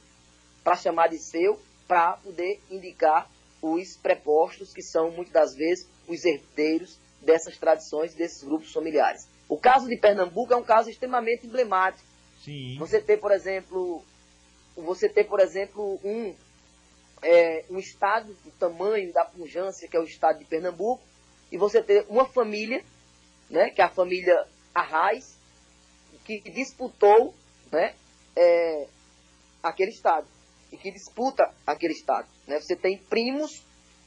para 0.62 0.76
chamar 0.76 1.08
de 1.08 1.18
seu, 1.18 1.60
para 1.88 2.12
poder 2.18 2.60
indicar 2.70 3.28
os 3.60 3.96
prepostos, 3.96 4.72
que 4.72 4.82
são 4.82 5.10
muitas 5.10 5.32
das 5.32 5.54
vezes 5.54 5.88
os 6.08 6.24
herdeiros 6.24 6.98
dessas 7.20 7.56
tradições, 7.56 8.14
desses 8.14 8.42
grupos 8.42 8.72
familiares. 8.72 9.28
O 9.48 9.56
caso 9.58 9.88
de 9.88 9.96
Pernambuco 9.96 10.52
é 10.52 10.56
um 10.56 10.64
caso 10.64 10.90
extremamente 10.90 11.46
emblemático. 11.46 12.06
Sim. 12.44 12.76
Você 12.78 13.00
tem, 13.00 13.18
por 13.18 13.30
exemplo, 13.30 14.02
você 14.76 15.08
tem, 15.08 15.24
por 15.24 15.40
exemplo, 15.40 16.00
um, 16.02 16.34
é, 17.22 17.64
um 17.70 17.78
estado 17.78 18.34
do 18.44 18.50
tamanho 18.52 19.12
da 19.12 19.24
pujança 19.24 19.86
que 19.86 19.96
é 19.96 20.00
o 20.00 20.04
estado 20.04 20.38
de 20.38 20.44
Pernambuco, 20.44 21.02
e 21.50 21.58
você 21.58 21.82
tem 21.82 22.04
uma 22.08 22.24
família, 22.24 22.82
né, 23.50 23.70
que 23.70 23.80
é 23.80 23.84
a 23.84 23.90
família 23.90 24.46
Arraes, 24.74 25.36
que 26.24 26.40
disputou 26.50 27.34
né, 27.72 27.94
é, 28.36 28.86
aquele 29.62 29.90
estado 29.90 30.28
e 30.70 30.76
que 30.76 30.90
disputa 30.90 31.52
aquele 31.66 31.94
estado. 31.94 32.28
Né? 32.46 32.60
Você 32.60 32.76
tem 32.76 32.98
primos 32.98 33.62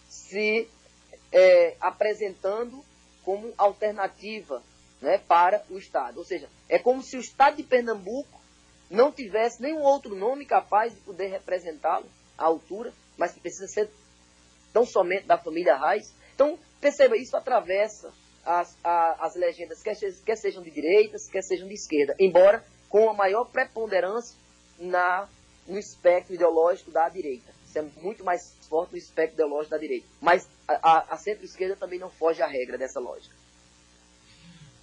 se 0.07 0.70
é, 1.32 1.76
apresentando 1.82 2.84
como 3.24 3.53
alternativa 3.57 4.63
né, 5.01 5.18
para 5.18 5.63
o 5.70 5.78
estado. 5.78 6.18
Ou 6.18 6.24
seja, 6.24 6.49
é 6.70 6.80
como 6.80 7.01
se 7.01 7.18
o 7.18 7.20
estado 7.20 7.57
de 7.57 7.63
Pernambuco 7.63 8.41
não 8.89 9.11
tivesse 9.11 9.61
nenhum 9.61 9.82
outro 9.82 10.16
nome 10.16 10.45
capaz 10.45 10.93
de 10.93 11.01
poder 11.01 11.28
representá-lo 11.28 12.05
à 12.38 12.45
altura, 12.45 12.93
mas 13.18 13.34
que 13.34 13.39
precisa 13.39 13.68
ser 13.68 13.89
tão 14.72 14.86
somente 14.86 15.26
da 15.26 15.38
família 15.38 15.78
Reis. 15.78 16.13
Então, 16.34 16.57
perceba, 16.80 17.18
isso 17.18 17.36
atravessa 17.36 18.11
as, 18.45 18.78
a, 18.84 19.26
as 19.26 19.36
legendas, 19.36 19.82
quer, 19.82 19.95
quer 20.24 20.36
sejam 20.36 20.61
de 20.61 20.70
direitas, 20.70 21.28
quer 21.28 21.41
sejam 21.41 21.68
de 21.68 21.74
esquerda, 21.74 22.16
embora 22.20 22.63
com 22.90 23.10
a 23.10 23.14
maior 23.14 23.46
preponderância 23.46 24.36
na, 24.80 25.28
no 25.68 25.78
espectro 25.78 26.36
ideológico 26.36 26.92
da 26.92 27.10
direita. 27.10 27.54
Isso 27.68 27.80
é 27.80 27.86
muito 28.02 28.24
mais 28.24 28.56
forte 28.70 28.92
no 28.92 28.98
espectro 28.98 29.36
ideológico 29.36 29.72
da 29.72 29.78
direita. 29.78 30.06
Mas 30.22 30.48
a, 30.68 31.14
a, 31.14 31.18
centro-esquerda 31.18 31.76
também 31.76 32.00
não 32.00 32.10
foge 32.10 32.42
à 32.42 32.48
regra 32.48 32.78
dessa 32.78 33.00
lógica. 33.00 33.36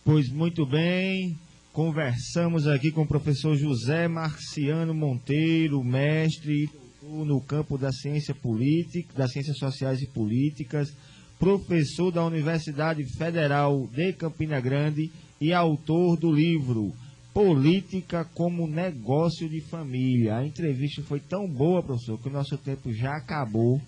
Pois 0.05 0.28
muito 0.28 0.66
bem, 0.66 1.38
conversamos 1.72 2.66
aqui 2.66 2.90
com 2.90 3.03
o 3.03 3.09
professor 3.09 3.55
José 3.55 4.09
Marciano 4.09 4.92
Monteiro, 4.92 5.82
mestre 5.82 6.68
no 7.03 7.40
campo 7.40 7.76
da 7.76 7.90
ciência 7.90 8.34
política, 8.34 9.14
das 9.14 9.32
ciências 9.32 9.59
sociais 9.59 10.00
e 10.00 10.07
políticas, 10.07 10.94
professor 11.38 12.12
da 12.12 12.24
Universidade 12.24 13.05
Federal 13.16 13.86
de 13.88 14.12
Campina 14.12 14.61
Grande 14.61 15.11
e 15.40 15.53
autor 15.53 16.16
do 16.16 16.30
livro 16.30 16.92
Política 17.32 18.24
como 18.34 18.66
Negócio 18.66 19.48
de 19.48 19.60
Família. 19.62 20.36
A 20.36 20.46
entrevista 20.46 21.02
foi 21.02 21.18
tão 21.18 21.48
boa, 21.48 21.82
professor, 21.82 22.18
que 22.20 22.28
o 22.28 22.32
nosso 22.32 22.58
tempo 22.58 22.92
já 22.92 23.16
acabou, 23.16 23.80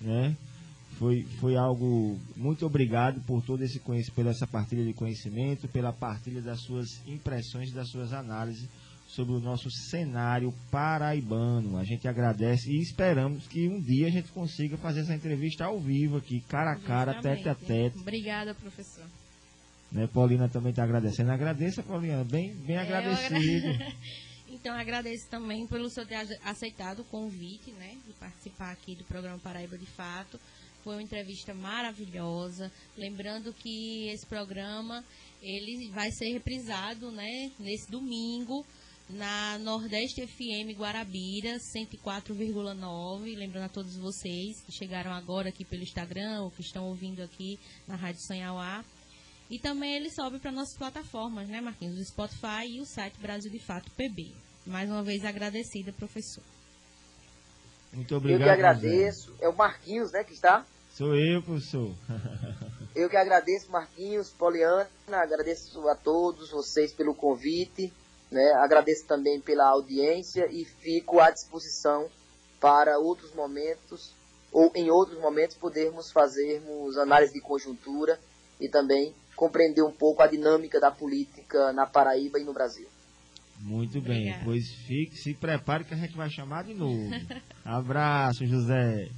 né? 0.00 0.36
Foi, 0.98 1.24
foi 1.40 1.56
algo 1.56 2.18
muito 2.34 2.64
obrigado 2.64 3.20
por 3.26 3.44
todo 3.44 3.62
esse 3.62 3.78
conhecimento, 3.80 4.16
pela 4.16 4.30
essa 4.30 4.46
partilha 4.46 4.82
de 4.82 4.94
conhecimento, 4.94 5.68
pela 5.68 5.92
partilha 5.92 6.40
das 6.40 6.62
suas 6.62 6.86
impressões, 7.06 7.70
das 7.70 7.88
suas 7.90 8.14
análises 8.14 8.66
sobre 9.06 9.34
o 9.34 9.40
nosso 9.40 9.70
cenário 9.70 10.52
paraibano. 10.70 11.76
A 11.76 11.84
gente 11.84 12.08
agradece 12.08 12.70
e 12.70 12.80
esperamos 12.80 13.46
que 13.46 13.68
um 13.68 13.78
dia 13.78 14.06
a 14.06 14.10
gente 14.10 14.32
consiga 14.32 14.78
fazer 14.78 15.00
essa 15.00 15.14
entrevista 15.14 15.66
ao 15.66 15.78
vivo 15.78 16.16
aqui, 16.16 16.40
cara 16.48 16.72
a 16.72 16.76
cara, 16.76 17.20
tete 17.20 17.46
a 17.46 17.54
tete. 17.54 17.98
Obrigada, 17.98 18.54
professor. 18.54 19.04
Né, 19.90 20.06
Paulina 20.06 20.48
também 20.48 20.70
está 20.70 20.82
agradecendo. 20.82 21.30
Agradeça, 21.30 21.82
Paulina, 21.82 22.24
bem, 22.24 22.54
bem 22.54 22.76
é, 22.76 22.80
agradecido. 22.80 23.68
Agra... 23.68 23.94
então, 24.48 24.74
agradeço 24.74 25.28
também 25.30 25.66
pelo 25.66 25.88
senhor 25.88 26.06
ter 26.06 26.16
aceitado 26.44 27.00
o 27.00 27.04
convite, 27.04 27.70
né, 27.72 27.96
de 28.06 28.12
participar 28.14 28.72
aqui 28.72 28.94
do 28.94 29.04
programa 29.04 29.38
Paraíba 29.38 29.78
de 29.78 29.86
Fato. 29.86 30.40
Foi 30.82 30.94
uma 30.94 31.02
entrevista 31.02 31.52
maravilhosa. 31.54 32.70
Lembrando 32.96 33.52
que 33.52 34.08
esse 34.08 34.26
programa 34.26 35.04
ele 35.42 35.90
vai 35.90 36.10
ser 36.10 36.32
reprisado, 36.32 37.10
né, 37.10 37.50
nesse 37.58 37.90
domingo 37.90 38.64
na 39.08 39.56
Nordeste 39.58 40.26
FM 40.26 40.76
Guarabira 40.76 41.56
104,9. 41.58 43.36
Lembrando 43.36 43.64
a 43.64 43.68
todos 43.68 43.96
vocês 43.96 44.60
que 44.62 44.72
chegaram 44.72 45.12
agora 45.12 45.48
aqui 45.48 45.64
pelo 45.64 45.82
Instagram 45.82 46.42
ou 46.42 46.50
que 46.50 46.60
estão 46.60 46.84
ouvindo 46.84 47.22
aqui 47.22 47.58
na 47.86 47.94
Rádio 47.94 48.20
Sanhauá. 48.22 48.84
E 49.48 49.58
também 49.58 49.94
ele 49.94 50.10
sobe 50.10 50.38
para 50.38 50.50
nossas 50.50 50.76
plataformas, 50.76 51.48
né, 51.48 51.60
Marquinhos? 51.60 51.98
O 51.98 52.04
Spotify 52.04 52.66
e 52.68 52.80
o 52.80 52.84
site 52.84 53.18
Brasil 53.20 53.50
de 53.50 53.60
Fato 53.60 53.90
PB. 53.92 54.32
Mais 54.66 54.90
uma 54.90 55.02
vez 55.02 55.24
agradecida, 55.24 55.92
professor. 55.92 56.42
Muito 57.92 58.16
obrigado. 58.16 58.40
Eu 58.40 58.46
que 58.46 58.50
agradeço. 58.50 59.30
José. 59.30 59.44
É 59.44 59.48
o 59.48 59.56
Marquinhos, 59.56 60.12
né, 60.12 60.24
que 60.24 60.32
está? 60.32 60.66
Sou 60.90 61.14
eu, 61.14 61.42
professor. 61.42 61.94
eu 62.96 63.08
que 63.08 63.16
agradeço, 63.16 63.70
Marquinhos, 63.70 64.30
Poliana, 64.30 64.88
agradeço 65.08 65.86
a 65.88 65.94
todos 65.94 66.50
vocês 66.50 66.92
pelo 66.92 67.14
convite, 67.14 67.92
né? 68.30 68.52
agradeço 68.54 69.06
também 69.06 69.40
pela 69.40 69.68
audiência 69.68 70.48
e 70.50 70.64
fico 70.64 71.20
à 71.20 71.30
disposição 71.30 72.08
para 72.58 72.98
outros 72.98 73.32
momentos, 73.34 74.12
ou 74.50 74.72
em 74.74 74.90
outros 74.90 75.20
momentos, 75.20 75.56
podermos 75.56 76.10
fazermos 76.10 76.96
análise 76.98 77.32
de 77.32 77.40
conjuntura 77.40 78.18
e 78.60 78.68
também 78.68 79.14
compreender 79.36 79.82
um 79.82 79.92
pouco 79.92 80.22
a 80.22 80.26
dinâmica 80.26 80.80
da 80.80 80.90
política 80.90 81.72
na 81.72 81.86
Paraíba 81.86 82.40
e 82.40 82.44
no 82.44 82.52
Brasil. 82.52 82.88
Muito 83.60 84.00
bem, 84.00 84.18
Obrigada. 84.20 84.44
pois 84.44 84.64
fique, 84.86 85.16
se 85.16 85.34
prepare 85.34 85.84
que 85.84 85.94
a 85.94 85.96
gente 85.96 86.16
vai 86.16 86.28
chamar 86.30 86.64
de 86.64 86.74
novo. 86.74 87.10
Abraço, 87.64 88.44
José. 88.46 89.08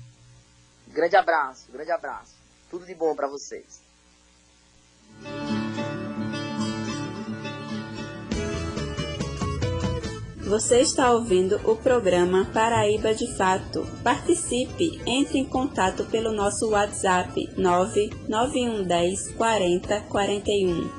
Grande 0.88 1.16
abraço, 1.16 1.70
grande 1.70 1.90
abraço. 1.90 2.34
Tudo 2.70 2.86
de 2.86 2.94
bom 2.94 3.14
para 3.14 3.28
vocês. 3.28 3.82
Você 10.48 10.80
está 10.80 11.12
ouvindo 11.12 11.56
o 11.70 11.76
programa 11.76 12.46
Paraíba 12.46 13.14
de 13.14 13.36
Fato. 13.36 13.86
Participe, 14.02 14.98
entre 15.06 15.36
em 15.36 15.44
contato 15.44 16.06
pelo 16.06 16.32
nosso 16.32 16.70
WhatsApp 16.70 17.50
99110 17.58 19.32
40 19.32 20.00
41. 20.04 20.90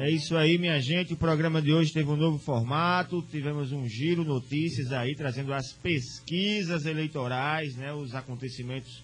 É 0.00 0.10
isso 0.10 0.36
aí, 0.36 0.58
minha 0.58 0.78
gente. 0.78 1.14
O 1.14 1.16
programa 1.16 1.62
de 1.62 1.72
hoje 1.72 1.94
teve 1.94 2.10
um 2.10 2.16
novo 2.16 2.38
formato. 2.38 3.22
Tivemos 3.22 3.72
um 3.72 3.88
giro 3.88 4.24
notícias 4.24 4.92
aí, 4.92 5.16
trazendo 5.16 5.54
as 5.54 5.72
pesquisas 5.72 6.84
eleitorais, 6.84 7.74
né, 7.74 7.90
os 7.94 8.14
acontecimentos 8.14 9.02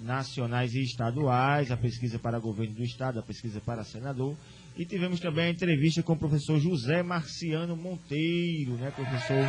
nacionais 0.00 0.72
e 0.74 0.82
estaduais, 0.82 1.72
a 1.72 1.76
pesquisa 1.76 2.16
para 2.16 2.38
governo 2.38 2.74
do 2.74 2.84
estado, 2.84 3.18
a 3.18 3.22
pesquisa 3.22 3.60
para 3.60 3.82
senador. 3.82 4.36
E 4.76 4.84
tivemos 4.84 5.20
também 5.20 5.46
a 5.46 5.50
entrevista 5.50 6.02
com 6.02 6.14
o 6.14 6.18
professor 6.18 6.58
José 6.58 7.00
Marciano 7.00 7.76
Monteiro, 7.76 8.72
né, 8.72 8.90
professor? 8.90 9.48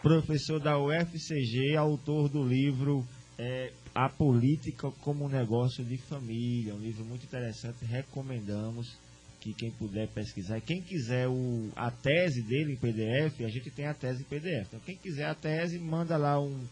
Professor 0.00 0.58
da 0.58 0.78
UFCG, 0.78 1.76
autor 1.76 2.30
do 2.30 2.42
livro 2.42 3.06
é, 3.38 3.70
A 3.94 4.08
Política 4.08 4.90
como 5.02 5.28
Negócio 5.28 5.84
de 5.84 5.98
Família. 5.98 6.74
Um 6.74 6.78
livro 6.78 7.04
muito 7.04 7.24
interessante, 7.24 7.84
recomendamos 7.84 8.96
que 9.40 9.52
quem 9.52 9.70
puder 9.72 10.08
pesquisar. 10.08 10.58
Quem 10.62 10.80
quiser 10.80 11.28
o, 11.28 11.70
a 11.76 11.90
tese 11.90 12.40
dele 12.40 12.72
em 12.72 12.76
PDF, 12.76 13.42
a 13.44 13.48
gente 13.48 13.70
tem 13.70 13.86
a 13.86 13.92
tese 13.92 14.22
em 14.22 14.24
PDF. 14.24 14.68
Então, 14.68 14.80
quem 14.80 14.96
quiser 14.96 15.26
a 15.26 15.34
tese, 15.34 15.78
manda 15.78 16.16
lá 16.16 16.40
um, 16.40 16.64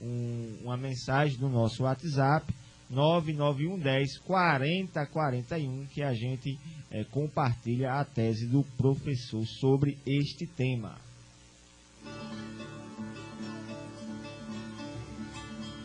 um, 0.00 0.58
uma 0.62 0.76
mensagem 0.76 1.36
no 1.40 1.48
nosso 1.48 1.82
WhatsApp 1.82 2.46
99110 2.90 4.18
4041 4.18 5.86
que 5.86 6.02
a 6.02 6.12
gente 6.12 6.58
é, 6.90 7.04
compartilha 7.04 7.92
a 7.92 8.04
tese 8.04 8.46
do 8.46 8.64
professor 8.76 9.46
sobre 9.46 9.96
este 10.04 10.46
tema. 10.46 10.98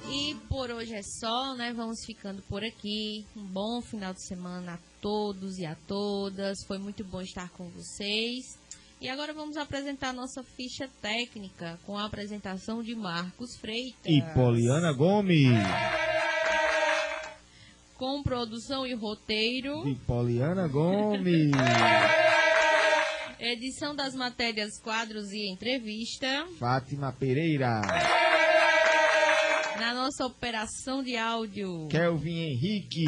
E 0.10 0.36
por 0.48 0.72
hoje 0.72 0.94
é 0.94 1.02
só, 1.04 1.56
né? 1.56 1.74
Vamos 1.74 2.06
ficando 2.06 2.42
por 2.44 2.64
aqui. 2.64 3.26
Um 3.36 3.44
bom 3.44 3.82
final 3.82 4.14
de 4.14 4.26
semana 4.26 4.76
a 4.76 4.80
todos 5.02 5.58
e 5.58 5.66
a 5.66 5.76
todas. 5.88 6.64
Foi 6.66 6.78
muito 6.78 7.04
bom 7.04 7.22
estar 7.22 7.50
com 7.50 7.70
vocês. 7.70 8.58
E 9.02 9.10
agora 9.10 9.34
vamos 9.34 9.58
apresentar 9.58 10.10
a 10.10 10.14
nossa 10.14 10.42
ficha 10.42 10.90
técnica 11.02 11.78
com 11.86 11.98
a 11.98 12.06
apresentação 12.06 12.82
de 12.82 12.96
Marcos 12.96 13.58
Freitas. 13.58 14.06
E 14.06 14.22
Poliana 14.34 14.94
Gomes. 14.94 15.52
Com 17.98 18.22
produção 18.22 18.86
e 18.86 18.94
roteiro. 18.94 19.84
De 19.86 19.96
Poliana 19.96 20.68
Gomes. 20.68 21.52
Edição 23.40 23.96
das 23.96 24.14
matérias, 24.14 24.78
quadros 24.82 25.32
e 25.32 25.50
entrevista. 25.50 26.46
Fátima 26.60 27.14
Pereira. 27.14 27.82
Na 29.80 29.94
nossa 29.94 30.26
operação 30.26 31.02
de 31.04 31.16
áudio. 31.16 31.88
Kelvin 31.90 32.52
Henrique. 32.52 33.06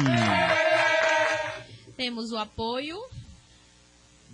Temos 1.96 2.30
o 2.30 2.38
apoio 2.38 2.96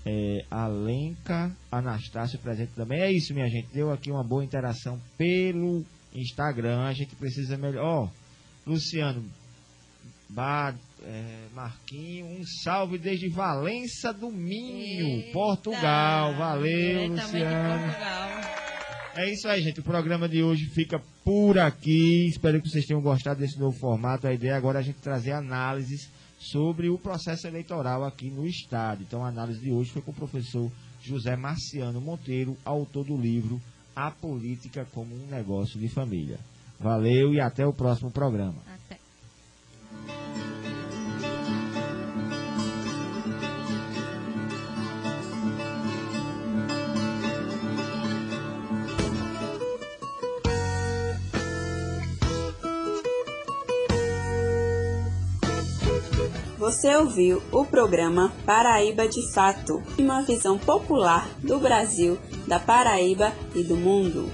É, 0.05 0.45
Alenca 0.51 1.51
Anastácio 1.73 2.39
presente 2.39 2.73
também. 2.75 3.01
É 3.01 3.11
isso, 3.11 3.33
minha 3.33 3.49
gente. 3.49 3.69
Deu 3.73 3.91
aqui 3.91 4.11
uma 4.11 4.25
boa 4.25 4.45
interação 4.45 5.01
pelo 5.17 5.85
Instagram. 6.15 6.85
A 6.85 6.93
gente 6.93 7.17
precisa 7.17 7.57
melhor. 7.57 7.85
Ó, 7.85 8.05
oh, 8.05 8.71
Luciano, 8.71 9.25
Bad, 10.29 10.79
é, 11.05 11.47
Marquinho, 11.55 12.27
um 12.27 12.45
salve 12.63 12.99
desde 12.99 13.29
Valença 13.29 14.13
do 14.13 14.31
Minho, 14.31 15.07
Eita, 15.07 15.33
Portugal. 15.33 16.35
Valeu, 16.37 17.09
Luciano. 17.09 17.93
É 19.17 19.31
isso 19.31 19.49
aí, 19.49 19.61
gente. 19.61 19.81
O 19.81 19.85
programa 19.85 20.29
de 20.29 20.43
hoje 20.43 20.67
fica 20.67 21.03
por 21.25 21.59
aqui. 21.59 22.27
Espero 22.29 22.61
que 22.63 22.69
vocês 22.69 22.87
tenham 22.87 23.03
gostado 23.03 23.41
desse 23.41 23.59
novo 23.59 23.77
formato. 23.79 24.27
A 24.27 24.33
ideia 24.33 24.57
agora 24.57 24.79
é 24.79 24.81
a 24.81 24.85
gente 24.85 25.01
trazer 25.01 25.33
análises 25.33 26.09
sobre 26.39 26.89
o 26.89 26.99
processo 26.99 27.47
eleitoral 27.47 28.05
aqui 28.05 28.31
no 28.31 28.47
estado. 28.47 29.03
Então, 29.03 29.25
a 29.25 29.29
análise 29.29 29.61
de 29.61 29.71
hoje 29.73 29.91
foi 29.91 30.01
com 30.01 30.11
o 30.11 30.15
professor 30.15 30.71
José 31.03 31.37
Marciano 31.37 32.01
Monteiro, 32.01 32.57
autor 32.65 33.05
do 33.05 33.17
livro 33.17 33.61
A 33.95 34.11
Política 34.11 34.87
como 34.93 35.15
um 35.15 35.27
Negócio 35.27 35.79
de 35.79 35.89
Família. 35.89 36.39
Valeu 36.79 37.35
e 37.35 37.41
até 37.41 37.67
o 37.67 37.75
próximo 37.75 38.11
programa. 38.11 38.57
Até. 38.67 38.99
Você 56.71 56.95
ouviu 56.95 57.43
o 57.51 57.65
programa 57.65 58.33
Paraíba 58.47 59.09
de 59.09 59.33
Fato, 59.33 59.83
uma 59.99 60.23
visão 60.23 60.57
popular 60.57 61.29
do 61.41 61.59
Brasil, 61.59 62.17
da 62.47 62.61
Paraíba 62.61 63.33
e 63.57 63.65
do 63.65 63.77
mundo. 63.77 64.31